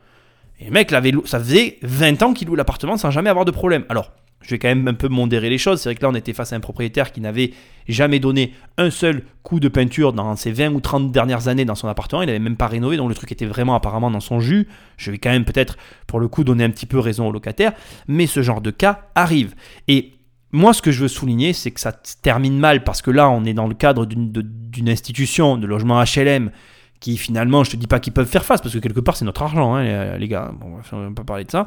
Et 0.59 0.65
le 0.65 0.71
mec, 0.71 0.93
ça 1.25 1.39
faisait 1.39 1.77
20 1.81 2.21
ans 2.23 2.33
qu'il 2.33 2.47
loue 2.47 2.55
l'appartement 2.55 2.97
sans 2.97 3.11
jamais 3.11 3.29
avoir 3.29 3.45
de 3.45 3.51
problème. 3.51 3.85
Alors, 3.89 4.11
je 4.43 4.49
vais 4.49 4.59
quand 4.59 4.67
même 4.67 4.87
un 4.87 4.93
peu 4.93 5.07
modérer 5.07 5.49
les 5.49 5.57
choses. 5.57 5.81
C'est 5.81 5.89
vrai 5.89 5.95
que 5.95 6.01
là, 6.01 6.09
on 6.09 6.15
était 6.15 6.33
face 6.33 6.53
à 6.53 6.55
un 6.55 6.59
propriétaire 6.59 7.11
qui 7.11 7.21
n'avait 7.21 7.51
jamais 7.87 8.19
donné 8.19 8.53
un 8.77 8.89
seul 8.89 9.23
coup 9.41 9.59
de 9.59 9.67
peinture 9.67 10.13
dans 10.13 10.35
ses 10.35 10.51
20 10.51 10.73
ou 10.73 10.81
30 10.81 11.11
dernières 11.11 11.47
années 11.47 11.65
dans 11.65 11.75
son 11.75 11.87
appartement. 11.87 12.21
Il 12.21 12.27
n'avait 12.27 12.39
même 12.39 12.57
pas 12.57 12.67
rénové, 12.67 12.97
donc 12.97 13.09
le 13.09 13.15
truc 13.15 13.31
était 13.31 13.45
vraiment 13.45 13.75
apparemment 13.75 14.11
dans 14.11 14.19
son 14.19 14.39
jus. 14.39 14.67
Je 14.97 15.11
vais 15.11 15.17
quand 15.17 15.31
même 15.31 15.45
peut-être, 15.45 15.77
pour 16.07 16.19
le 16.19 16.27
coup, 16.27 16.43
donner 16.43 16.63
un 16.63 16.69
petit 16.69 16.85
peu 16.85 16.99
raison 16.99 17.27
au 17.27 17.31
locataire. 17.31 17.71
Mais 18.07 18.27
ce 18.27 18.41
genre 18.41 18.61
de 18.61 18.71
cas 18.71 19.07
arrive. 19.15 19.55
Et 19.87 20.11
moi, 20.53 20.73
ce 20.73 20.83
que 20.83 20.91
je 20.91 21.01
veux 21.01 21.07
souligner, 21.07 21.51
c'est 21.51 21.71
que 21.71 21.79
ça 21.79 21.91
termine 21.91 22.57
mal 22.57 22.83
parce 22.83 23.01
que 23.01 23.09
là, 23.09 23.29
on 23.29 23.43
est 23.43 23.55
dans 23.55 23.67
le 23.67 23.73
cadre 23.73 24.05
d'une 24.05 24.87
institution 24.87 25.57
de 25.57 25.65
logement 25.65 26.01
HLM 26.01 26.51
qui 26.99 27.17
finalement, 27.17 27.63
je 27.63 27.71
te 27.71 27.75
dis 27.75 27.87
pas 27.87 27.99
qu'ils 27.99 28.13
peuvent 28.13 28.29
faire 28.29 28.45
face 28.45 28.61
parce 28.61 28.73
que 28.73 28.79
quelque 28.79 28.99
part, 28.99 29.17
c'est 29.17 29.25
notre 29.25 29.41
argent, 29.41 29.75
hein, 29.75 30.15
les 30.17 30.27
gars. 30.27 30.51
Bon, 30.53 30.79
on 30.91 31.09
va 31.09 31.11
pas 31.11 31.23
parler 31.23 31.43
de 31.43 31.51
ça. 31.51 31.65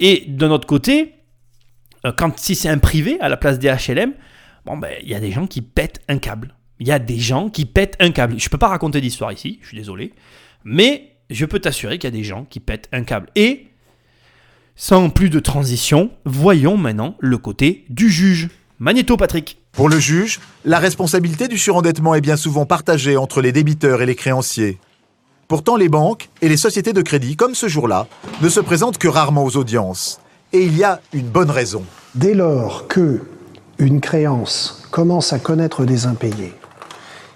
Et 0.00 0.24
d'un 0.28 0.50
autre 0.50 0.66
côté, 0.66 1.14
euh, 2.04 2.12
quand 2.12 2.36
si 2.36 2.56
c'est 2.56 2.68
un 2.68 2.78
privé 2.78 3.16
à 3.20 3.28
la 3.28 3.36
place 3.36 3.60
des 3.60 3.68
HLM, 3.68 4.12
bon 4.64 4.76
ben 4.76 4.90
il 5.02 5.08
y 5.08 5.14
a 5.14 5.20
des 5.20 5.30
gens 5.30 5.46
qui 5.46 5.62
pètent 5.62 6.02
un 6.08 6.18
câble. 6.18 6.54
Il 6.80 6.86
y 6.86 6.92
a 6.92 6.98
des 6.98 7.18
gens 7.18 7.48
qui 7.48 7.64
pètent 7.64 7.96
un 8.00 8.10
câble. 8.10 8.38
Je 8.38 8.48
peux 8.48 8.58
pas 8.58 8.68
raconter 8.68 9.00
d'histoire 9.00 9.32
ici, 9.32 9.60
je 9.62 9.68
suis 9.68 9.78
désolé, 9.78 10.12
mais 10.64 11.12
je 11.30 11.46
peux 11.46 11.60
t'assurer 11.60 11.98
qu'il 11.98 12.12
y 12.12 12.12
a 12.12 12.16
des 12.16 12.24
gens 12.24 12.44
qui 12.44 12.60
pètent 12.60 12.88
un 12.92 13.04
câble. 13.04 13.28
Et 13.36 13.68
sans 14.76 15.08
plus 15.08 15.30
de 15.30 15.40
transition, 15.40 16.10
voyons 16.26 16.76
maintenant 16.76 17.16
le 17.18 17.38
côté 17.38 17.86
du 17.88 18.10
juge. 18.10 18.50
Magnéto 18.78 19.16
Patrick. 19.16 19.58
Pour 19.72 19.88
le 19.88 19.98
juge, 19.98 20.38
la 20.66 20.78
responsabilité 20.78 21.48
du 21.48 21.56
surendettement 21.56 22.14
est 22.14 22.20
bien 22.20 22.36
souvent 22.36 22.66
partagée 22.66 23.16
entre 23.16 23.40
les 23.40 23.52
débiteurs 23.52 24.02
et 24.02 24.06
les 24.06 24.14
créanciers. 24.14 24.78
Pourtant, 25.48 25.76
les 25.76 25.88
banques 25.88 26.28
et 26.42 26.48
les 26.48 26.58
sociétés 26.58 26.92
de 26.92 27.00
crédit, 27.00 27.36
comme 27.36 27.54
ce 27.54 27.68
jour-là, 27.68 28.06
ne 28.42 28.48
se 28.50 28.60
présentent 28.60 28.98
que 28.98 29.08
rarement 29.08 29.44
aux 29.44 29.56
audiences. 29.56 30.20
Et 30.52 30.64
il 30.64 30.76
y 30.76 30.84
a 30.84 31.00
une 31.14 31.28
bonne 31.28 31.50
raison. 31.50 31.82
Dès 32.14 32.34
lors 32.34 32.86
que 32.86 33.22
une 33.78 34.00
créance 34.00 34.86
commence 34.90 35.32
à 35.32 35.38
connaître 35.38 35.84
des 35.84 36.06
impayés 36.06 36.52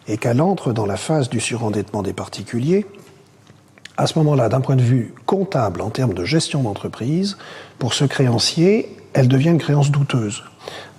et 0.08 0.18
qu'elle 0.18 0.42
entre 0.42 0.72
dans 0.72 0.86
la 0.86 0.96
phase 0.96 1.30
du 1.30 1.40
surendettement 1.40 2.02
des 2.02 2.12
particuliers, 2.12 2.84
à 4.00 4.06
ce 4.06 4.18
moment-là, 4.18 4.48
d'un 4.48 4.62
point 4.62 4.76
de 4.76 4.82
vue 4.82 5.12
comptable, 5.26 5.82
en 5.82 5.90
termes 5.90 6.14
de 6.14 6.24
gestion 6.24 6.62
d'entreprise, 6.62 7.36
pour 7.78 7.92
ce 7.92 8.06
créancier, 8.06 8.96
elle 9.12 9.28
devient 9.28 9.50
une 9.50 9.58
créance 9.58 9.90
douteuse. 9.90 10.42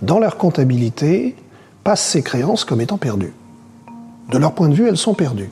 Dans 0.04 0.20
leur 0.20 0.38
comptabilité, 0.38 1.36
passent 1.84 2.06
ces 2.06 2.22
créances 2.22 2.64
comme 2.64 2.80
étant 2.80 3.00
perdues. 3.00 3.34
De 4.30 4.38
leur 4.38 4.54
point 4.54 4.70
de 4.70 4.76
vue, 4.76 4.88
elles 4.88 4.98
sont 4.98 5.16
perdues. 5.16 5.50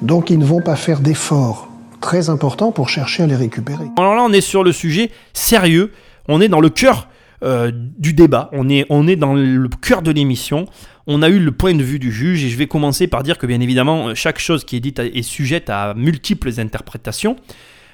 Donc 0.00 0.30
ils 0.30 0.38
ne 0.38 0.46
vont 0.46 0.62
pas 0.62 0.76
faire 0.76 1.00
d'efforts 1.00 1.68
très 2.00 2.30
important 2.30 2.72
pour 2.72 2.88
chercher 2.88 3.24
à 3.24 3.26
les 3.26 3.36
récupérer. 3.36 3.84
Alors 3.98 4.14
là, 4.14 4.22
on 4.22 4.32
est 4.32 4.40
sur 4.40 4.64
le 4.64 4.72
sujet 4.72 5.10
sérieux, 5.34 5.92
on 6.26 6.40
est 6.40 6.48
dans 6.48 6.60
le 6.60 6.70
cœur 6.70 7.08
euh, 7.42 7.70
du 7.72 8.12
débat, 8.12 8.48
on 8.52 8.68
est, 8.68 8.86
on 8.88 9.06
est 9.06 9.16
dans 9.16 9.34
le 9.34 9.68
cœur 9.68 10.02
de 10.02 10.10
l'émission. 10.10 10.66
On 11.06 11.22
a 11.22 11.28
eu 11.28 11.38
le 11.38 11.52
point 11.52 11.74
de 11.74 11.82
vue 11.82 11.98
du 11.98 12.10
juge 12.10 12.44
et 12.44 12.48
je 12.48 12.56
vais 12.56 12.66
commencer 12.66 13.06
par 13.06 13.22
dire 13.22 13.38
que 13.38 13.46
bien 13.46 13.60
évidemment, 13.60 14.14
chaque 14.14 14.38
chose 14.38 14.64
qui 14.64 14.76
est 14.76 14.80
dite 14.80 14.98
est 14.98 15.22
sujette 15.22 15.70
à 15.70 15.94
multiples 15.94 16.50
interprétations. 16.58 17.36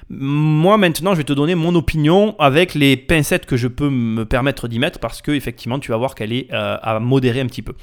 Moi 0.09 0.77
maintenant, 0.77 1.11
je 1.11 1.17
vais 1.17 1.23
te 1.23 1.33
donner 1.33 1.55
mon 1.55 1.75
opinion 1.75 2.35
avec 2.39 2.73
les 2.73 2.97
pincettes 2.97 3.45
que 3.45 3.57
je 3.57 3.67
peux 3.67 3.89
me 3.89 4.25
permettre 4.25 4.67
d'y 4.67 4.79
mettre 4.79 4.99
parce 4.99 5.21
que 5.21 5.31
effectivement, 5.31 5.79
tu 5.79 5.91
vas 5.91 5.97
voir 5.97 6.15
qu'elle 6.15 6.33
est 6.33 6.51
euh, 6.53 6.77
à 6.81 6.99
modérer 6.99 7.41
un 7.41 7.47
petit 7.47 7.61
peu. 7.61 7.73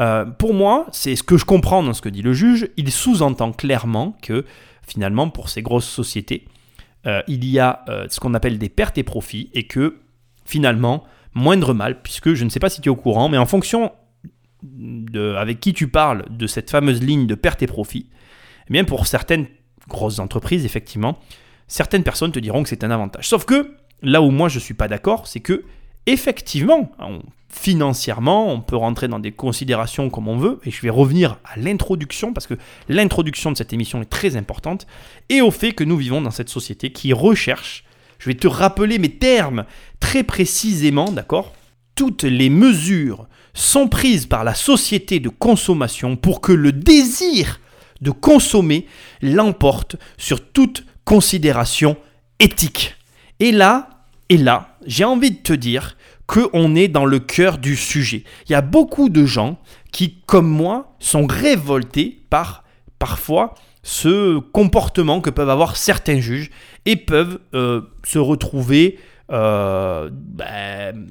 Euh, 0.00 0.24
pour 0.24 0.54
moi, 0.54 0.86
c'est 0.90 1.16
ce 1.16 1.22
que 1.22 1.36
je 1.36 1.44
comprends 1.44 1.82
dans 1.82 1.92
ce 1.92 2.00
que 2.00 2.08
dit 2.08 2.22
le 2.22 2.32
juge. 2.32 2.68
Il 2.76 2.90
sous-entend 2.90 3.52
clairement 3.52 4.16
que 4.22 4.44
finalement, 4.86 5.28
pour 5.28 5.48
ces 5.48 5.62
grosses 5.62 5.88
sociétés, 5.88 6.46
il 7.26 7.44
y 7.44 7.58
a 7.58 7.84
ce 8.08 8.20
qu'on 8.20 8.32
appelle 8.32 8.58
des 8.58 8.68
pertes 8.68 8.96
et 8.96 9.02
profits 9.02 9.50
et 9.54 9.64
que 9.64 9.96
finalement, 10.44 11.04
moindre 11.34 11.74
mal, 11.74 12.02
puisque 12.02 12.34
je 12.34 12.44
ne 12.44 12.50
sais 12.50 12.60
pas 12.60 12.68
si 12.68 12.80
tu 12.80 12.88
es 12.88 12.90
au 12.90 12.96
courant, 12.96 13.28
mais 13.28 13.38
en 13.38 13.46
fonction 13.46 13.92
de 14.62 15.34
avec 15.34 15.60
qui 15.60 15.72
tu 15.72 15.88
parles 15.88 16.24
de 16.30 16.46
cette 16.46 16.70
fameuse 16.70 17.02
ligne 17.02 17.26
de 17.26 17.34
pertes 17.34 17.62
et 17.62 17.66
profits, 17.66 18.08
eh 18.68 18.72
bien 18.72 18.84
pour 18.84 19.06
certaines 19.06 19.46
grosses 19.88 20.18
entreprises, 20.18 20.64
effectivement, 20.64 21.18
certaines 21.66 22.04
personnes 22.04 22.32
te 22.32 22.38
diront 22.38 22.62
que 22.62 22.68
c'est 22.68 22.84
un 22.84 22.90
avantage. 22.90 23.28
Sauf 23.28 23.44
que 23.44 23.76
là 24.02 24.22
où 24.22 24.30
moi 24.30 24.48
je 24.48 24.56
ne 24.56 24.60
suis 24.60 24.74
pas 24.74 24.88
d'accord, 24.88 25.26
c'est 25.26 25.40
que 25.40 25.64
effectivement, 26.06 26.92
financièrement, 27.48 28.52
on 28.52 28.60
peut 28.60 28.76
rentrer 28.76 29.08
dans 29.08 29.18
des 29.18 29.32
considérations 29.32 30.10
comme 30.10 30.28
on 30.28 30.36
veut, 30.36 30.58
et 30.64 30.70
je 30.70 30.80
vais 30.82 30.90
revenir 30.90 31.38
à 31.44 31.58
l'introduction, 31.58 32.32
parce 32.32 32.46
que 32.46 32.54
l'introduction 32.88 33.52
de 33.52 33.56
cette 33.56 33.72
émission 33.72 34.00
est 34.02 34.10
très 34.10 34.36
importante, 34.36 34.86
et 35.28 35.40
au 35.40 35.50
fait 35.50 35.72
que 35.72 35.84
nous 35.84 35.96
vivons 35.96 36.20
dans 36.20 36.30
cette 36.30 36.48
société 36.48 36.92
qui 36.92 37.12
recherche, 37.12 37.84
je 38.22 38.28
vais 38.28 38.36
te 38.36 38.46
rappeler 38.46 39.00
mes 39.00 39.08
termes 39.08 39.64
très 39.98 40.22
précisément, 40.22 41.10
d'accord? 41.10 41.52
Toutes 41.96 42.22
les 42.22 42.50
mesures 42.50 43.26
sont 43.52 43.88
prises 43.88 44.26
par 44.26 44.44
la 44.44 44.54
société 44.54 45.18
de 45.18 45.28
consommation 45.28 46.14
pour 46.14 46.40
que 46.40 46.52
le 46.52 46.70
désir 46.70 47.58
de 48.00 48.12
consommer 48.12 48.86
l'emporte 49.22 49.96
sur 50.18 50.52
toute 50.52 50.84
considération 51.04 51.96
éthique. 52.38 52.94
Et 53.40 53.50
là, 53.50 54.04
et 54.28 54.36
là, 54.36 54.76
j'ai 54.86 55.04
envie 55.04 55.32
de 55.32 55.42
te 55.42 55.52
dire 55.52 55.96
qu'on 56.28 56.76
est 56.76 56.86
dans 56.86 57.06
le 57.06 57.18
cœur 57.18 57.58
du 57.58 57.74
sujet. 57.74 58.22
Il 58.48 58.52
y 58.52 58.54
a 58.54 58.62
beaucoup 58.62 59.08
de 59.08 59.26
gens 59.26 59.58
qui, 59.90 60.20
comme 60.26 60.48
moi, 60.48 60.94
sont 61.00 61.26
révoltés 61.26 62.22
par 62.30 62.62
parfois 63.00 63.54
ce 63.82 64.38
comportement 64.38 65.20
que 65.20 65.30
peuvent 65.30 65.50
avoir 65.50 65.76
certains 65.76 66.20
juges 66.20 66.50
et 66.86 66.96
peuvent 66.96 67.40
euh, 67.54 67.82
se 68.04 68.18
retrouver 68.18 68.98
euh, 69.30 70.08
ben, 70.12 71.08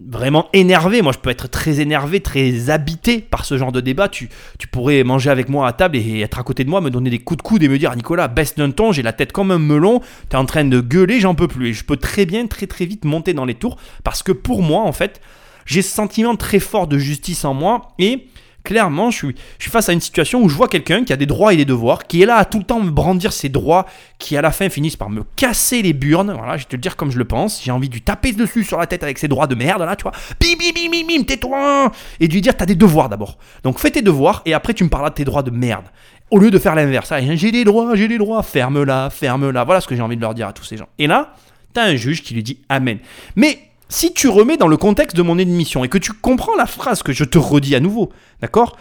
vraiment 0.00 0.48
énervé. 0.52 1.02
Moi, 1.02 1.12
je 1.12 1.18
peux 1.18 1.30
être 1.30 1.48
très 1.48 1.80
énervé, 1.80 2.20
très 2.20 2.70
habité 2.70 3.20
par 3.20 3.44
ce 3.44 3.56
genre 3.56 3.72
de 3.72 3.80
débat. 3.80 4.08
Tu, 4.08 4.28
tu 4.58 4.68
pourrais 4.68 5.04
manger 5.04 5.30
avec 5.30 5.48
moi 5.48 5.68
à 5.68 5.72
table 5.72 5.96
et 5.96 6.20
être 6.20 6.38
à 6.38 6.42
côté 6.42 6.64
de 6.64 6.70
moi, 6.70 6.80
me 6.80 6.90
donner 6.90 7.10
des 7.10 7.18
coups 7.18 7.38
de 7.38 7.42
coude 7.42 7.62
et 7.62 7.68
me 7.68 7.78
dire 7.78 7.94
Nicolas, 7.94 8.28
baisse 8.28 8.54
d'un 8.54 8.70
ton, 8.70 8.92
j'ai 8.92 9.02
la 9.02 9.12
tête 9.12 9.32
comme 9.32 9.50
un 9.50 9.58
melon, 9.58 10.00
tu 10.30 10.36
es 10.36 10.38
en 10.38 10.46
train 10.46 10.64
de 10.64 10.80
gueuler, 10.80 11.20
j'en 11.20 11.34
peux 11.34 11.48
plus. 11.48 11.68
Et 11.68 11.72
je 11.72 11.84
peux 11.84 11.96
très 11.96 12.26
bien, 12.26 12.46
très 12.46 12.66
très 12.66 12.86
vite 12.86 13.04
monter 13.04 13.34
dans 13.34 13.44
les 13.44 13.54
tours 13.54 13.76
parce 14.02 14.22
que 14.22 14.32
pour 14.32 14.62
moi, 14.62 14.80
en 14.82 14.92
fait, 14.92 15.20
j'ai 15.66 15.82
ce 15.82 15.94
sentiment 15.94 16.36
très 16.36 16.58
fort 16.58 16.86
de 16.86 16.98
justice 16.98 17.44
en 17.44 17.54
moi 17.54 17.92
et 17.98 18.26
Clairement, 18.64 19.10
je 19.10 19.16
suis, 19.16 19.34
face 19.58 19.88
à 19.88 19.92
une 19.92 20.00
situation 20.00 20.40
où 20.40 20.48
je 20.48 20.54
vois 20.54 20.68
quelqu'un 20.68 21.04
qui 21.04 21.12
a 21.12 21.16
des 21.16 21.26
droits 21.26 21.52
et 21.52 21.56
des 21.56 21.64
devoirs, 21.64 22.04
qui 22.04 22.22
est 22.22 22.26
là 22.26 22.36
à 22.36 22.44
tout 22.44 22.58
le 22.58 22.64
temps 22.64 22.80
me 22.80 22.90
brandir 22.90 23.32
ses 23.32 23.48
droits, 23.48 23.86
qui 24.18 24.36
à 24.36 24.42
la 24.42 24.52
fin 24.52 24.68
finissent 24.68 24.96
par 24.96 25.10
me 25.10 25.22
casser 25.34 25.82
les 25.82 25.92
burnes. 25.92 26.32
Voilà, 26.32 26.56
je 26.56 26.62
vais 26.62 26.68
te 26.68 26.76
le 26.76 26.80
dire 26.80 26.96
comme 26.96 27.10
je 27.10 27.18
le 27.18 27.24
pense. 27.24 27.60
J'ai 27.62 27.72
envie 27.72 27.88
de 27.88 27.94
lui 27.94 28.02
taper 28.02 28.32
dessus 28.32 28.62
sur 28.62 28.78
la 28.78 28.86
tête 28.86 29.02
avec 29.02 29.18
ses 29.18 29.26
droits 29.26 29.48
de 29.48 29.56
merde, 29.56 29.82
là, 29.82 29.96
tu 29.96 30.04
vois. 30.04 30.12
Bim, 30.40 30.54
bim, 30.58 30.72
bim, 30.74 30.90
bim, 30.90 31.06
bim, 31.06 31.24
tais-toi 31.24 31.90
Et 32.20 32.28
de 32.28 32.32
lui 32.32 32.40
dire, 32.40 32.56
t'as 32.56 32.66
des 32.66 32.76
devoirs 32.76 33.08
d'abord. 33.08 33.36
Donc 33.64 33.78
fais 33.80 33.90
tes 33.90 34.02
devoirs 34.02 34.42
et 34.46 34.54
après 34.54 34.74
tu 34.74 34.84
me 34.84 34.88
parleras 34.88 35.10
de 35.10 35.16
tes 35.16 35.24
droits 35.24 35.42
de 35.42 35.50
merde. 35.50 35.86
Au 36.30 36.38
lieu 36.38 36.50
de 36.50 36.58
faire 36.58 36.74
l'inverse. 36.74 37.10
Ah, 37.10 37.20
j'ai 37.20 37.50
des 37.50 37.64
droits, 37.64 37.94
j'ai 37.94 38.08
des 38.08 38.18
droits, 38.18 38.42
ferme-la, 38.42 39.10
ferme-la. 39.10 39.64
Voilà 39.64 39.80
ce 39.80 39.88
que 39.88 39.96
j'ai 39.96 40.02
envie 40.02 40.16
de 40.16 40.22
leur 40.22 40.34
dire 40.34 40.48
à 40.48 40.52
tous 40.52 40.64
ces 40.64 40.76
gens. 40.76 40.88
Et 40.98 41.06
là, 41.06 41.34
t'as 41.74 41.82
un 41.82 41.96
juge 41.96 42.22
qui 42.22 42.32
lui 42.32 42.42
dit 42.42 42.60
Amen. 42.68 42.98
Mais 43.36 43.58
si 43.92 44.14
tu 44.14 44.28
remets 44.28 44.56
dans 44.56 44.68
le 44.68 44.78
contexte 44.78 45.16
de 45.16 45.22
mon 45.22 45.38
émission 45.38 45.84
et 45.84 45.88
que 45.88 45.98
tu 45.98 46.12
comprends 46.12 46.56
la 46.56 46.66
phrase 46.66 47.02
que 47.02 47.12
je 47.12 47.24
te 47.24 47.38
redis 47.38 47.74
à 47.74 47.80
nouveau, 47.80 48.10
d'accord? 48.40 48.76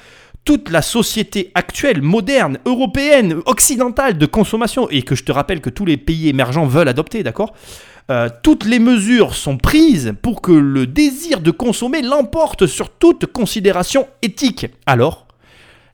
Toute 0.45 0.69
la 0.69 0.81
société 0.81 1.51
actuelle, 1.53 2.01
moderne, 2.01 2.59
européenne, 2.65 3.41
occidentale 3.45 4.17
de 4.17 4.25
consommation, 4.25 4.89
et 4.89 5.03
que 5.03 5.13
je 5.13 5.23
te 5.23 5.31
rappelle 5.31 5.61
que 5.61 5.69
tous 5.69 5.85
les 5.85 5.97
pays 5.97 6.29
émergents 6.29 6.65
veulent 6.65 6.87
adopter, 6.87 7.23
d'accord? 7.23 7.53
Euh, 8.09 8.29
toutes 8.41 8.65
les 8.65 8.79
mesures 8.79 9.35
sont 9.35 9.57
prises 9.57 10.13
pour 10.21 10.41
que 10.41 10.53
le 10.53 10.87
désir 10.87 11.41
de 11.41 11.51
consommer 11.51 12.01
l'emporte 12.01 12.65
sur 12.65 12.89
toute 12.89 13.25
considération 13.25 14.07
éthique. 14.21 14.67
Alors, 14.85 15.27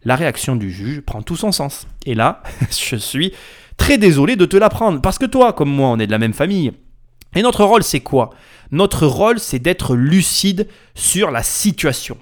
la 0.06 0.16
réaction 0.16 0.56
du 0.56 0.72
juge 0.72 1.02
prend 1.02 1.24
tout 1.24 1.36
son 1.36 1.52
sens. 1.52 1.88
Et 2.06 2.14
là, 2.14 2.44
je 2.70 2.96
suis 2.96 3.34
très 3.78 3.98
désolé 3.98 4.36
de 4.36 4.46
te 4.46 4.58
l'apprendre, 4.58 5.02
parce 5.02 5.18
que 5.18 5.26
toi, 5.26 5.54
comme 5.54 5.72
moi, 5.72 5.90
on 5.90 6.00
est 6.00 6.08
de 6.08 6.12
la 6.12 6.20
même 6.20 6.34
famille. 6.34 6.72
Et 7.36 7.42
notre 7.42 7.64
rôle, 7.64 7.84
c'est 7.84 8.00
quoi? 8.00 8.32
Notre 8.72 9.08
rôle, 9.08 9.40
c'est 9.40 9.60
d'être 9.60 9.96
lucide 9.96 10.68
sur 10.96 11.32
la 11.32 11.44
situation. 11.44 12.18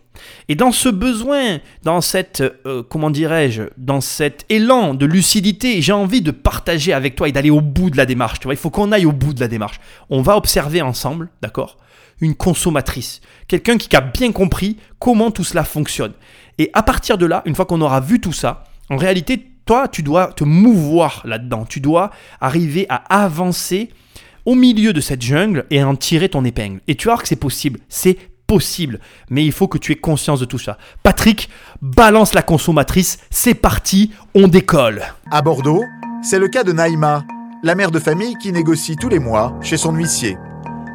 Et 0.48 0.56
dans 0.56 0.72
ce 0.72 0.90
besoin, 0.90 1.60
dans 1.84 2.02
cette, 2.02 2.42
euh, 2.66 2.84
comment 2.84 3.10
dirais-je, 3.10 3.64
dans 3.78 4.02
cet 4.02 4.46
élan 4.50 4.94
de 4.94 5.06
lucidité, 5.06 5.82
j'ai 5.82 5.94
envie 5.94 6.22
de 6.22 6.32
partager 6.32 6.94
avec 6.94 7.16
toi 7.16 7.28
et 7.28 7.32
d'aller 7.32 7.50
au 7.50 7.62
bout 7.62 7.90
de 7.90 7.98
la 7.98 8.06
démarche. 8.06 8.40
Tu 8.40 8.46
vois, 8.46 8.54
il 8.54 8.60
faut 8.60 8.70
qu'on 8.70 8.92
aille 8.92 9.06
au 9.06 9.12
bout 9.12 9.34
de 9.34 9.40
la 9.40 9.48
démarche. 9.48 9.80
On 10.10 10.22
va 10.22 10.38
observer 10.38 10.82
ensemble, 10.82 11.30
d'accord? 11.42 11.78
Une 12.22 12.36
consommatrice, 12.36 13.22
quelqu'un 13.48 13.78
qui 13.78 13.94
a 13.96 14.02
bien 14.02 14.32
compris 14.32 14.78
comment 15.00 15.32
tout 15.32 15.44
cela 15.44 15.64
fonctionne. 15.66 16.14
Et 16.58 16.70
à 16.74 16.82
partir 16.82 17.18
de 17.18 17.26
là, 17.26 17.42
une 17.46 17.56
fois 17.56 17.66
qu'on 17.66 17.82
aura 17.82 18.00
vu 18.00 18.22
tout 18.22 18.32
ça, 18.32 18.64
en 18.90 18.96
réalité, 18.96 19.52
toi, 19.66 19.88
tu 19.88 20.04
dois 20.04 20.28
te 20.28 20.44
mouvoir 20.44 21.22
là-dedans. 21.26 21.66
Tu 21.66 21.82
dois 21.82 22.12
arriver 22.40 22.86
à 22.88 23.24
avancer 23.24 23.90
au 24.46 24.56
milieu 24.56 24.94
de 24.94 25.02
cette 25.02 25.22
jungle 25.22 25.66
et 25.70 25.84
en 25.84 25.96
tirer 25.96 26.30
ton 26.30 26.46
épingle. 26.46 26.82
Et 26.88 26.96
tu 26.96 27.08
vas 27.08 27.14
voir 27.14 27.24
que 27.24 27.28
c'est 27.28 27.36
possible. 27.36 27.80
C'est 27.90 28.18
possible. 28.48 29.00
Mais 29.30 29.44
il 29.44 29.52
faut 29.52 29.68
que 29.68 29.78
tu 29.78 29.92
aies 29.92 29.98
conscience 29.98 30.40
de 30.40 30.46
tout 30.46 30.60
ça. 30.60 30.78
Patrick, 31.04 31.50
balance 31.82 32.34
la 32.34 32.42
consommatrice. 32.42 33.18
C'est 33.30 33.56
parti, 33.56 34.12
on 34.34 34.48
décolle. 34.48 35.04
À 35.32 35.42
Bordeaux, 35.42 35.84
c'est 36.22 36.40
le 36.40 36.48
cas 36.48 36.64
de 36.64 36.72
Naïma, 36.72 37.24
la 37.64 37.76
mère 37.76 37.92
de 37.92 38.00
famille 38.00 38.36
qui 38.36 38.52
négocie 38.52 38.96
tous 38.96 39.10
les 39.10 39.20
mois 39.20 39.58
chez 39.62 39.78
son 39.78 39.94
huissier. 39.94 40.38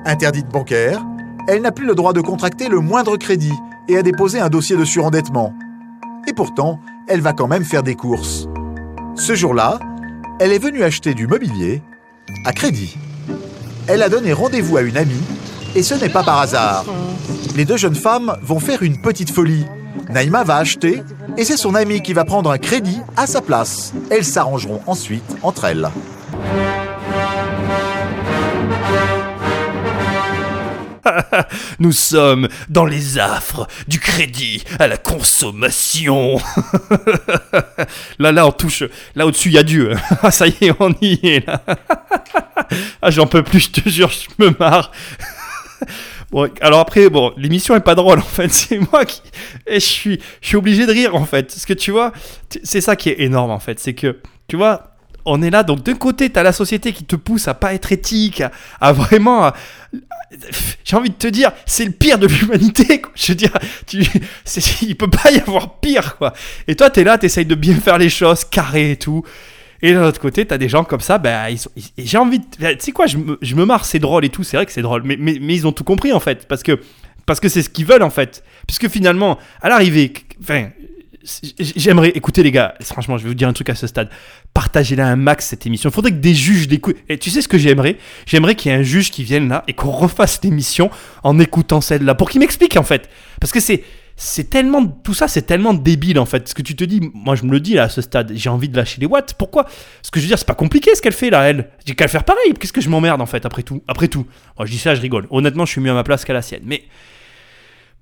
Interdite 0.05 0.49
bancaire, 0.49 1.05
elle 1.49 1.63
n'a 1.63 1.73
plus 1.73 1.87
le 1.87 1.95
droit 1.95 2.13
de 2.13 2.21
contracter 2.21 2.69
le 2.69 2.81
moindre 2.81 3.17
crédit 3.17 3.55
et 3.89 3.97
a 3.97 4.03
déposé 4.03 4.39
un 4.41 4.49
dossier 4.49 4.77
de 4.77 4.85
surendettement. 4.85 5.53
Et 6.29 6.33
pourtant, 6.33 6.79
elle 7.09 7.21
va 7.21 7.33
quand 7.33 7.49
même 7.49 7.65
faire 7.65 7.83
des 7.83 7.97
courses. 7.97 8.47
Ce 9.17 9.35
jour-là, 9.35 9.79
elle 10.39 10.53
est 10.53 10.63
venue 10.63 10.83
acheter 10.83 11.13
du 11.13 11.27
mobilier 11.27 11.83
à 12.47 12.53
crédit. 12.53 12.97
Elle 13.93 14.05
a 14.05 14.09
donné 14.09 14.33
rendez-vous 14.33 14.77
à 14.77 14.83
une 14.83 14.97
amie 14.97 15.21
et 15.75 15.83
ce 15.83 15.95
n'est 15.95 16.09
pas 16.09 16.23
par 16.23 16.39
hasard. 16.39 16.85
Les 17.57 17.65
deux 17.65 17.77
jeunes 17.77 17.97
femmes 17.97 18.37
vont 18.41 18.61
faire 18.61 18.85
une 18.85 19.01
petite 19.01 19.33
folie. 19.33 19.67
Naïma 20.09 20.45
va 20.45 20.59
acheter 20.59 21.03
et 21.37 21.45
c'est 21.45 21.57
son 21.57 21.75
amie 21.75 22.01
qui 22.01 22.13
va 22.13 22.25
prendre 22.25 22.53
un 22.53 22.59
crédit 22.59 23.01
à 23.17 23.27
sa 23.27 23.41
place. 23.41 23.93
Elles 24.09 24.25
s'arrangeront 24.25 24.81
ensuite 24.87 25.37
entre 25.43 25.65
elles. 25.65 25.91
Nous 31.79 31.93
sommes 31.93 32.49
dans 32.69 32.85
les 32.85 33.19
affres 33.19 33.67
du 33.89 34.01
crédit 34.01 34.65
à 34.79 34.87
la 34.87 34.97
consommation. 34.97 36.39
là, 38.19 38.33
là, 38.33 38.47
on 38.47 38.53
touche. 38.53 38.85
Là, 39.15 39.27
au-dessus, 39.27 39.49
il 39.49 39.55
y 39.55 39.59
a 39.59 39.63
Dieu. 39.63 39.95
Ah, 40.23 40.31
ça 40.31 40.47
y 40.47 40.55
est, 40.61 40.75
on 40.79 40.93
y 41.01 41.19
est, 41.23 41.47
ah, 43.01 43.11
j'en 43.11 43.27
peux 43.27 43.43
plus, 43.43 43.61
je 43.61 43.71
te 43.71 43.89
jure, 43.89 44.11
je 44.11 44.45
me 44.45 44.55
marre. 44.59 44.93
Bon, 46.31 46.49
alors 46.61 46.81
après, 46.81 47.09
bon, 47.09 47.33
l'émission 47.37 47.75
est 47.75 47.81
pas 47.81 47.95
drôle 47.95 48.19
en 48.19 48.23
fait. 48.23 48.49
C'est 48.53 48.79
moi 48.93 49.05
qui, 49.05 49.23
et 49.67 49.81
je 49.81 49.87
suis, 49.87 50.21
je 50.41 50.49
suis 50.49 50.57
obligé 50.57 50.87
de 50.87 50.93
rire 50.93 51.15
en 51.17 51.25
fait. 51.25 51.49
Parce 51.49 51.67
que 51.67 51.73
tu 51.73 51.91
vois, 51.91 52.13
c'est 52.63 52.81
ça 52.81 52.97
qui 52.97 53.09
est 53.09 53.21
énorme 53.21 53.51
en 53.51 53.59
fait, 53.59 53.81
c'est 53.81 53.95
que, 53.95 54.19
tu 54.47 54.57
vois, 54.57 54.91
on 55.25 55.43
est 55.43 55.51
là. 55.51 55.63
Donc 55.63 55.83
d'un 55.83 55.95
côté, 55.95 56.31
tu 56.31 56.39
as 56.39 56.43
la 56.43 56.53
société 56.53 56.93
qui 56.93 57.05
te 57.05 57.17
pousse 57.17 57.49
à 57.49 57.55
pas 57.55 57.75
être 57.75 57.91
éthique, 57.93 58.43
à, 58.81 58.93
vraiment, 58.93 59.53
j'ai 60.85 60.97
envie 60.97 61.11
de 61.11 61.15
te 61.15 61.27
dire, 61.27 61.53
c'est 61.67 61.85
le 61.85 61.91
pire 61.91 62.19
de 62.19 62.27
l'humanité. 62.27 63.03
Je 63.15 63.33
veux 63.33 63.37
dire, 63.37 63.53
tu, 63.87 64.05
il 64.83 64.97
peut 64.97 65.11
pas 65.11 65.31
y 65.31 65.39
avoir 65.39 65.81
pire 65.81 66.17
quoi. 66.17 66.33
Et 66.67 66.77
toi, 66.77 66.91
tu 66.91 67.01
es 67.01 67.05
là, 67.05 67.19
tu 67.19 67.27
essayes 67.27 67.47
de 67.47 67.55
bien 67.55 67.75
faire 67.75 67.99
les 67.99 68.11
choses, 68.11 68.45
carré 68.45 68.93
et 68.93 68.97
tout. 68.97 69.25
Et 69.83 69.95
d'un 69.95 70.05
autre 70.05 70.21
côté, 70.21 70.45
t'as 70.45 70.59
des 70.59 70.69
gens 70.69 70.85
comme 70.85 71.01
ça, 71.01 71.19
ben, 71.19 71.49
ils, 71.49 71.59
j'ai 71.97 72.19
envie 72.19 72.39
de. 72.39 72.45
Tu 72.45 72.77
sais 72.79 72.93
quoi, 72.93 73.07
je 73.07 73.17
me, 73.17 73.39
je 73.41 73.55
me 73.55 73.65
marre, 73.65 73.85
c'est 73.85 73.99
drôle 73.99 74.25
et 74.25 74.29
tout, 74.29 74.45
c'est 74.45 74.57
vrai 74.57 74.67
que 74.67 74.73
c'est 74.73 74.83
drôle, 74.83 75.03
mais, 75.05 75.17
mais, 75.19 75.39
mais, 75.41 75.55
ils 75.55 75.67
ont 75.67 75.73
tout 75.73 75.85
compris 75.85 76.13
en 76.13 76.21
fait, 76.21 76.47
parce 76.47 76.63
que 76.63 76.79
parce 77.25 77.41
que 77.41 77.49
c'est 77.49 77.63
ce 77.63 77.71
qu'ils 77.71 77.87
veulent 77.87 78.03
en 78.03 78.11
fait. 78.11 78.45
Puisque 78.67 78.89
finalement, 78.89 79.39
à 79.63 79.69
l'arrivée, 79.71 80.13
enfin, 80.43 80.69
j'aimerais, 81.59 82.11
écoutez 82.11 82.43
les 82.43 82.51
gars, 82.51 82.75
franchement, 82.83 83.19
je 83.19 83.25
vais 83.25 83.29
vous 83.31 83.35
dire 83.35 83.49
un 83.49 83.53
truc 83.53 83.71
à 83.71 83.75
ce 83.75 83.87
stade. 83.87 84.11
Partagez-la 84.53 85.07
un 85.07 85.17
max 85.17 85.47
cette 85.47 85.65
émission. 85.67 85.91
Il 85.91 85.93
faudrait 85.93 86.11
que 86.11 86.17
des 86.17 86.35
juges 86.35 86.67
d'écoute. 86.67 86.97
Et 87.09 87.19
tu 87.19 87.31
sais 87.31 87.41
ce 87.41 87.49
que 87.49 87.57
j'aimerais? 87.57 87.97
J'aimerais 88.27 88.57
qu'il 88.57 88.71
y 88.71 88.75
ait 88.75 88.79
un 88.79 88.83
juge 88.83 89.11
qui 89.11 89.23
vienne 89.23 89.49
là 89.49 89.63
et 89.69 89.75
qu'on 89.75 89.91
refasse 89.91 90.41
l'émission 90.43 90.91
en 91.23 91.39
écoutant 91.39 91.81
celle-là 91.81 92.15
pour 92.15 92.29
qu'il 92.31 92.41
m'explique 92.41 92.77
en 92.77 92.83
fait. 92.83 93.09
Parce 93.41 93.53
que 93.53 93.61
c'est 93.61 93.85
c'est 94.17 94.51
tellement 94.51 94.87
tout 94.87 95.15
ça 95.15 95.29
c'est 95.29 95.43
tellement 95.43 95.73
débile 95.73 96.19
en 96.19 96.27
fait. 96.27 96.49
Ce 96.49 96.55
que 96.55 96.63
tu 96.63 96.75
te 96.77 96.85
dis 96.85 97.01
moi 97.15 97.37
je 97.37 97.45
me 97.45 97.53
le 97.53 97.61
dis 97.61 97.75
là 97.75 97.85
à 97.85 97.89
ce 97.89 98.03
stade 98.03 98.33
j'ai 98.35 98.51
envie 98.51 98.69
de 98.69 98.77
lâcher 98.77 99.01
les 99.01 99.07
watts. 99.07 99.35
Pourquoi? 99.35 99.67
Ce 100.03 100.11
que 100.11 100.19
je 100.19 100.25
veux 100.25 100.29
dire 100.29 100.39
c'est 100.39 100.47
pas 100.47 100.55
compliqué 100.55 100.95
ce 100.95 101.01
qu'elle 101.01 101.13
fait 101.13 101.31
là 101.31 101.49
elle. 101.49 101.71
J'ai 101.87 101.95
qu'à 101.95 102.05
le 102.05 102.11
faire 102.11 102.25
pareil. 102.25 102.53
Qu'est-ce 102.59 102.73
que 102.73 102.81
je 102.81 102.89
m'emmerde 102.91 103.21
en 103.23 103.27
fait 103.27 103.47
après 103.47 103.63
tout? 103.63 103.83
Après 103.87 104.09
tout. 104.09 104.27
Moi 104.59 104.67
je 104.67 104.73
dis 104.73 104.79
ça 104.79 104.95
je 104.95 105.01
rigole. 105.01 105.27
Honnêtement 105.31 105.65
je 105.65 105.71
suis 105.71 105.81
mieux 105.81 105.93
à 105.93 105.95
ma 105.95 106.03
place 106.03 106.25
qu'à 106.25 106.33
la 106.33 106.43
sienne. 106.43 106.63
Mais 106.65 106.83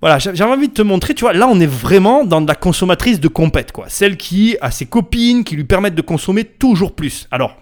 voilà, 0.01 0.19
j'avais 0.19 0.45
envie 0.45 0.69
de 0.69 0.75
te 0.75 0.83
montrer, 0.83 1.15
tu 1.15 1.23
vois, 1.23 1.33
là 1.33 1.49
on 1.49 1.59
est 1.59 1.67
vraiment 1.67 2.25
dans 2.25 2.41
la 2.41 2.55
consommatrice 2.55 3.19
de 3.19 3.29
compète, 3.29 3.73
quoi. 3.73 3.87
Celle 3.89 4.17
qui 4.17 4.57
a 4.61 4.71
ses 4.71 4.87
copines 4.87 5.43
qui 5.43 5.57
lui 5.57 5.65
permettent 5.65 5.97
de 5.97 6.03
consommer 6.03 6.45
toujours 6.45 6.95
plus. 6.95 7.27
Alors, 7.31 7.57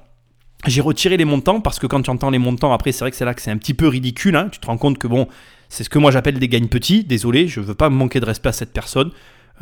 j'ai 0.66 0.80
retiré 0.80 1.16
les 1.16 1.24
montants 1.24 1.60
parce 1.60 1.78
que 1.78 1.86
quand 1.86 2.02
tu 2.02 2.10
entends 2.10 2.30
les 2.30 2.38
montants, 2.38 2.72
après, 2.72 2.92
c'est 2.92 3.00
vrai 3.00 3.10
que 3.10 3.16
c'est 3.16 3.24
là 3.24 3.34
que 3.34 3.42
c'est 3.42 3.50
un 3.50 3.56
petit 3.56 3.74
peu 3.74 3.88
ridicule. 3.88 4.36
Hein. 4.36 4.48
Tu 4.50 4.58
te 4.58 4.66
rends 4.66 4.76
compte 4.76 4.98
que 4.98 5.06
bon, 5.06 5.28
c'est 5.68 5.84
ce 5.84 5.88
que 5.88 5.98
moi 5.98 6.10
j'appelle 6.10 6.38
des 6.38 6.48
gagnes 6.48 6.68
petits. 6.68 7.04
Désolé, 7.04 7.48
je 7.48 7.60
veux 7.60 7.74
pas 7.74 7.88
manquer 7.88 8.20
de 8.20 8.26
respect 8.26 8.48
à 8.48 8.52
cette 8.52 8.72
personne. 8.72 9.10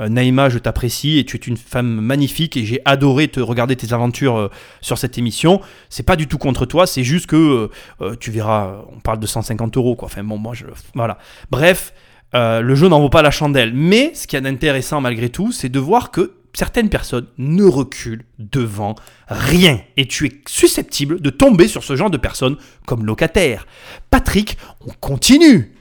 Euh, 0.01 0.09
Naïma, 0.09 0.49
je 0.49 0.59
t'apprécie 0.59 1.19
et 1.19 1.25
tu 1.25 1.37
es 1.37 1.41
une 1.41 1.57
femme 1.57 2.01
magnifique 2.01 2.57
et 2.57 2.65
j'ai 2.65 2.81
adoré 2.85 3.29
te 3.29 3.39
regarder 3.39 3.77
tes 3.77 3.93
aventures 3.93 4.37
euh, 4.37 4.51
sur 4.81 4.99
cette 4.99 5.19
émission. 5.19 5.61
C'est 5.89 6.03
pas 6.03 6.17
du 6.17 6.27
tout 6.27 6.39
contre 6.39 6.67
toi, 6.67 6.87
c'est 6.87 7.05
juste 7.05 7.27
que 7.27 7.71
euh, 8.01 8.17
tu 8.19 8.31
verras, 8.33 8.83
on 8.93 8.99
parle 8.99 9.21
de 9.21 9.27
150 9.27 9.77
euros 9.77 9.95
quoi. 9.95 10.07
Enfin 10.07 10.25
bon, 10.25 10.39
moi 10.39 10.55
je. 10.55 10.65
Voilà. 10.95 11.19
Bref, 11.51 11.93
le 12.35 12.75
jeu 12.75 12.89
n'en 12.89 13.01
vaut 13.01 13.09
pas 13.09 13.23
la 13.23 13.31
chandelle. 13.31 13.73
Mais 13.75 14.13
ce 14.15 14.27
qui 14.27 14.37
est 14.37 14.47
intéressant 14.47 15.01
malgré 15.01 15.31
tout, 15.31 15.53
c'est 15.53 15.69
de 15.69 15.79
voir 15.79 16.11
que 16.11 16.33
certaines 16.53 16.89
personnes 16.89 17.27
ne 17.37 17.65
reculent 17.65 18.25
devant 18.39 18.95
rien. 19.29 19.81
Et 19.97 20.07
tu 20.07 20.27
es 20.27 20.33
susceptible 20.47 21.21
de 21.21 21.31
tomber 21.31 21.69
sur 21.69 21.85
ce 21.85 21.97
genre 21.97 22.11
de 22.11 22.17
personnes 22.17 22.57
comme 22.87 23.05
locataire. 23.05 23.67
Patrick, 24.11 24.57
on 24.87 24.93
continue. 25.01 25.73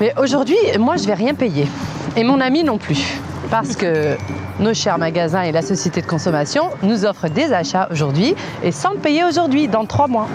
Mais 0.00 0.12
aujourd'hui, 0.18 0.56
moi, 0.78 0.96
je 0.96 1.06
vais 1.06 1.14
rien 1.14 1.34
payer. 1.34 1.66
Et 2.16 2.24
mon 2.24 2.40
ami 2.40 2.64
non 2.64 2.78
plus. 2.78 3.18
Parce 3.52 3.76
que 3.76 4.16
nos 4.60 4.72
chers 4.72 4.96
magasins 4.96 5.42
et 5.42 5.52
la 5.52 5.60
société 5.60 6.00
de 6.00 6.06
consommation 6.06 6.70
nous 6.82 7.04
offrent 7.04 7.28
des 7.28 7.52
achats 7.52 7.86
aujourd'hui 7.90 8.34
et 8.62 8.72
sans 8.72 8.92
le 8.92 8.96
payer 8.96 9.24
aujourd'hui, 9.24 9.68
dans 9.68 9.84
trois 9.84 10.08
mois. 10.08 10.26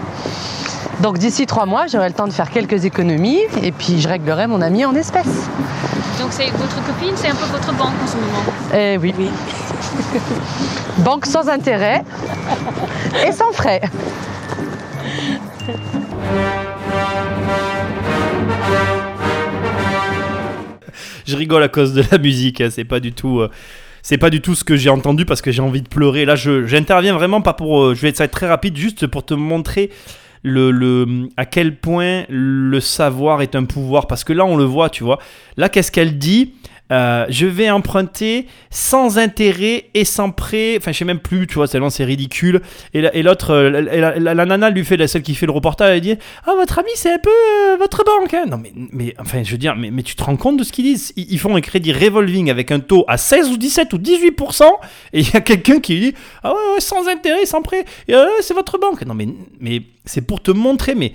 Donc 1.02 1.18
d'ici 1.18 1.48
trois 1.48 1.66
mois, 1.66 1.88
j'aurai 1.88 2.10
le 2.10 2.14
temps 2.14 2.28
de 2.28 2.32
faire 2.32 2.52
quelques 2.52 2.86
économies 2.86 3.42
et 3.64 3.72
puis 3.72 4.00
je 4.00 4.08
réglerai 4.08 4.46
mon 4.46 4.62
ami 4.62 4.86
en 4.86 4.94
espèces. 4.94 5.50
Donc 6.20 6.28
c'est 6.30 6.52
votre 6.52 6.76
copine, 6.86 7.14
c'est 7.16 7.30
un 7.30 7.36
peu 7.36 7.48
votre 7.52 7.74
banque 7.74 7.96
en 8.04 8.08
ce 8.08 8.18
moment 8.18 8.44
Eh 8.76 9.00
oui. 9.00 9.16
oui. 9.18 9.32
banque 11.00 11.26
sans 11.26 11.50
intérêt 11.50 12.04
et 13.28 13.32
sans 13.32 13.52
frais. 13.52 13.82
Je 21.28 21.36
rigole 21.36 21.64
à 21.64 21.68
cause 21.68 21.94
de 21.94 22.04
la 22.12 22.18
musique, 22.18 22.62
hein, 22.62 22.70
c'est 22.72 22.86
pas 22.86 23.00
du 23.00 23.12
tout. 23.12 23.40
Euh, 23.40 23.50
c'est 24.02 24.18
du 24.30 24.40
tout 24.40 24.56
ce 24.56 24.64
que 24.64 24.78
j'ai 24.78 24.90
entendu 24.90 25.26
parce 25.26 25.42
que 25.42 25.52
j'ai 25.52 25.62
envie 25.62 25.82
de 25.82 25.90
pleurer. 25.90 26.24
Là, 26.24 26.36
j'interviens 26.36 27.14
vraiment 27.14 27.42
pas 27.42 27.54
pour. 27.54 27.82
Euh, 27.84 27.94
je 27.94 28.02
vais 28.02 28.10
être 28.10 28.32
très 28.32 28.48
rapide, 28.48 28.78
juste 28.78 29.06
pour 29.06 29.26
te 29.26 29.34
montrer 29.34 29.90
le, 30.44 31.28
à 31.36 31.46
quel 31.46 31.76
point 31.76 32.24
le 32.30 32.80
savoir 32.80 33.42
est 33.42 33.56
un 33.56 33.66
pouvoir. 33.66 34.08
Parce 34.08 34.24
que 34.24 34.32
là, 34.32 34.46
on 34.46 34.56
le 34.56 34.64
voit, 34.64 34.90
tu 34.90 35.04
vois. 35.04 35.20
Là, 35.58 35.68
qu'est-ce 35.68 35.92
qu'elle 35.92 36.18
dit? 36.18 36.54
Euh, 36.92 37.26
je 37.30 37.46
vais 37.46 37.70
emprunter 37.70 38.48
sans 38.70 39.18
intérêt 39.18 39.86
et 39.94 40.06
sans 40.06 40.32
prêt. 40.32 40.76
Enfin, 40.78 40.92
je 40.92 41.00
sais 41.00 41.06
même 41.06 41.20
plus, 41.20 41.46
tu 41.48 41.56
vois, 41.56 41.68
tellement 41.68 41.90
c'est 41.90 42.06
ridicule. 42.06 42.62
Et 42.94 43.02
la- 43.02 43.14
et 43.16 43.24
l'autre, 43.24 43.52
euh, 43.52 43.70
la, 44.20 44.46
nana 44.46 44.70
lui 44.70 44.86
fait, 44.86 44.96
la 44.98 45.08
celle 45.08 45.22
qui 45.24 45.36
fait 45.36 45.46
le 45.46 45.52
reportage, 45.52 45.96
elle 45.96 46.02
dit 46.02 46.16
Ah, 46.46 46.54
votre 46.56 46.80
ami, 46.80 46.90
c'est 46.96 47.12
un 47.12 47.20
peu 47.20 47.30
euh, 47.30 47.76
votre 47.78 48.04
banque. 48.06 48.34
hein. 48.34 48.46
Non, 48.48 48.58
mais, 48.58 48.72
mais 48.92 49.14
enfin, 49.20 49.44
je 49.44 49.52
veux 49.52 49.58
dire, 49.58 49.76
mais, 49.76 50.04
tu 50.04 50.16
te 50.16 50.24
rends 50.24 50.38
compte 50.38 50.58
de 50.58 50.64
ce 50.64 50.72
qu'ils 50.72 50.86
disent? 50.86 51.14
Ils, 51.18 51.40
font 51.40 51.56
un 51.56 51.62
crédit 51.62 51.92
revolving 51.92 52.50
avec 52.50 52.72
un 52.72 52.80
taux 52.80 53.04
à 53.08 53.18
16 53.18 53.50
ou 53.50 53.58
17 53.58 53.94
ou 53.94 53.98
18%. 53.98 54.64
Et 55.14 55.20
il 55.20 55.30
y 55.34 55.36
a 55.36 55.42
quelqu'un 55.42 55.80
qui 55.80 55.94
lui 55.96 56.00
dit 56.12 56.14
Ah, 56.44 56.54
ouais, 56.54 56.74
ouais, 56.76 56.80
sans 56.80 57.08
intérêt, 57.08 57.46
sans 57.46 57.62
prêt. 57.62 57.84
Euh, 58.12 58.28
c'est 58.42 58.54
votre 58.54 58.78
banque. 58.78 59.06
Non, 59.06 59.14
mais, 59.14 59.28
mais 59.60 59.82
c'est 60.06 60.22
pour 60.22 60.42
te 60.42 60.52
montrer, 60.52 60.96
mais. 60.96 61.14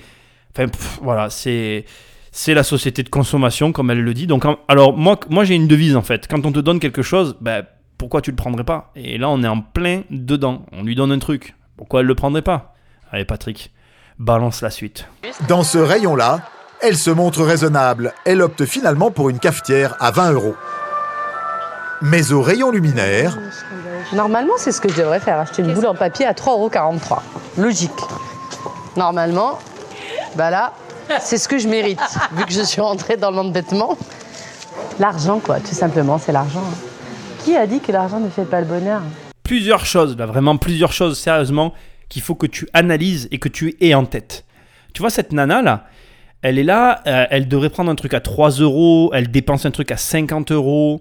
Enfin, 0.54 0.70
voilà, 1.00 1.30
c'est 1.30 1.86
c'est 2.32 2.54
la 2.54 2.64
société 2.64 3.02
de 3.02 3.08
consommation, 3.08 3.72
comme 3.72 3.90
elle 3.90 4.02
le 4.02 4.14
dit. 4.14 4.26
Donc, 4.26 4.44
alors, 4.66 4.96
moi, 4.96 5.20
moi 5.28 5.44
j'ai 5.44 5.54
une 5.54 5.68
devise 5.68 5.94
en 5.94 6.02
fait. 6.02 6.26
Quand 6.26 6.44
on 6.44 6.52
te 6.52 6.58
donne 6.58 6.80
quelque 6.80 7.02
chose, 7.02 7.36
ben, 7.40 7.64
pourquoi 7.98 8.20
tu 8.20 8.30
le 8.30 8.36
prendrais 8.36 8.64
pas? 8.64 8.90
Et 8.96 9.18
là, 9.18 9.28
on 9.28 9.42
est 9.42 9.48
en 9.48 9.60
plein 9.60 10.02
dedans. 10.10 10.66
On 10.72 10.82
lui 10.82 10.94
donne 10.94 11.12
un 11.12 11.18
truc. 11.18 11.54
Pourquoi 11.76 12.00
elle 12.00 12.06
le 12.06 12.14
prendrait 12.14 12.42
pas? 12.42 12.74
Allez, 13.12 13.24
Patrick, 13.24 13.72
balance 14.18 14.62
la 14.62 14.70
suite. 14.70 15.06
Dans 15.46 15.62
ce 15.62 15.78
rayon-là, 15.78 16.40
elle 16.80 16.96
se 16.96 17.10
montre 17.10 17.42
raisonnable. 17.42 18.12
Elle 18.24 18.42
opte 18.42 18.64
finalement 18.64 19.10
pour 19.10 19.28
une 19.28 19.38
cafetière 19.38 19.96
à 20.00 20.10
20 20.10 20.32
euros. 20.32 20.56
Mais 22.00 22.32
au 22.32 22.42
rayon 22.42 22.72
luminaire, 22.72 23.38
Normalement, 24.12 24.54
c'est 24.58 24.72
ce 24.72 24.80
que 24.80 24.90
je 24.90 24.96
devrais 24.96 25.20
faire, 25.20 25.38
acheter 25.38 25.62
une 25.62 25.72
boule 25.72 25.86
en 25.86 25.94
papier 25.94 26.26
à 26.26 26.32
3,43€. 26.32 27.20
Logique. 27.56 27.90
Normalement, 28.96 29.58
bah 30.36 30.50
là, 30.50 30.74
c'est 31.20 31.38
ce 31.38 31.48
que 31.48 31.58
je 31.58 31.68
mérite, 31.68 32.00
vu 32.36 32.44
que 32.44 32.52
je 32.52 32.62
suis 32.62 32.80
rentrée 32.80 33.16
dans 33.16 33.30
l'endettement. 33.30 33.96
L'argent, 34.98 35.40
quoi, 35.40 35.60
tout 35.60 35.74
simplement, 35.74 36.18
c'est 36.18 36.32
l'argent. 36.32 36.60
hein. 36.64 36.76
Qui 37.44 37.56
a 37.56 37.66
dit 37.66 37.80
que 37.80 37.90
l'argent 37.92 38.20
ne 38.20 38.28
fait 38.28 38.44
pas 38.44 38.60
le 38.60 38.66
bonheur? 38.66 39.02
Plusieurs 39.42 39.84
choses, 39.84 40.16
là, 40.16 40.26
vraiment 40.26 40.56
plusieurs 40.56 40.92
choses, 40.92 41.18
sérieusement, 41.18 41.72
qu'il 42.08 42.22
faut 42.22 42.34
que 42.34 42.46
tu 42.46 42.68
analyses 42.72 43.28
et 43.32 43.38
que 43.38 43.48
tu 43.48 43.74
aies 43.80 43.94
en 43.94 44.04
tête. 44.04 44.44
Tu 44.94 45.00
vois, 45.00 45.10
cette 45.10 45.32
nana 45.32 45.62
là, 45.62 45.86
elle 46.42 46.58
est 46.58 46.64
là, 46.64 47.00
euh, 47.06 47.24
elle 47.30 47.48
devrait 47.48 47.70
prendre 47.70 47.90
un 47.90 47.94
truc 47.94 48.14
à 48.14 48.20
3 48.20 48.50
euros, 48.60 49.10
elle 49.14 49.30
dépense 49.30 49.64
un 49.66 49.70
truc 49.70 49.90
à 49.90 49.96
50 49.96 50.52
euros. 50.52 51.00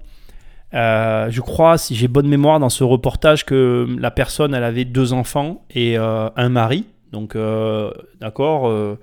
Euh, 0.73 1.27
je 1.29 1.41
crois, 1.41 1.77
si 1.77 1.95
j'ai 1.95 2.07
bonne 2.07 2.27
mémoire 2.27 2.59
dans 2.59 2.69
ce 2.69 2.83
reportage, 2.83 3.45
que 3.45 3.87
la 3.99 4.11
personne, 4.11 4.53
elle 4.53 4.63
avait 4.63 4.85
deux 4.85 5.13
enfants 5.13 5.63
et 5.71 5.97
euh, 5.97 6.29
un 6.35 6.49
mari. 6.49 6.85
Donc, 7.11 7.35
euh, 7.35 7.91
d'accord, 8.21 8.69
euh, 8.69 8.97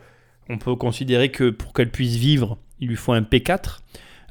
on 0.49 0.59
peut 0.59 0.75
considérer 0.77 1.31
que 1.31 1.51
pour 1.51 1.73
qu'elle 1.73 1.91
puisse 1.91 2.17
vivre, 2.17 2.59
il 2.81 2.89
lui 2.89 2.97
faut 2.97 3.13
un 3.13 3.23
P4. 3.23 3.81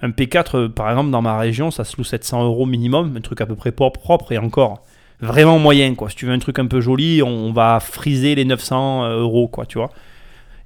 Un 0.02 0.10
P4, 0.10 0.58
euh, 0.58 0.70
par 0.70 0.90
exemple, 0.90 1.12
dans 1.12 1.22
ma 1.22 1.38
région, 1.38 1.72
ça 1.72 1.84
se 1.84 1.98
loue 1.98 2.04
700 2.04 2.44
euros 2.46 2.66
minimum, 2.66 3.16
un 3.18 3.22
truc 3.22 3.42
à 3.42 3.46
peu 3.46 3.56
près 3.56 3.72
propre, 3.72 4.32
et 4.32 4.38
encore 4.38 4.84
vraiment 5.20 5.60
moyen. 5.60 5.94
Si 6.10 6.16
tu 6.16 6.26
veux 6.26 6.34
un 6.34 6.40
truc 6.40 6.60
un 6.60 6.68
peu 6.68 6.82
joli, 6.82 7.24
on, 7.24 7.52
va 7.52 7.80
friser 7.80 8.36
les 8.36 8.46
900 8.46 9.10
euros, 9.20 9.48
quoi, 9.48 9.66
tu 9.66 9.78
vois. 9.78 9.90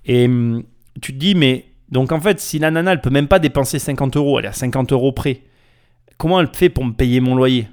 Et 0.05 0.25
hum, 0.25 0.63
tu 1.01 1.13
te 1.13 1.17
dis, 1.17 1.35
mais 1.35 1.65
donc 1.89 2.11
en 2.11 2.19
fait, 2.19 2.39
si 2.39 2.59
la 2.59 2.71
nana, 2.71 2.93
elle 2.93 3.01
peut 3.01 3.09
même 3.09 3.27
pas 3.27 3.39
dépenser 3.39 3.79
50 3.79 4.17
euros, 4.17 4.39
elle 4.39 4.45
est 4.45 4.49
à 4.49 4.53
50 4.53 4.91
euros 4.91 5.11
près, 5.11 5.41
comment 6.17 6.39
elle 6.39 6.49
fait 6.53 6.69
pour 6.69 6.85
me 6.85 6.93
payer 6.93 7.19
mon 7.19 7.35
loyer? 7.35 7.67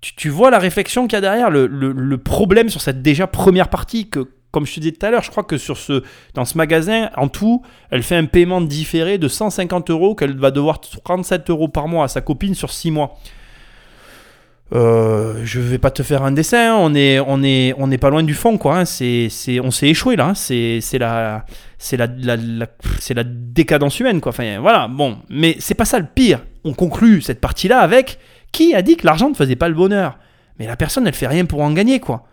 Tu, 0.00 0.30
vois 0.30 0.50
la 0.50 0.58
réflexion 0.58 1.06
qu'il 1.06 1.12
y 1.12 1.18
a 1.18 1.20
derrière, 1.20 1.48
le, 1.48 1.68
le- 1.68 1.92
le 1.92 2.18
problème 2.18 2.68
sur 2.68 2.80
cette 2.80 3.02
déjà 3.02 3.28
première 3.28 3.68
partie 3.68 4.08
que, 4.08 4.30
comme 4.52 4.64
je 4.66 4.74
te 4.74 4.80
disais 4.80 4.92
tout 4.92 5.04
à 5.04 5.10
l'heure, 5.10 5.22
je 5.22 5.30
crois 5.30 5.42
que 5.42 5.56
sur 5.58 5.76
ce, 5.78 6.02
dans 6.34 6.44
ce 6.44 6.56
magasin, 6.56 7.10
en 7.16 7.26
tout, 7.28 7.62
elle 7.90 8.02
fait 8.04 8.16
un 8.16 8.26
paiement 8.26 8.60
différé 8.60 9.18
de 9.18 9.26
150 9.26 9.90
euros 9.90 10.14
qu'elle 10.14 10.36
va 10.38 10.50
devoir 10.52 10.80
37 10.80 11.50
euros 11.50 11.68
par 11.68 11.88
mois 11.88 12.04
à 12.04 12.08
sa 12.08 12.20
copine 12.20 12.54
sur 12.54 12.70
6 12.70 12.90
mois. 12.92 13.16
Euh, 14.74 15.42
je 15.44 15.60
vais 15.60 15.76
pas 15.76 15.90
te 15.90 16.02
faire 16.02 16.22
un 16.22 16.32
dessin, 16.32 16.74
on 16.76 16.94
est, 16.94 17.20
on 17.20 17.42
est, 17.42 17.74
on 17.76 17.90
est 17.90 17.98
pas 17.98 18.08
loin 18.08 18.22
du 18.22 18.32
fond, 18.32 18.56
quoi. 18.56 18.78
hein. 18.78 18.82
On 18.84 19.70
s'est 19.70 19.88
échoué 19.88 20.16
là. 20.16 20.28
hein. 20.28 20.34
C'est, 20.34 20.80
c'est 20.80 20.96
la, 20.98 21.44
c'est 21.76 21.98
la, 21.98 22.06
la- 22.06 22.36
la- 22.36 22.66
c'est 22.98 23.12
la 23.12 23.24
décadence 23.24 24.00
humaine, 24.00 24.22
quoi. 24.22 24.30
Enfin, 24.30 24.60
voilà. 24.60 24.88
Bon, 24.88 25.18
mais 25.28 25.56
c'est 25.58 25.74
pas 25.74 25.84
ça 25.84 25.98
le 25.98 26.06
pire. 26.06 26.40
On 26.64 26.72
conclut 26.72 27.20
cette 27.20 27.40
partie-là 27.40 27.80
avec 27.80 28.18
qui 28.50 28.74
a 28.74 28.80
dit 28.80 28.96
que 28.96 29.04
l'argent 29.06 29.28
ne 29.28 29.34
faisait 29.34 29.56
pas 29.56 29.68
le 29.68 29.74
bonheur? 29.74 30.18
Mais 30.58 30.66
la 30.66 30.76
personne, 30.76 31.06
elle 31.06 31.14
fait 31.14 31.26
rien 31.26 31.44
pour 31.44 31.60
en 31.60 31.72
gagner, 31.72 32.00
quoi. 32.00 32.24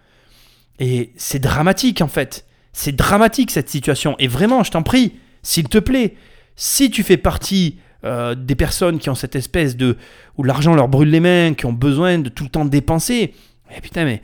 Et 0.79 1.11
c'est 1.15 1.39
dramatique, 1.39 2.01
en 2.01 2.07
fait. 2.07 2.45
C'est 2.73 2.95
dramatique 2.95 3.51
cette 3.51 3.69
situation. 3.69 4.15
Et 4.19 4.27
vraiment, 4.27 4.63
je 4.63 4.71
t'en 4.71 4.83
prie, 4.83 5.13
s'il 5.43 5.67
te 5.67 5.77
plaît, 5.77 6.15
si 6.55 6.89
tu 6.89 7.03
fais 7.03 7.17
partie 7.17 7.77
euh, 8.05 8.35
des 8.35 8.55
personnes 8.55 8.99
qui 8.99 9.09
ont 9.09 9.15
cette 9.15 9.35
espèce 9.35 9.75
de 9.75 9.97
où 10.37 10.43
l'argent 10.43 10.73
leur 10.73 10.87
brûle 10.87 11.09
les 11.09 11.19
mains, 11.19 11.53
qui 11.53 11.65
ont 11.65 11.73
besoin 11.73 12.19
de 12.19 12.29
tout 12.29 12.45
le 12.45 12.49
temps 12.49 12.65
dépenser, 12.65 13.33
eh 13.75 13.81
putain, 13.81 14.05
mais 14.05 14.21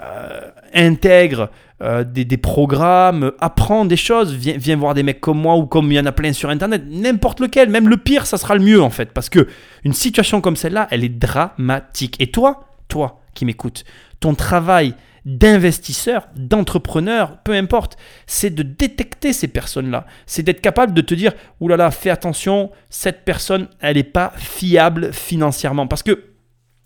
euh, 0.00 0.50
intègre 0.74 1.50
euh, 1.82 2.04
des, 2.04 2.36
programmes, 2.36 3.32
apprends 3.40 3.84
des 3.84 3.96
choses, 3.96 4.32
viens, 4.32 4.56
viens 4.56 4.76
voir 4.76 4.94
des 4.94 5.02
mecs 5.02 5.20
comme 5.20 5.38
moi 5.38 5.56
ou 5.56 5.66
comme 5.66 5.90
il 5.92 5.96
y 5.96 6.00
en 6.00 6.06
a 6.06 6.12
plein 6.12 6.32
sur 6.32 6.50
internet, 6.50 6.84
n'importe 6.88 7.40
lequel, 7.40 7.68
même 7.68 7.88
le 7.88 7.96
pire, 7.96 8.26
ça 8.26 8.38
sera 8.38 8.54
le 8.54 8.62
mieux 8.62 8.82
en 8.82 8.90
fait, 8.90 9.12
parce 9.12 9.28
que 9.28 9.46
une 9.84 9.92
situation 9.92 10.40
comme 10.40 10.56
celle-là, 10.56 10.88
elle 10.90 11.04
est 11.04 11.08
dramatique. 11.08 12.16
Et 12.20 12.30
toi, 12.30 12.64
toi 12.88 13.20
qui 13.34 13.44
m'écoutes, 13.44 13.84
ton 14.20 14.34
travail 14.34 14.94
d'investisseur, 15.28 16.26
d'entrepreneur, 16.36 17.36
peu 17.42 17.52
importe, 17.52 17.98
c'est 18.26 18.48
de 18.48 18.62
détecter 18.62 19.34
ces 19.34 19.48
personnes-là. 19.48 20.06
C'est 20.24 20.42
d'être 20.42 20.62
capable 20.62 20.94
de 20.94 21.02
te 21.02 21.14
dire, 21.14 21.34
oulala, 21.60 21.90
fais 21.90 22.08
attention, 22.08 22.70
cette 22.88 23.26
personne, 23.26 23.68
elle 23.80 23.96
n'est 23.96 24.04
pas 24.04 24.32
fiable 24.36 25.12
financièrement. 25.12 25.86
Parce 25.86 26.02
que 26.02 26.24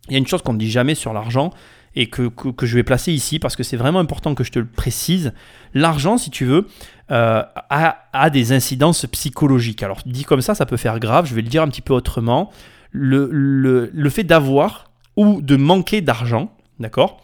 il 0.08 0.14
y 0.14 0.16
a 0.16 0.18
une 0.18 0.26
chose 0.26 0.42
qu'on 0.42 0.54
ne 0.54 0.58
dit 0.58 0.70
jamais 0.70 0.96
sur 0.96 1.12
l'argent 1.12 1.50
et 1.94 2.08
que, 2.08 2.26
que, 2.28 2.48
que 2.48 2.66
je 2.66 2.74
vais 2.74 2.82
placer 2.82 3.12
ici 3.12 3.38
parce 3.38 3.54
que 3.54 3.62
c'est 3.62 3.76
vraiment 3.76 4.00
important 4.00 4.34
que 4.34 4.42
je 4.42 4.50
te 4.50 4.58
le 4.58 4.66
précise. 4.66 5.32
L'argent, 5.72 6.18
si 6.18 6.30
tu 6.30 6.44
veux, 6.44 6.66
euh, 7.12 7.44
a, 7.70 7.98
a 8.12 8.30
des 8.30 8.52
incidences 8.52 9.06
psychologiques. 9.06 9.84
Alors 9.84 10.00
dit 10.04 10.24
comme 10.24 10.40
ça, 10.40 10.56
ça 10.56 10.66
peut 10.66 10.76
faire 10.76 10.98
grave, 10.98 11.26
je 11.26 11.34
vais 11.36 11.42
le 11.42 11.48
dire 11.48 11.62
un 11.62 11.68
petit 11.68 11.80
peu 11.80 11.94
autrement. 11.94 12.50
Le, 12.90 13.28
le, 13.30 13.88
le 13.94 14.10
fait 14.10 14.24
d'avoir 14.24 14.90
ou 15.16 15.40
de 15.40 15.54
manquer 15.54 16.00
d'argent, 16.00 16.52
d'accord, 16.80 17.22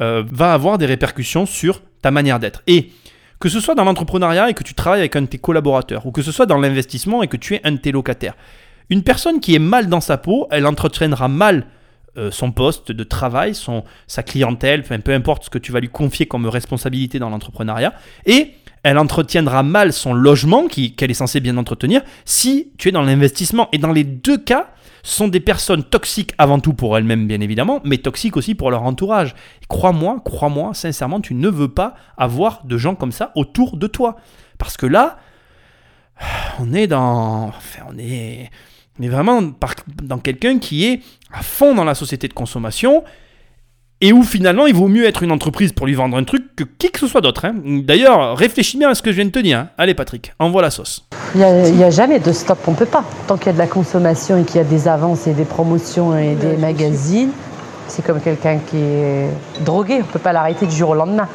euh, 0.00 0.24
va 0.30 0.52
avoir 0.52 0.78
des 0.78 0.86
répercussions 0.86 1.46
sur 1.46 1.82
ta 2.00 2.10
manière 2.10 2.38
d'être. 2.38 2.62
Et 2.66 2.90
que 3.38 3.48
ce 3.48 3.60
soit 3.60 3.74
dans 3.74 3.84
l'entrepreneuriat 3.84 4.50
et 4.50 4.54
que 4.54 4.62
tu 4.62 4.74
travailles 4.74 5.00
avec 5.00 5.16
un 5.16 5.22
de 5.22 5.26
tes 5.26 5.38
collaborateurs, 5.38 6.06
ou 6.06 6.12
que 6.12 6.22
ce 6.22 6.32
soit 6.32 6.46
dans 6.46 6.58
l'investissement 6.58 7.22
et 7.22 7.28
que 7.28 7.36
tu 7.36 7.54
es 7.54 7.60
un 7.64 7.72
de 7.72 7.76
tes 7.76 7.92
locataires, 7.92 8.34
une 8.88 9.02
personne 9.02 9.40
qui 9.40 9.54
est 9.54 9.60
mal 9.60 9.88
dans 9.88 10.00
sa 10.00 10.18
peau, 10.18 10.46
elle 10.50 10.66
entretiendra 10.66 11.28
mal 11.28 11.66
euh, 12.18 12.30
son 12.30 12.52
poste 12.52 12.92
de 12.92 13.04
travail, 13.04 13.54
son, 13.54 13.84
sa 14.06 14.22
clientèle, 14.22 14.80
enfin, 14.80 15.00
peu 15.00 15.12
importe 15.12 15.44
ce 15.44 15.50
que 15.50 15.58
tu 15.58 15.72
vas 15.72 15.80
lui 15.80 15.88
confier 15.88 16.26
comme 16.26 16.46
responsabilité 16.46 17.18
dans 17.18 17.30
l'entrepreneuriat, 17.30 17.94
et 18.26 18.52
elle 18.82 18.98
entretiendra 18.98 19.62
mal 19.62 19.92
son 19.92 20.12
logement 20.12 20.66
qu'elle 20.68 21.10
est 21.10 21.14
censée 21.14 21.40
bien 21.40 21.56
entretenir 21.56 22.02
si 22.24 22.72
tu 22.78 22.88
es 22.88 22.92
dans 22.92 23.02
l'investissement. 23.02 23.68
Et 23.72 23.78
dans 23.78 23.92
les 23.92 24.04
deux 24.04 24.38
cas, 24.38 24.70
sont 25.02 25.28
des 25.28 25.40
personnes 25.40 25.82
toxiques 25.82 26.32
avant 26.38 26.60
tout 26.60 26.74
pour 26.74 26.96
elles-mêmes, 26.96 27.26
bien 27.26 27.40
évidemment, 27.40 27.80
mais 27.84 27.98
toxiques 27.98 28.36
aussi 28.36 28.54
pour 28.54 28.70
leur 28.70 28.82
entourage. 28.82 29.34
Crois-moi, 29.68 30.20
crois-moi, 30.24 30.74
sincèrement, 30.74 31.20
tu 31.20 31.34
ne 31.34 31.48
veux 31.48 31.68
pas 31.68 31.94
avoir 32.16 32.64
de 32.64 32.78
gens 32.78 32.94
comme 32.94 33.12
ça 33.12 33.32
autour 33.34 33.76
de 33.76 33.86
toi. 33.86 34.16
Parce 34.58 34.76
que 34.76 34.86
là, 34.86 35.18
on 36.60 36.72
est 36.72 36.86
dans. 36.86 37.48
Enfin, 37.48 37.82
on 37.88 37.98
est. 37.98 38.50
On 39.00 39.02
est 39.02 39.08
vraiment 39.08 39.40
dans 40.02 40.18
quelqu'un 40.18 40.58
qui 40.58 40.84
est 40.84 41.00
à 41.32 41.42
fond 41.42 41.74
dans 41.74 41.84
la 41.84 41.94
société 41.94 42.28
de 42.28 42.34
consommation 42.34 43.04
et 44.02 44.12
où 44.12 44.22
finalement 44.24 44.66
il 44.66 44.74
vaut 44.74 44.88
mieux 44.88 45.06
être 45.06 45.22
une 45.22 45.32
entreprise 45.32 45.72
pour 45.72 45.86
lui 45.86 45.94
vendre 45.94 46.16
un 46.18 46.24
truc 46.24 46.54
que 46.56 46.64
qui 46.64 46.90
que 46.90 46.98
ce 46.98 47.06
soit 47.06 47.20
d'autre. 47.22 47.44
hein. 47.46 47.54
D'ailleurs, 47.64 48.36
réfléchis 48.36 48.76
bien 48.76 48.90
à 48.90 48.94
ce 48.94 49.00
que 49.00 49.10
je 49.12 49.16
viens 49.16 49.24
de 49.24 49.30
te 49.30 49.38
dire. 49.38 49.60
hein. 49.60 49.68
Allez, 49.78 49.94
Patrick, 49.94 50.34
envoie 50.38 50.60
la 50.60 50.70
sauce. 50.70 51.06
Il 51.34 51.40
n'y 51.40 51.84
a, 51.84 51.90
jamais 51.90 52.18
de 52.18 52.32
stop, 52.32 52.58
on 52.66 52.74
peut 52.74 52.84
pas. 52.84 53.04
Tant 53.26 53.36
qu'il 53.38 53.46
y 53.46 53.50
a 53.50 53.52
de 53.54 53.58
la 53.58 53.66
consommation 53.68 54.36
et 54.38 54.42
qu'il 54.44 54.56
y 54.56 54.60
a 54.60 54.64
des 54.64 54.88
avances 54.88 55.26
et 55.28 55.32
des 55.32 55.44
promotions 55.44 56.18
et 56.18 56.34
des 56.34 56.56
magazines, 56.58 57.30
c'est 57.88 58.04
comme 58.04 58.20
quelqu'un 58.20 58.58
qui 58.58 58.76
est 58.76 59.28
drogué, 59.64 60.00
on 60.00 60.04
peut 60.12 60.18
pas 60.18 60.32
l'arrêter 60.32 60.66
du 60.66 60.74
jour 60.76 60.90
au 60.90 60.94
lendemain. 60.94 61.28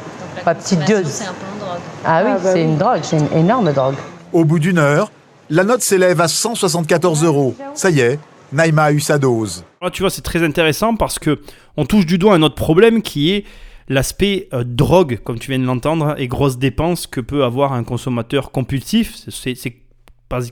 Pas 0.44 0.54
petite 0.54 0.86
dose. 0.86 1.06
C'est 1.06 1.24
un 1.24 1.28
peu 1.28 1.46
une 1.52 1.58
drogue. 1.60 1.80
Ah 2.04 2.22
oui, 2.24 2.30
c'est 2.44 2.62
une 2.62 2.76
drogue, 2.76 3.00
c'est 3.02 3.16
une 3.18 3.38
énorme 3.38 3.72
drogue. 3.72 3.96
Au 4.32 4.44
bout 4.44 4.58
d'une 4.58 4.78
heure, 4.78 5.10
la 5.50 5.64
note 5.64 5.80
s'élève 5.82 6.20
à 6.20 6.28
174 6.28 7.24
euros. 7.24 7.54
Ça 7.74 7.90
y 7.90 8.00
est, 8.00 8.18
Naïma 8.52 8.84
a 8.84 8.92
eu 8.92 9.00
sa 9.00 9.18
dose. 9.18 9.64
Là, 9.82 9.90
tu 9.90 10.02
vois, 10.02 10.10
c'est 10.10 10.22
très 10.22 10.42
intéressant 10.42 10.96
parce 10.96 11.18
que 11.18 11.40
on 11.76 11.84
touche 11.84 12.06
du 12.06 12.18
doigt 12.18 12.34
un 12.34 12.42
autre 12.42 12.54
problème 12.54 13.02
qui 13.02 13.30
est 13.30 13.44
l'aspect 13.88 14.48
euh, 14.52 14.64
drogue, 14.64 15.20
comme 15.24 15.38
tu 15.38 15.50
viens 15.50 15.58
de 15.58 15.64
l'entendre, 15.64 16.14
et 16.18 16.28
grosses 16.28 16.58
dépenses 16.58 17.06
que 17.06 17.20
peut 17.20 17.44
avoir 17.44 17.72
un 17.72 17.84
consommateur 17.84 18.50
compulsif. 18.50 19.16
C'est 19.28 19.76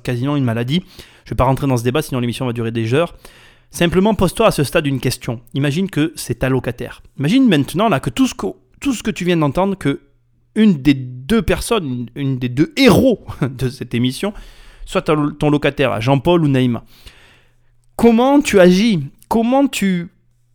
quasiment 0.02 0.36
une 0.36 0.44
maladie. 0.44 0.82
Je 1.24 1.30
vais 1.30 1.36
pas 1.36 1.44
rentrer 1.44 1.66
dans 1.66 1.76
ce 1.76 1.84
débat, 1.84 2.02
sinon 2.02 2.20
l'émission 2.20 2.46
va 2.46 2.52
durer 2.52 2.70
des 2.70 2.94
heures. 2.94 3.14
Simplement, 3.70 4.14
pose-toi 4.14 4.46
à 4.46 4.50
ce 4.50 4.64
stade 4.64 4.86
une 4.86 5.00
question. 5.00 5.40
Imagine 5.54 5.90
que 5.90 6.12
c'est 6.16 6.36
ta 6.36 6.48
locataire. 6.48 7.02
Imagine 7.18 7.48
maintenant 7.48 7.88
là 7.88 8.00
que 8.00 8.10
tout 8.10 8.26
ce 8.26 8.34
que, 8.34 8.46
tout 8.80 8.92
ce 8.92 9.02
que 9.02 9.10
tu 9.10 9.24
viens 9.24 9.36
d'entendre, 9.36 9.76
que 9.76 10.00
une 10.54 10.80
des 10.80 10.94
deux 10.94 11.42
personnes, 11.42 11.84
une, 11.84 12.08
une 12.14 12.38
des 12.38 12.48
deux 12.48 12.72
héros 12.76 13.26
de 13.42 13.68
cette 13.68 13.94
émission, 13.94 14.32
soit 14.86 15.02
ton, 15.02 15.50
locataire, 15.50 16.00
Jean-Paul 16.00 16.44
ou 16.44 16.48
Naïma 16.48 16.84
comment 17.96 18.40
tu 18.40 18.60
agis? 18.60 19.00
Comment 19.28 19.66
tu, 19.66 20.08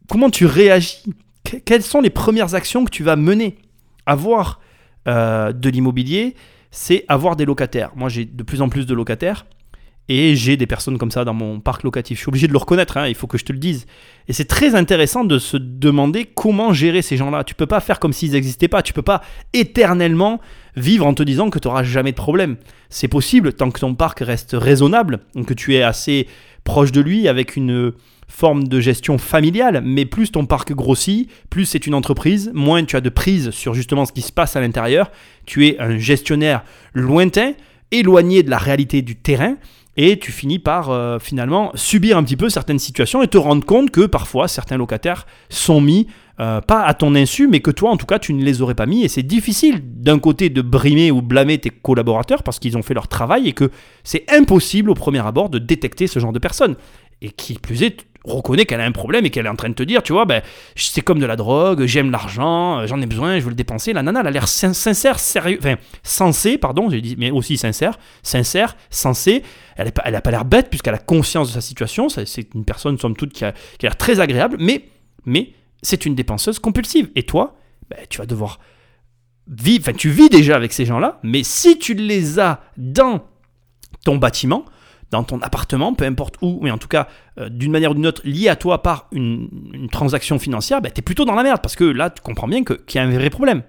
comment 0.09 0.29
tu 0.29 0.45
réagis? 0.45 1.03
Que- 1.43 1.57
Quelles 1.57 1.83
sont 1.83 2.01
les 2.01 2.09
premières 2.09 2.55
actions 2.55 2.85
que 2.85 2.91
tu 2.91 3.03
vas 3.03 3.15
mener? 3.15 3.57
Avoir 4.05 4.59
euh, 5.07 5.51
de 5.53 5.69
l'immobilier, 5.69 6.35
c'est 6.71 7.05
avoir 7.07 7.35
des 7.35 7.45
locataires. 7.45 7.91
Moi, 7.95 8.09
j'ai 8.09 8.25
de 8.25 8.43
plus 8.43 8.61
en 8.61 8.69
plus 8.69 8.85
de 8.85 8.93
locataires 8.93 9.45
et 10.09 10.35
j'ai 10.35 10.57
des 10.57 10.65
personnes 10.67 10.97
comme 10.97 11.11
ça 11.11 11.23
dans 11.23 11.33
mon 11.33 11.59
parc 11.59 11.83
locatif. 11.83 12.17
Je 12.17 12.23
suis 12.23 12.29
obligé 12.29 12.47
de 12.47 12.51
le 12.51 12.57
reconnaître, 12.57 12.97
hein, 12.97 13.07
il 13.07 13.15
faut 13.15 13.27
que 13.27 13.37
je 13.37 13.45
te 13.45 13.53
le 13.53 13.59
dise. 13.59 13.85
Et 14.27 14.33
c'est 14.33 14.45
très 14.45 14.75
intéressant 14.75 15.23
de 15.23 15.37
se 15.39 15.57
demander 15.57 16.25
comment 16.25 16.73
gérer 16.73 17.01
ces 17.01 17.15
gens-là. 17.17 17.43
Tu 17.43 17.55
peux 17.55 17.67
pas 17.67 17.79
faire 17.79 17.99
comme 17.99 18.11
s'ils 18.13 18.31
n'existaient 18.31 18.67
pas. 18.67 18.81
Tu 18.81 18.93
peux 18.93 19.01
pas 19.03 19.21
éternellement 19.53 20.41
vivre 20.75 21.05
en 21.05 21.13
te 21.13 21.23
disant 21.23 21.49
que 21.49 21.59
tu 21.59 21.67
n'auras 21.67 21.83
jamais 21.83 22.11
de 22.11 22.17
problème. 22.17 22.57
C'est 22.89 23.07
possible 23.07 23.53
tant 23.53 23.69
que 23.71 23.79
ton 23.79 23.93
parc 23.95 24.19
reste 24.19 24.51
raisonnable, 24.53 25.19
donc 25.35 25.45
que 25.47 25.53
tu 25.53 25.75
es 25.75 25.83
assez 25.83 26.27
proche 26.63 26.91
de 26.91 27.01
lui 27.01 27.27
avec 27.27 27.55
une 27.55 27.93
forme 28.27 28.67
de 28.67 28.79
gestion 28.79 29.17
familiale, 29.17 29.81
mais 29.83 30.05
plus 30.05 30.31
ton 30.31 30.45
parc 30.45 30.71
grossit, 30.73 31.29
plus 31.49 31.65
c'est 31.65 31.85
une 31.85 31.93
entreprise, 31.93 32.49
moins 32.53 32.83
tu 32.85 32.95
as 32.95 33.01
de 33.01 33.09
prise 33.09 33.51
sur 33.51 33.73
justement 33.73 34.05
ce 34.05 34.13
qui 34.13 34.21
se 34.21 34.31
passe 34.31 34.55
à 34.55 34.61
l'intérieur, 34.61 35.11
tu 35.45 35.67
es 35.67 35.79
un 35.79 35.97
gestionnaire 35.97 36.63
lointain, 36.93 37.53
éloigné 37.91 38.41
de 38.41 38.49
la 38.49 38.57
réalité 38.57 39.01
du 39.01 39.15
terrain, 39.17 39.57
et 39.97 40.17
tu 40.19 40.31
finis 40.31 40.59
par 40.59 40.89
euh, 40.89 41.19
finalement 41.19 41.71
subir 41.75 42.17
un 42.17 42.23
petit 42.23 42.37
peu 42.37 42.49
certaines 42.49 42.79
situations 42.79 43.21
et 43.21 43.27
te 43.27 43.37
rendre 43.37 43.65
compte 43.65 43.91
que 43.91 44.05
parfois 44.05 44.47
certains 44.47 44.77
locataires 44.77 45.27
sont 45.49 45.81
mis 45.81 46.07
euh, 46.39 46.61
pas 46.61 46.83
à 46.83 46.93
ton 46.93 47.13
insu, 47.13 47.47
mais 47.47 47.59
que 47.59 47.71
toi 47.71 47.91
en 47.91 47.97
tout 47.97 48.05
cas 48.05 48.17
tu 48.17 48.33
ne 48.33 48.43
les 48.43 48.61
aurais 48.61 48.75
pas 48.75 48.85
mis, 48.85 49.03
et 49.03 49.07
c'est 49.07 49.23
difficile 49.23 49.81
d'un 49.83 50.17
côté 50.17 50.49
de 50.49 50.61
brimer 50.61 51.11
ou 51.11 51.21
blâmer 51.21 51.57
tes 51.57 51.69
collaborateurs 51.69 52.43
parce 52.43 52.57
qu'ils 52.57 52.77
ont 52.77 52.81
fait 52.81 52.93
leur 52.93 53.07
travail 53.07 53.47
et 53.47 53.53
que 53.53 53.69
c'est 54.03 54.25
impossible 54.31 54.89
au 54.89 54.95
premier 54.95 55.25
abord 55.25 55.49
de 55.49 55.59
détecter 55.59 56.07
ce 56.07 56.19
genre 56.19 56.33
de 56.33 56.39
personnes. 56.39 56.75
Et 57.23 57.29
qui 57.29 57.53
plus 57.53 57.83
est, 57.83 58.07
reconnaît 58.23 58.65
qu'elle 58.65 58.81
a 58.81 58.85
un 58.85 58.91
problème 58.91 59.25
et 59.25 59.29
qu'elle 59.29 59.45
est 59.45 59.49
en 59.49 59.55
train 59.55 59.69
de 59.69 59.73
te 59.73 59.83
dire, 59.83 60.03
tu 60.03 60.13
vois, 60.13 60.25
ben, 60.25 60.41
c'est 60.75 61.01
comme 61.01 61.19
de 61.19 61.25
la 61.25 61.35
drogue, 61.35 61.85
j'aime 61.85 62.11
l'argent, 62.11 62.79
euh, 62.79 62.87
j'en 62.87 63.01
ai 63.01 63.05
besoin, 63.05 63.39
je 63.39 63.43
veux 63.43 63.49
le 63.49 63.55
dépenser. 63.55 63.93
La 63.93 64.03
nana, 64.03 64.21
elle 64.21 64.27
a 64.27 64.31
l'air 64.31 64.47
sin- 64.47 64.73
sincère, 64.73 65.19
sérieux, 65.19 65.57
enfin, 65.59 65.75
sensée, 66.03 66.57
pardon, 66.57 66.89
j'ai 66.89 67.01
dit, 67.01 67.15
mais 67.17 67.31
aussi 67.31 67.57
sincère, 67.57 67.97
sincère, 68.23 68.75
sensée. 68.89 69.43
Elle 69.75 69.91
n'a 70.11 70.21
pas, 70.21 70.31
l'air 70.31 70.45
bête 70.45 70.69
puisqu'elle 70.69 70.93
a 70.93 70.99
conscience 70.99 71.47
de 71.47 71.53
sa 71.53 71.61
situation. 71.61 72.09
C'est 72.09 72.53
une 72.53 72.65
personne, 72.65 72.97
somme 72.99 73.15
toute, 73.15 73.33
qui 73.33 73.45
a, 73.45 73.49
a 73.49 73.53
l'air 73.81 73.95
très 73.95 74.19
agréable, 74.19 74.57
mais, 74.59 74.85
mais 75.25 75.53
c'est 75.81 76.05
une 76.05 76.13
dépenseuse 76.13 76.59
compulsive. 76.59 77.09
Et 77.15 77.23
toi, 77.23 77.55
ben, 77.89 77.99
tu 78.09 78.19
vas 78.19 78.25
devoir 78.25 78.59
vivre, 79.47 79.83
enfin, 79.83 79.97
tu 79.97 80.09
vis 80.09 80.29
déjà 80.29 80.55
avec 80.55 80.71
ces 80.73 80.85
gens-là, 80.85 81.19
mais 81.23 81.43
si 81.43 81.79
tu 81.79 81.93
les 81.95 82.39
as 82.39 82.61
dans 82.77 83.21
ton 84.05 84.17
bâtiment, 84.17 84.65
dans 85.11 85.23
ton 85.23 85.39
appartement, 85.41 85.93
peu 85.93 86.05
importe 86.05 86.35
où, 86.41 86.59
mais 86.61 86.71
en 86.71 86.77
tout 86.77 86.87
cas, 86.87 87.07
euh, 87.37 87.49
d'une 87.49 87.71
manière 87.71 87.91
ou 87.91 87.93
d'une 87.93 88.07
autre, 88.07 88.21
lié 88.23 88.47
à 88.49 88.55
toi 88.55 88.81
par 88.81 89.07
une, 89.11 89.49
une 89.73 89.89
transaction 89.89 90.39
financière, 90.39 90.81
bah, 90.81 90.89
tu 90.89 90.99
es 90.99 91.01
plutôt 91.01 91.25
dans 91.25 91.35
la 91.35 91.43
merde, 91.43 91.59
parce 91.61 91.75
que 91.75 91.83
là, 91.83 92.09
tu 92.09 92.21
comprends 92.21 92.47
bien 92.47 92.63
que- 92.63 92.73
qu'il 92.73 92.99
y 92.99 93.03
a 93.03 93.07
un 93.07 93.11
vrai 93.11 93.29
problème. 93.29 93.61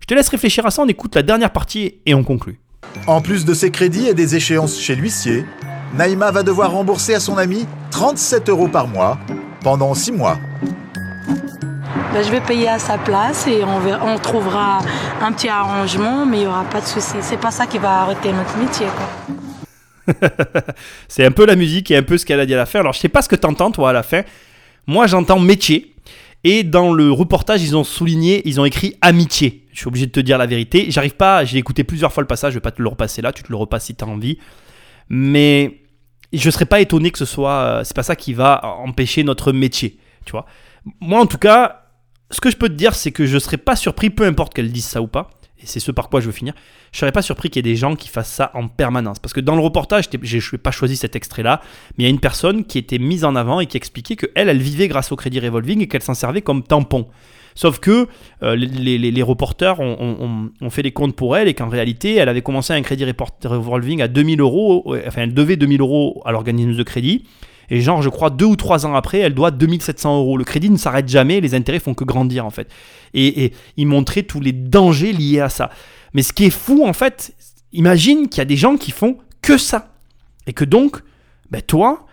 Je 0.00 0.06
te 0.06 0.14
laisse 0.14 0.28
réfléchir 0.28 0.64
à 0.66 0.70
ça, 0.70 0.82
on 0.82 0.88
écoute 0.88 1.14
la 1.14 1.22
dernière 1.22 1.50
partie 1.52 1.94
et 2.06 2.14
on 2.14 2.22
conclut. 2.22 2.60
En 3.06 3.20
plus 3.20 3.44
de 3.44 3.54
ses 3.54 3.70
crédits 3.70 4.08
et 4.08 4.14
des 4.14 4.36
échéances 4.36 4.78
chez 4.78 4.94
l'huissier, 4.94 5.44
Naïma 5.94 6.30
va 6.30 6.42
devoir 6.42 6.70
rembourser 6.72 7.14
à 7.14 7.20
son 7.20 7.36
ami 7.38 7.66
37 7.90 8.48
euros 8.48 8.68
par 8.68 8.86
mois 8.86 9.18
pendant 9.62 9.92
6 9.94 10.12
mois. 10.12 10.38
Ben, 12.12 12.24
je 12.24 12.30
vais 12.30 12.40
payer 12.40 12.68
à 12.68 12.78
sa 12.78 12.98
place 12.98 13.46
et 13.46 13.62
on, 13.64 13.78
verra- 13.80 14.04
on 14.04 14.18
trouvera 14.18 14.78
un 15.22 15.32
petit 15.32 15.48
arrangement, 15.48 16.26
mais 16.26 16.38
il 16.38 16.40
n'y 16.40 16.46
aura 16.46 16.64
pas 16.64 16.80
de 16.80 16.86
souci. 16.86 17.14
C'est 17.20 17.38
pas 17.40 17.50
ça 17.52 17.66
qui 17.66 17.78
va 17.78 18.02
arrêter 18.02 18.32
notre 18.32 18.56
métier. 18.58 18.86
Quoi. 18.86 19.36
C'est 21.08 21.24
un 21.24 21.30
peu 21.30 21.46
la 21.46 21.56
musique 21.56 21.90
et 21.90 21.96
un 21.96 22.02
peu 22.02 22.18
ce 22.18 22.26
qu'elle 22.26 22.40
a 22.40 22.46
dit 22.46 22.54
à 22.54 22.58
la 22.58 22.66
fin. 22.66 22.80
Alors, 22.80 22.92
je 22.92 23.00
sais 23.00 23.08
pas 23.08 23.22
ce 23.22 23.28
que 23.28 23.36
t'entends, 23.36 23.70
toi, 23.70 23.90
à 23.90 23.92
la 23.92 24.02
fin. 24.02 24.22
Moi, 24.86 25.06
j'entends 25.06 25.38
métier. 25.38 25.94
Et 26.42 26.62
dans 26.62 26.92
le 26.92 27.12
reportage, 27.12 27.62
ils 27.62 27.76
ont 27.76 27.84
souligné, 27.84 28.42
ils 28.46 28.60
ont 28.60 28.64
écrit 28.64 28.96
amitié. 29.02 29.66
Je 29.72 29.80
suis 29.80 29.88
obligé 29.88 30.06
de 30.06 30.12
te 30.12 30.20
dire 30.20 30.38
la 30.38 30.46
vérité. 30.46 30.86
J'arrive 30.90 31.14
pas, 31.14 31.44
j'ai 31.44 31.58
écouté 31.58 31.84
plusieurs 31.84 32.12
fois 32.12 32.22
le 32.22 32.26
passage, 32.26 32.54
je 32.54 32.58
vais 32.58 32.62
pas 32.62 32.70
te 32.70 32.80
le 32.80 32.88
repasser 32.88 33.20
là, 33.20 33.32
tu 33.32 33.42
te 33.42 33.50
le 33.50 33.56
repasses 33.56 33.84
si 33.84 33.94
tu 33.94 34.04
as 34.04 34.06
envie. 34.06 34.38
Mais 35.10 35.80
je 36.32 36.50
serais 36.50 36.64
pas 36.64 36.80
étonné 36.80 37.10
que 37.10 37.18
ce 37.18 37.24
soit, 37.24 37.52
euh, 37.52 37.84
c'est 37.84 37.94
pas 37.94 38.02
ça 38.02 38.16
qui 38.16 38.32
va 38.32 38.60
empêcher 38.78 39.22
notre 39.22 39.52
métier, 39.52 39.98
tu 40.24 40.32
vois. 40.32 40.46
Moi, 41.00 41.20
en 41.20 41.26
tout 41.26 41.38
cas, 41.38 41.82
ce 42.30 42.40
que 42.40 42.50
je 42.50 42.56
peux 42.56 42.68
te 42.68 42.74
dire, 42.74 42.94
c'est 42.94 43.10
que 43.10 43.26
je 43.26 43.38
serais 43.38 43.56
pas 43.58 43.76
surpris, 43.76 44.08
peu 44.08 44.24
importe 44.24 44.54
qu'elle 44.54 44.72
dise 44.72 44.86
ça 44.86 45.02
ou 45.02 45.08
pas, 45.08 45.30
et 45.62 45.66
c'est 45.66 45.80
ce 45.80 45.90
par 45.92 46.08
quoi 46.08 46.20
je 46.20 46.26
veux 46.26 46.32
finir, 46.32 46.54
je 46.92 46.98
serais 46.98 47.12
pas 47.12 47.22
surpris 47.22 47.50
qu'il 47.50 47.64
y 47.64 47.68
ait 47.68 47.72
des 47.72 47.76
gens 47.78 47.94
qui 47.96 48.08
fassent 48.08 48.32
ça 48.32 48.50
en 48.54 48.68
permanence. 48.68 49.18
Parce 49.18 49.32
que 49.32 49.40
dans 49.40 49.54
le 49.56 49.60
reportage, 49.62 50.04
je 50.22 50.36
n'ai 50.36 50.58
pas 50.58 50.70
choisi 50.70 50.96
cet 50.96 51.16
extrait-là, 51.16 51.60
mais 51.96 52.04
il 52.04 52.06
y 52.06 52.06
a 52.06 52.10
une 52.10 52.20
personne 52.20 52.64
qui 52.64 52.78
était 52.78 52.98
mise 52.98 53.24
en 53.24 53.36
avant 53.36 53.60
et 53.60 53.66
qui 53.66 53.76
expliquait 53.76 54.16
qu'elle, 54.16 54.48
elle 54.48 54.62
vivait 54.62 54.88
grâce 54.88 55.12
au 55.12 55.16
crédit 55.16 55.40
revolving 55.40 55.80
et 55.82 55.88
qu'elle 55.88 56.02
s'en 56.02 56.14
servait 56.14 56.42
comme 56.42 56.62
tampon. 56.62 57.06
Sauf 57.56 57.80
que 57.80 58.06
euh, 58.44 58.54
les, 58.56 58.96
les- 58.96 59.10
les 59.10 59.22
reporters 59.22 59.80
ont, 59.80 59.96
ont- 60.00 60.50
ont- 60.60 60.70
fait 60.70 60.82
les 60.82 60.92
comptes 60.92 61.16
pour 61.16 61.36
elle 61.36 61.48
et 61.48 61.54
qu'en 61.54 61.68
réalité, 61.68 62.14
elle 62.14 62.28
avait 62.28 62.42
commencé 62.42 62.72
un 62.72 62.80
crédit 62.82 63.04
revolving 63.44 64.00
à 64.02 64.08
2000 64.08 64.40
euros, 64.40 64.94
enfin 65.06 65.22
elle 65.22 65.34
devait 65.34 65.56
2000 65.56 65.80
euros 65.80 66.22
à 66.24 66.32
l'organisme 66.32 66.74
de 66.76 66.82
crédit. 66.84 67.24
Et 67.70 67.80
genre, 67.80 68.02
je 68.02 68.08
crois, 68.08 68.30
deux 68.30 68.46
ou 68.46 68.56
trois 68.56 68.84
ans 68.84 68.94
après, 68.94 69.18
elle 69.20 69.34
doit 69.34 69.52
2700 69.52 70.18
euros. 70.18 70.36
Le 70.36 70.44
crédit 70.44 70.70
ne 70.70 70.76
s'arrête 70.76 71.08
jamais, 71.08 71.40
les 71.40 71.54
intérêts 71.54 71.78
font 71.78 71.94
que 71.94 72.04
grandir 72.04 72.44
en 72.44 72.50
fait. 72.50 72.68
Et, 73.14 73.44
et 73.44 73.52
il 73.76 73.86
montrait 73.86 74.24
tous 74.24 74.40
les 74.40 74.52
dangers 74.52 75.12
liés 75.12 75.40
à 75.40 75.48
ça. 75.48 75.70
Mais 76.12 76.22
ce 76.22 76.32
qui 76.32 76.44
est 76.44 76.50
fou 76.50 76.84
en 76.84 76.92
fait, 76.92 77.32
imagine 77.72 78.28
qu'il 78.28 78.38
y 78.38 78.42
a 78.42 78.46
des 78.46 78.56
gens 78.56 78.76
qui 78.76 78.90
font 78.90 79.18
que 79.40 79.56
ça. 79.56 79.94
Et 80.46 80.52
que 80.52 80.64
donc, 80.64 81.02
ben 81.50 81.62
toi, 81.62 82.06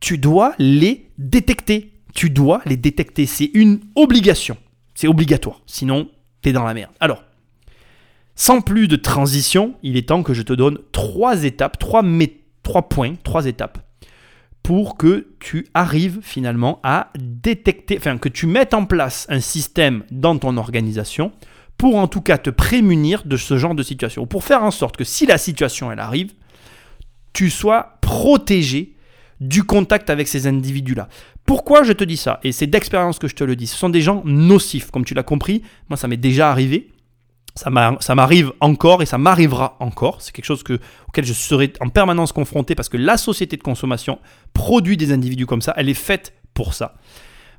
tu 0.00 0.18
dois 0.18 0.54
les 0.58 1.08
détecter. 1.16 1.92
Tu 2.14 2.28
dois 2.28 2.60
les 2.66 2.76
détecter. 2.76 3.26
C'est 3.26 3.50
une 3.54 3.80
obligation. 3.94 4.56
C'est 4.94 5.08
obligatoire. 5.08 5.62
Sinon, 5.66 6.08
t'es 6.42 6.52
dans 6.52 6.64
la 6.64 6.74
merde. 6.74 6.90
Alors, 7.00 7.24
sans 8.34 8.60
plus 8.60 8.88
de 8.88 8.96
transition, 8.96 9.74
il 9.82 9.96
est 9.96 10.08
temps 10.08 10.22
que 10.22 10.34
je 10.34 10.42
te 10.42 10.52
donne 10.52 10.78
trois 10.92 11.44
étapes, 11.44 11.78
trois, 11.78 12.02
trois 12.62 12.88
points, 12.88 13.14
trois 13.22 13.46
étapes 13.46 13.87
pour 14.68 14.98
que 14.98 15.28
tu 15.40 15.66
arrives 15.72 16.18
finalement 16.20 16.78
à 16.82 17.10
détecter, 17.18 17.96
enfin 17.96 18.18
que 18.18 18.28
tu 18.28 18.46
mettes 18.46 18.74
en 18.74 18.84
place 18.84 19.24
un 19.30 19.40
système 19.40 20.04
dans 20.10 20.36
ton 20.36 20.58
organisation 20.58 21.32
pour 21.78 21.96
en 21.96 22.06
tout 22.06 22.20
cas 22.20 22.36
te 22.36 22.50
prémunir 22.50 23.22
de 23.24 23.38
ce 23.38 23.56
genre 23.56 23.74
de 23.74 23.82
situation, 23.82 24.26
pour 24.26 24.44
faire 24.44 24.62
en 24.62 24.70
sorte 24.70 24.98
que 24.98 25.04
si 25.04 25.24
la 25.24 25.38
situation 25.38 25.90
elle 25.90 26.00
arrive, 26.00 26.34
tu 27.32 27.48
sois 27.48 27.96
protégé 28.02 28.94
du 29.40 29.64
contact 29.64 30.10
avec 30.10 30.28
ces 30.28 30.46
individus-là. 30.46 31.08
Pourquoi 31.46 31.82
je 31.82 31.94
te 31.94 32.04
dis 32.04 32.18
ça? 32.18 32.38
Et 32.44 32.52
c'est 32.52 32.66
d'expérience 32.66 33.18
que 33.18 33.26
je 33.26 33.36
te 33.36 33.44
le 33.44 33.56
dis. 33.56 33.68
Ce 33.68 33.78
sont 33.78 33.88
des 33.88 34.02
gens 34.02 34.20
nocifs, 34.26 34.90
comme 34.90 35.06
tu 35.06 35.14
l'as 35.14 35.22
compris. 35.22 35.62
Moi, 35.88 35.96
ça 35.96 36.08
m'est 36.08 36.18
déjà 36.18 36.50
arrivé. 36.50 36.90
Ça 37.58 37.70
m'a- 37.70 37.96
ça 38.00 38.14
m'arrive 38.14 38.52
encore 38.60 39.02
et 39.02 39.06
ça 39.06 39.18
m'arrivera 39.18 39.76
encore. 39.80 40.22
C'est 40.22 40.32
quelque 40.32 40.44
chose 40.44 40.62
que, 40.62 40.78
auquel 41.08 41.24
je 41.24 41.32
serai 41.32 41.72
en 41.80 41.88
permanence 41.88 42.32
confronté 42.32 42.74
parce 42.74 42.88
que 42.88 42.96
la 42.96 43.16
société 43.16 43.56
de 43.56 43.62
consommation 43.62 44.18
produit 44.52 44.96
des 44.96 45.12
individus 45.12 45.46
comme 45.46 45.60
ça. 45.62 45.74
Elle 45.76 45.88
est 45.88 45.94
faite 45.94 46.32
pour 46.54 46.72
ça. 46.74 46.94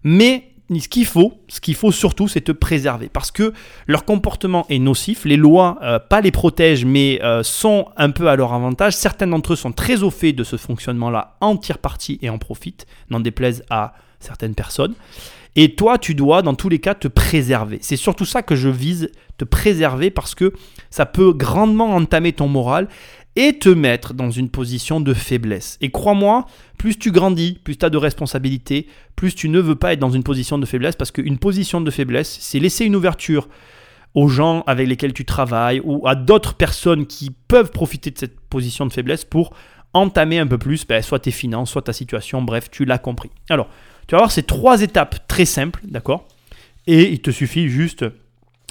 Mais 0.04 0.46
ce 0.80 0.88
qu'il 0.88 1.06
faut, 1.06 1.34
ce 1.48 1.60
qu'il 1.60 1.76
faut 1.76 1.92
surtout, 1.92 2.28
c'est 2.28 2.42
te 2.42 2.52
préserver 2.52 3.10
parce 3.10 3.32
que 3.32 3.54
leur 3.88 4.06
comportement 4.06 4.66
est 4.70 4.80
nocif. 4.80 5.26
Les 5.26 5.36
lois, 5.36 5.78
euh, 5.82 6.00
pas 6.00 6.22
les 6.22 6.32
protègent, 6.32 6.86
mais 6.86 7.20
euh, 7.24 7.44
sont 7.44 7.88
un 7.98 8.12
peu 8.12 8.30
à 8.30 8.36
leur 8.36 8.54
avantage. 8.54 8.94
Certains 8.96 9.28
d'entre 9.28 9.54
eux 9.54 9.56
sont 9.56 9.72
très 9.72 10.04
au 10.04 10.12
fait 10.12 10.32
de 10.32 10.44
ce 10.44 10.56
fonctionnement-là, 10.58 11.36
en 11.42 11.58
tire 11.58 11.80
parti 11.80 12.20
et 12.22 12.30
en 12.30 12.38
profitent, 12.38 12.86
n'en 13.10 13.20
déplaise 13.20 13.64
à 13.70 13.94
certaines 14.20 14.54
personnes. 14.56 14.94
Et 15.56 15.76
toi, 15.76 15.98
tu 15.98 16.16
dois, 16.16 16.42
dans 16.42 16.54
tous 16.54 16.70
les 16.70 16.80
cas, 16.80 16.94
te 16.94 17.08
préserver. 17.08 17.80
C'est 17.82 17.96
surtout 17.96 18.26
ça 18.26 18.42
que 18.42 18.56
je 18.56 18.70
vise, 18.70 19.10
te 19.38 19.46
préserver, 19.46 20.12
parce 20.12 20.36
que 20.36 20.54
ça 20.90 21.06
peut 21.06 21.34
grandement 21.34 21.96
entamer 21.96 22.34
ton 22.34 22.48
moral 22.48 22.88
et 23.36 23.58
te 23.58 23.70
mettre 23.70 24.14
dans 24.14 24.32
une 24.32 24.50
position 24.50 25.00
de 25.00 25.14
faiblesse. 25.14 25.78
Et 25.82 25.92
crois-moi, 25.92 26.46
plus 26.78 26.98
tu 26.98 27.12
grandis, 27.12 27.60
plus 27.64 27.78
tu 27.78 27.86
as 27.86 27.90
de 27.90 27.98
responsabilités, 27.98 28.88
plus 29.16 29.36
tu 29.36 29.50
ne 29.50 29.60
veux 29.60 29.76
pas 29.76 29.94
être 29.94 30.00
dans 30.00 30.10
une 30.10 30.24
position 30.24 30.58
de 30.58 30.66
faiblesse, 30.66 30.96
parce 30.96 31.12
qu'une 31.12 31.38
position 31.38 31.82
de 31.82 31.92
faiblesse, 31.92 32.38
c'est 32.40 32.60
laisser 32.60 32.86
une 32.86 32.96
ouverture 32.96 33.48
aux 34.16 34.28
gens 34.28 34.64
avec 34.66 34.88
lesquels 34.88 35.14
tu 35.14 35.26
travailles 35.26 35.82
ou 35.84 36.08
à 36.08 36.16
d'autres 36.16 36.56
personnes 36.56 37.06
qui 37.06 37.32
peuvent 37.48 37.72
profiter 37.72 38.10
de 38.12 38.18
cette 38.18 38.40
position 38.40 38.86
de 38.86 38.94
faiblesse 38.94 39.24
pour 39.24 39.54
entamer 39.94 40.40
un 40.40 40.48
peu 40.48 40.58
plus 40.58 40.86
ben, 40.86 41.02
soit 41.02 41.20
tes 41.20 41.32
finances, 41.32 41.72
soit 41.72 41.84
ta 41.84 41.94
situation, 41.94 42.42
bref, 42.42 42.70
tu 42.72 42.86
l'as 42.86 42.98
compris. 42.98 43.30
Alors, 43.50 43.70
tu 44.10 44.16
vas 44.16 44.22
voir 44.22 44.32
ces 44.32 44.42
trois 44.42 44.82
étapes 44.82 45.28
très 45.28 45.46
simples, 45.46 45.82
d'accord? 45.84 46.28
Et 46.88 47.12
il 47.12 47.22
te 47.22 47.30
suffit 47.30 47.70
juste 47.70 48.04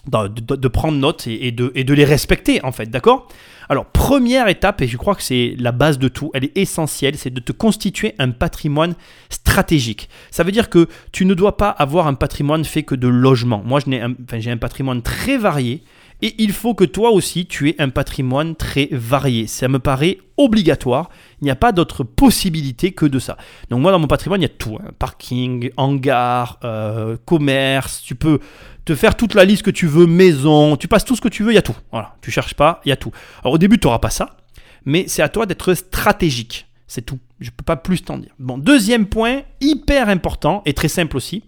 de, 0.09 0.69
prendre 0.69 0.99
note 0.99 1.29
et, 1.29 1.53
de, 1.53 1.95
les 1.95 2.05
respecter, 2.05 2.61
en 2.65 2.73
fait, 2.73 2.91
d'accord? 2.91 3.29
Alors, 3.69 3.87
première 3.87 4.49
étape, 4.49 4.83
et 4.83 4.89
je 4.89 4.97
crois 4.97 5.15
que 5.15 5.23
c'est 5.23 5.55
la 5.57 5.71
base 5.71 6.01
de 6.01 6.09
tout, 6.09 6.33
elle 6.35 6.47
est 6.47 6.59
essentielle, 6.59 7.17
c'est 7.17 7.31
de 7.31 7.39
te 7.39 7.53
constituer 7.53 8.17
un 8.19 8.33
patrimoine 8.33 8.97
stratégique. 9.31 10.09
Ça 10.33 10.43
veut 10.43 10.51
dire 10.51 10.69
que 10.69 10.89
tu 11.13 11.25
ne 11.25 11.35
dois 11.35 11.57
pas 11.57 11.69
avoir 11.69 12.09
un 12.09 12.15
patrimoine 12.15 12.65
fait 12.65 12.83
que 12.83 12.97
de 12.97 13.07
logements. 13.07 13.63
Moi, 13.65 13.79
j'ai 13.87 14.51
un 14.51 14.57
patrimoine 14.57 15.03
très 15.03 15.37
varié 15.37 15.85
Et 16.21 16.35
il 16.39 16.53
faut 16.53 16.75
que 16.75 16.85
toi 16.85 17.11
aussi, 17.11 17.47
tu 17.47 17.69
aies 17.69 17.77
un 17.79 17.91
patrimoine 17.91 18.57
très 18.57 18.89
varié. 18.91 19.47
Ça 19.47 19.69
me 19.69 19.79
paraît 19.79 20.19
obligatoire. 20.37 21.11
Il 21.41 21.45
n'y 21.45 21.51
a 21.51 21.57
pas 21.57 21.71
d'autre 21.71 22.03
possibilité 22.03 22.91
que 22.93 23.07
de 23.07 23.19
ça. 23.21 23.37
Donc 23.71 23.81
moi, 23.83 23.93
dans 23.93 24.01
mon 24.01 24.09
patrimoine, 24.09 24.41
il 24.41 24.45
y 24.45 24.47
a 24.47 24.49
tout. 24.49 24.79
hein. 24.83 24.91
Parking, 24.99 25.71
hangar, 25.77 26.59
euh, 26.65 27.17
commerce. 27.25 28.03
Tu 28.03 28.17
peux 28.17 28.41
te 28.85 28.95
faire 28.97 29.17
toute 29.17 29.35
la 29.35 29.45
liste 29.45 29.63
que 29.63 29.71
tu 29.71 29.87
veux, 29.87 30.07
maison. 30.07 30.77
Tu 30.77 30.89
passes 30.89 31.05
tout 31.05 31.15
ce 31.15 31.21
que 31.21 31.29
tu 31.29 31.45
veux, 31.45 31.53
il 31.53 31.57
y 31.57 31.59
a 31.59 31.63
tout. 31.63 31.77
Voilà. 31.93 32.17
Tu 32.21 32.31
cherches 32.33 32.55
pas, 32.55 32.81
il 32.85 32.89
y 32.89 32.93
a 32.93 32.97
tout. 32.97 33.13
Alors 33.43 33.55
au 33.55 33.59
début, 33.59 33.79
tu 33.79 33.87
n'auras 33.87 34.01
pas 34.01 34.11
ça. 34.11 34.37
Mais 34.85 35.05
c'est 35.07 35.23
à 35.23 35.29
toi 35.29 35.47
d'être 35.47 35.75
stratégique. 35.75 36.67
C'est 36.89 37.03
tout. 37.03 37.19
Je 37.39 37.47
ne 37.47 37.51
peux 37.51 37.65
pas 37.65 37.77
plus 37.77 38.03
t'en 38.03 38.19
dire. 38.19 38.33
Bon, 38.41 38.59
deuxième 38.59 39.07
point, 39.07 39.43
hyper 39.61 40.09
important 40.09 40.63
et 40.65 40.73
très 40.73 40.89
simple 40.89 41.17
aussi. 41.17 41.45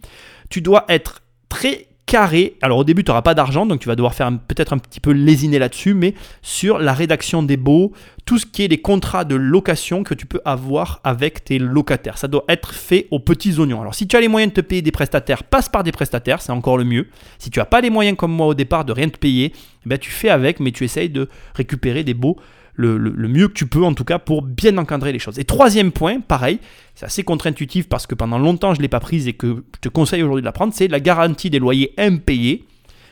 Tu 0.49 0.61
dois 0.61 0.85
être 0.89 1.23
très 1.49 1.87
carré. 2.11 2.57
Alors 2.61 2.79
au 2.79 2.85
début, 2.85 3.05
tu 3.05 3.11
n'auras 3.11 3.23
pas 3.23 3.35
d'argent, 3.35 3.67
donc 3.67 3.79
tu 3.79 3.87
vas 3.87 3.95
devoir 3.95 4.15
faire 4.15 4.33
peut-être 4.49 4.73
un 4.73 4.79
petit 4.79 4.99
peu 4.99 5.13
lésiner 5.13 5.61
là-dessus, 5.61 5.95
mais 5.95 6.15
sur 6.43 6.81
la 6.81 6.93
rédaction 6.93 7.45
des 7.45 7.57
baux, 7.57 7.93
tout 8.25 8.37
ce 8.37 8.47
qui 8.47 8.65
est 8.65 8.69
les 8.69 8.81
contrats 8.81 9.25
de 9.25 9.37
location 9.37 10.03
que 10.03 10.15
tu 10.15 10.27
peux 10.27 10.41
avoir 10.45 11.01
avec 11.05 11.45
tes 11.45 11.61
locataires. 11.61 12.19
Ça 12.19 12.27
doit 12.27 12.45
être 12.49 12.75
fait 12.75 13.07
aux 13.13 13.21
petits 13.21 13.61
oignons. 13.61 13.81
Alors 13.81 13.95
si 13.95 14.09
tu 14.09 14.17
as 14.17 14.21
les 14.21 14.27
moyens 14.27 14.53
de 14.53 14.61
te 14.61 14.67
payer 14.67 14.83
des 14.83 14.91
prestataires, 14.91 15.45
passe 15.45 15.69
par 15.69 15.85
des 15.85 15.93
prestataires, 15.93 16.43
c'est 16.43 16.51
encore 16.51 16.79
le 16.79 16.85
mieux. 16.85 17.07
Si 17.39 17.49
tu 17.49 17.61
n'as 17.61 17.65
pas 17.65 17.81
les 17.81 17.91
moyens 17.91 18.17
comme 18.17 18.33
moi 18.33 18.49
au 18.49 18.55
départ 18.55 18.85
de 18.85 18.93
rien 18.93 19.09
te 19.09 19.17
payer, 19.17 19.53
eh 19.55 19.89
ben, 19.89 19.97
tu 19.97 20.11
fais 20.11 20.31
avec, 20.31 20.59
mais 20.59 20.73
tu 20.73 20.83
essayes 20.83 21.11
de 21.11 21.29
récupérer 21.55 22.03
des 22.03 22.15
baux 22.15 22.37
le, 22.75 22.99
mieux 23.29 23.49
que 23.49 23.53
tu 23.55 23.67
peux 23.67 23.85
en 23.85 23.95
tout 23.95 24.05
cas 24.05 24.19
pour 24.19 24.43
bien 24.43 24.77
encadrer 24.79 25.13
les 25.13 25.19
choses. 25.19 25.39
Et 25.39 25.45
troisième 25.45 25.93
point, 25.93 26.21
pareil, 26.21 26.59
c'est 26.95 27.07
assez 27.07 27.23
contre-intuitif 27.23 27.89
parce 27.89 28.07
que 28.07 28.15
pendant 28.15 28.39
longtemps 28.39 28.75
je 28.75 28.79
ne 28.79 28.83
l'ai 28.83 28.89
pas 28.89 29.01
prise 29.01 29.29
et 29.29 29.33
que 29.33 29.65
je 29.75 29.81
te 29.81 29.89
conseille 29.89 30.23
aujourd'hui 30.23 30.43
de 30.43 30.47
la 30.47 30.53
prendre, 30.53 30.73
c'est 30.75 30.89
la 30.89 31.01
garantie 31.01 31.51
des 31.51 31.59
loyers 31.59 31.93
impayés. 31.99 32.65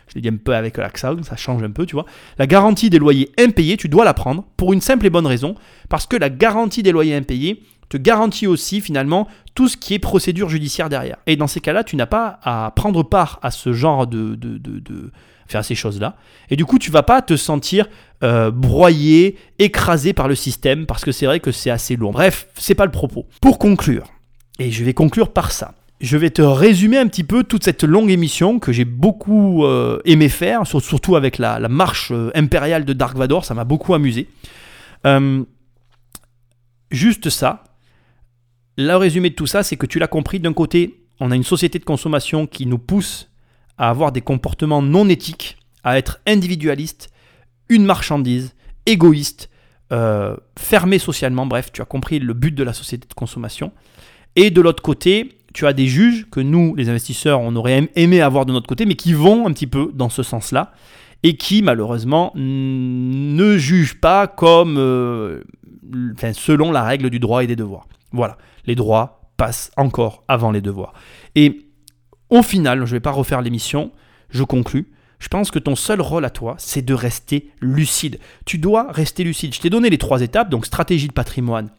Je 0.08 0.14
l'ai 0.14 0.20
dit 0.22 0.28
un 0.28 0.36
peu 0.36 0.54
avec 0.54 0.78
l'accent, 0.78 1.22
ça 1.22 1.36
change 1.36 1.62
un 1.62 1.70
peu, 1.70 1.84
tu 1.84 1.94
vois. 1.94 2.06
La 2.38 2.46
garantie 2.46 2.88
des 2.88 2.98
loyers 2.98 3.30
impayés, 3.38 3.76
tu 3.76 3.90
dois 3.90 4.06
la 4.06 4.14
prendre 4.14 4.44
pour 4.56 4.72
une 4.72 4.80
simple 4.80 5.04
et 5.04 5.10
bonne 5.10 5.26
raison, 5.26 5.54
parce 5.90 6.06
que 6.06 6.16
la 6.16 6.30
garantie 6.30 6.82
des 6.82 6.92
loyers 6.92 7.14
impayés 7.14 7.62
te 7.90 7.98
garantit 7.98 8.46
aussi 8.46 8.80
finalement 8.80 9.28
tout 9.54 9.68
ce 9.68 9.76
qui 9.76 9.94
est 9.94 9.98
procédure 9.98 10.48
judiciaire 10.48 10.88
derrière. 10.88 11.16
Et 11.26 11.36
dans 11.36 11.46
ces 11.46 11.60
cas-là, 11.60 11.84
tu 11.84 11.96
n'as 11.96 12.06
pas 12.06 12.38
à 12.42 12.72
prendre 12.74 13.02
part 13.02 13.38
à 13.42 13.50
ce 13.50 13.72
genre 13.72 14.06
de, 14.06 14.34
de- 14.34 14.58
à 15.56 15.62
ces 15.62 15.74
choses-là. 15.74 16.16
Et 16.50 16.56
du 16.56 16.64
coup, 16.64 16.78
tu 16.78 16.90
vas 16.90 17.02
pas 17.02 17.22
te 17.22 17.36
sentir 17.36 17.86
euh, 18.22 18.50
broyé, 18.50 19.36
écrasé 19.58 20.12
par 20.12 20.28
le 20.28 20.34
système, 20.34 20.84
parce 20.86 21.04
que 21.04 21.12
c'est 21.12 21.26
vrai 21.26 21.40
que 21.40 21.52
c'est 21.52 21.70
assez 21.70 21.96
lourd. 21.96 22.12
Bref, 22.12 22.48
c'est 22.56 22.74
pas 22.74 22.84
le 22.84 22.90
propos. 22.90 23.26
Pour 23.40 23.58
conclure, 23.58 24.08
et 24.58 24.70
je 24.70 24.84
vais 24.84 24.94
conclure 24.94 25.32
par 25.32 25.52
ça. 25.52 25.74
Je 26.00 26.16
vais 26.16 26.30
te 26.30 26.42
résumer 26.42 26.98
un 26.98 27.08
petit 27.08 27.24
peu 27.24 27.42
toute 27.42 27.64
cette 27.64 27.82
longue 27.82 28.10
émission 28.10 28.58
que 28.60 28.72
j'ai 28.72 28.84
beaucoup 28.84 29.64
euh, 29.64 30.00
aimé 30.04 30.28
faire, 30.28 30.66
sur- 30.66 30.82
surtout 30.82 31.16
avec 31.16 31.38
la, 31.38 31.58
la 31.58 31.68
marche 31.68 32.12
euh, 32.12 32.30
impériale 32.34 32.84
de 32.84 32.92
Dark 32.92 33.16
Vador, 33.16 33.44
ça 33.44 33.54
m'a 33.54 33.64
beaucoup 33.64 33.94
amusé. 33.94 34.28
Juste 36.90 37.30
ça, 37.30 37.64
le 38.76 38.94
résumé 38.94 39.30
de 39.30 39.34
tout 39.34 39.46
ça, 39.46 39.62
c'est 39.62 39.76
que 39.76 39.86
tu 39.86 39.98
l'as 39.98 40.06
compris, 40.06 40.40
d'un 40.40 40.52
côté, 40.52 41.04
on 41.20 41.30
a 41.30 41.36
une 41.36 41.42
société 41.42 41.78
de 41.78 41.84
consommation 41.84 42.46
qui 42.46 42.64
nous 42.64 42.78
pousse 42.78 43.27
à 43.78 43.90
avoir 43.90 44.12
des 44.12 44.20
comportements 44.20 44.82
non 44.82 45.08
éthiques, 45.08 45.56
à 45.84 45.98
être 45.98 46.20
individualiste, 46.26 47.10
une 47.68 47.84
marchandise, 47.84 48.54
égoïste, 48.86 49.50
euh, 49.92 50.36
fermé 50.58 50.98
socialement, 50.98 51.46
bref, 51.46 51.70
tu 51.72 51.80
as 51.80 51.84
compris 51.84 52.18
le 52.18 52.34
but 52.34 52.54
de 52.54 52.62
la 52.62 52.72
société 52.72 53.06
de 53.08 53.14
consommation. 53.14 53.72
Et 54.36 54.50
de 54.50 54.60
l'autre 54.60 54.82
côté, 54.82 55.38
tu 55.54 55.66
as 55.66 55.72
des 55.72 55.86
juges 55.86 56.26
que 56.30 56.40
nous, 56.40 56.74
les 56.74 56.88
investisseurs, 56.88 57.40
on 57.40 57.56
aurait 57.56 57.78
aim- 57.78 57.88
aimé 57.94 58.20
avoir 58.20 58.44
de 58.44 58.52
notre 58.52 58.66
côté, 58.66 58.84
mais 58.84 58.96
qui 58.96 59.12
vont 59.12 59.46
un 59.46 59.52
petit 59.52 59.66
peu 59.66 59.90
dans 59.94 60.10
ce 60.10 60.22
sens-là, 60.22 60.72
et 61.22 61.36
qui 61.36 61.62
malheureusement 61.62 62.32
ne 62.34 63.56
jugent 63.56 64.00
pas 64.00 64.26
comme, 64.26 64.76
euh, 64.78 65.42
enfin, 66.14 66.32
selon 66.32 66.70
la 66.70 66.84
règle 66.84 67.10
du 67.10 67.18
droit 67.18 67.42
et 67.42 67.46
des 67.46 67.56
devoirs. 67.56 67.88
Voilà, 68.12 68.38
les 68.66 68.74
droits 68.74 69.32
passent 69.36 69.70
encore 69.76 70.22
avant 70.28 70.50
les 70.50 70.60
devoirs. 70.60 70.92
Et 71.34 71.67
au 72.30 72.42
final, 72.42 72.78
je 72.80 72.84
ne 72.84 72.96
vais 72.96 73.00
pas 73.00 73.10
refaire 73.10 73.42
l'émission, 73.42 73.90
je 74.30 74.42
conclus. 74.42 74.88
Je 75.18 75.28
pense 75.28 75.50
que 75.50 75.58
ton 75.58 75.74
seul 75.74 76.00
rôle 76.00 76.24
à 76.24 76.30
toi, 76.30 76.54
c'est 76.58 76.82
de 76.82 76.94
rester 76.94 77.50
lucide. 77.60 78.18
Tu 78.44 78.58
dois 78.58 78.86
rester 78.90 79.24
lucide. 79.24 79.54
Je 79.54 79.60
t'ai 79.60 79.70
donné 79.70 79.90
les 79.90 79.98
trois 79.98 80.22
étapes, 80.22 80.48
donc 80.48 80.64
stratégie 80.64 81.08
de 81.08 81.12
patrimoine, 81.12 81.70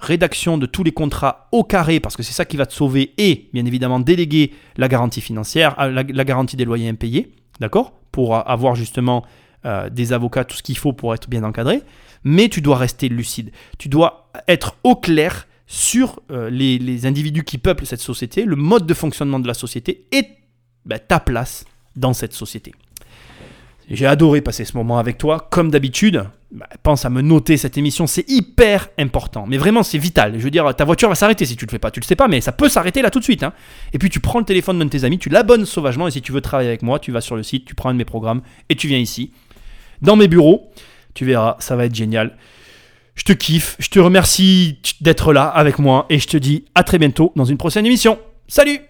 rédaction 0.00 0.58
de 0.58 0.66
tous 0.66 0.82
les 0.82 0.90
contrats 0.92 1.48
au 1.52 1.62
carré, 1.62 2.00
parce 2.00 2.16
que 2.16 2.22
c'est 2.22 2.32
ça 2.32 2.44
qui 2.44 2.56
va 2.56 2.66
te 2.66 2.74
sauver, 2.74 3.14
et 3.18 3.48
bien 3.52 3.64
évidemment 3.66 4.00
déléguer 4.00 4.52
la 4.76 4.88
garantie 4.88 5.20
financière, 5.20 5.78
euh, 5.80 5.90
la, 5.90 6.24
garantie 6.24 6.56
des 6.56 6.64
loyers 6.64 6.88
impayés, 6.88 7.32
d'accord? 7.60 7.92
Pour 8.10 8.34
euh, 8.34 8.40
avoir 8.46 8.74
justement 8.74 9.24
euh, 9.64 9.90
des 9.90 10.12
avocats, 10.12 10.44
tout 10.44 10.56
ce 10.56 10.62
qu'il 10.62 10.78
faut 10.78 10.92
pour 10.92 11.14
être 11.14 11.28
bien 11.28 11.44
encadré. 11.44 11.82
Mais 12.24 12.48
tu 12.48 12.60
dois 12.60 12.76
rester 12.76 13.08
lucide. 13.08 13.50
Tu 13.78 13.88
dois 13.88 14.30
être 14.48 14.76
au 14.82 14.96
clair 14.96 15.47
sur 15.68 16.20
euh, 16.30 16.48
les, 16.48 17.06
individus 17.06 17.44
qui 17.44 17.58
peuplent 17.58 17.86
cette 17.86 18.00
société, 18.00 18.44
le 18.44 18.56
mode 18.56 18.86
de 18.86 18.94
fonctionnement 18.94 19.38
de 19.38 19.46
la 19.46 19.54
société 19.54 20.06
et 20.12 20.24
bah, 20.86 20.98
ta 20.98 21.20
place 21.20 21.66
dans 21.94 22.14
cette 22.14 22.32
société. 22.32 22.74
J'ai 23.90 24.06
adoré 24.06 24.40
passer 24.40 24.64
ce 24.64 24.76
moment 24.76 24.98
avec 24.98 25.18
toi, 25.18 25.46
comme 25.50 25.70
d'habitude. 25.70 26.24
Bah, 26.50 26.66
pense 26.82 27.04
à 27.04 27.10
me 27.10 27.20
noter 27.20 27.58
cette 27.58 27.76
émission, 27.76 28.06
c'est 28.06 28.28
hyper 28.30 28.88
important. 28.98 29.44
Mais 29.46 29.58
vraiment, 29.58 29.82
c'est 29.82 29.98
vital. 29.98 30.34
Je 30.38 30.44
veux 30.44 30.50
dire, 30.50 30.74
ta 30.74 30.86
voiture 30.86 31.10
va 31.10 31.14
s'arrêter 31.14 31.44
si 31.44 31.56
tu 31.56 31.66
le 31.66 31.70
fais 31.70 31.78
pas. 31.78 31.90
Tu 31.90 32.00
le 32.00 32.06
sais 32.06 32.16
pas, 32.16 32.28
mais 32.28 32.40
ça 32.40 32.52
peut 32.52 32.70
s'arrêter 32.70 33.02
là 33.02 33.10
tout 33.10 33.18
de 33.18 33.24
suite. 33.24 33.42
hein. 33.42 33.52
Et 33.92 33.98
puis 33.98 34.08
tu 34.08 34.20
prends 34.20 34.38
le 34.38 34.46
téléphone 34.46 34.78
d'un 34.78 34.86
de 34.86 34.90
tes 34.90 35.04
amis, 35.04 35.18
tu 35.18 35.28
l'abonnes 35.28 35.66
sauvagement. 35.66 36.08
Et 36.08 36.10
si 36.10 36.22
tu 36.22 36.32
veux 36.32 36.40
travailler 36.40 36.70
avec 36.70 36.82
moi, 36.82 36.98
tu 36.98 37.12
vas 37.12 37.20
sur 37.20 37.36
le 37.36 37.42
site, 37.42 37.66
tu 37.66 37.74
prends 37.74 37.90
un 37.90 37.94
de 37.94 37.98
mes 37.98 38.06
programmes 38.06 38.40
et 38.70 38.74
tu 38.74 38.88
viens 38.88 38.98
ici, 38.98 39.32
dans 40.00 40.16
mes 40.16 40.28
bureaux. 40.28 40.72
Tu 41.12 41.26
verras, 41.26 41.56
ça 41.58 41.76
va 41.76 41.84
être 41.84 41.94
génial. 41.94 42.36
Je 43.18 43.24
te 43.24 43.32
kiffe, 43.32 43.74
je 43.80 43.88
te 43.88 43.98
remercie 43.98 44.78
d'être 45.00 45.32
là 45.32 45.42
avec 45.44 45.80
moi 45.80 46.06
et 46.08 46.20
je 46.20 46.28
te 46.28 46.36
dis 46.36 46.64
à 46.76 46.84
très 46.84 46.98
bientôt 46.98 47.32
dans 47.34 47.44
une 47.44 47.58
prochaine 47.58 47.84
émission. 47.84 48.16
Salut 48.46 48.80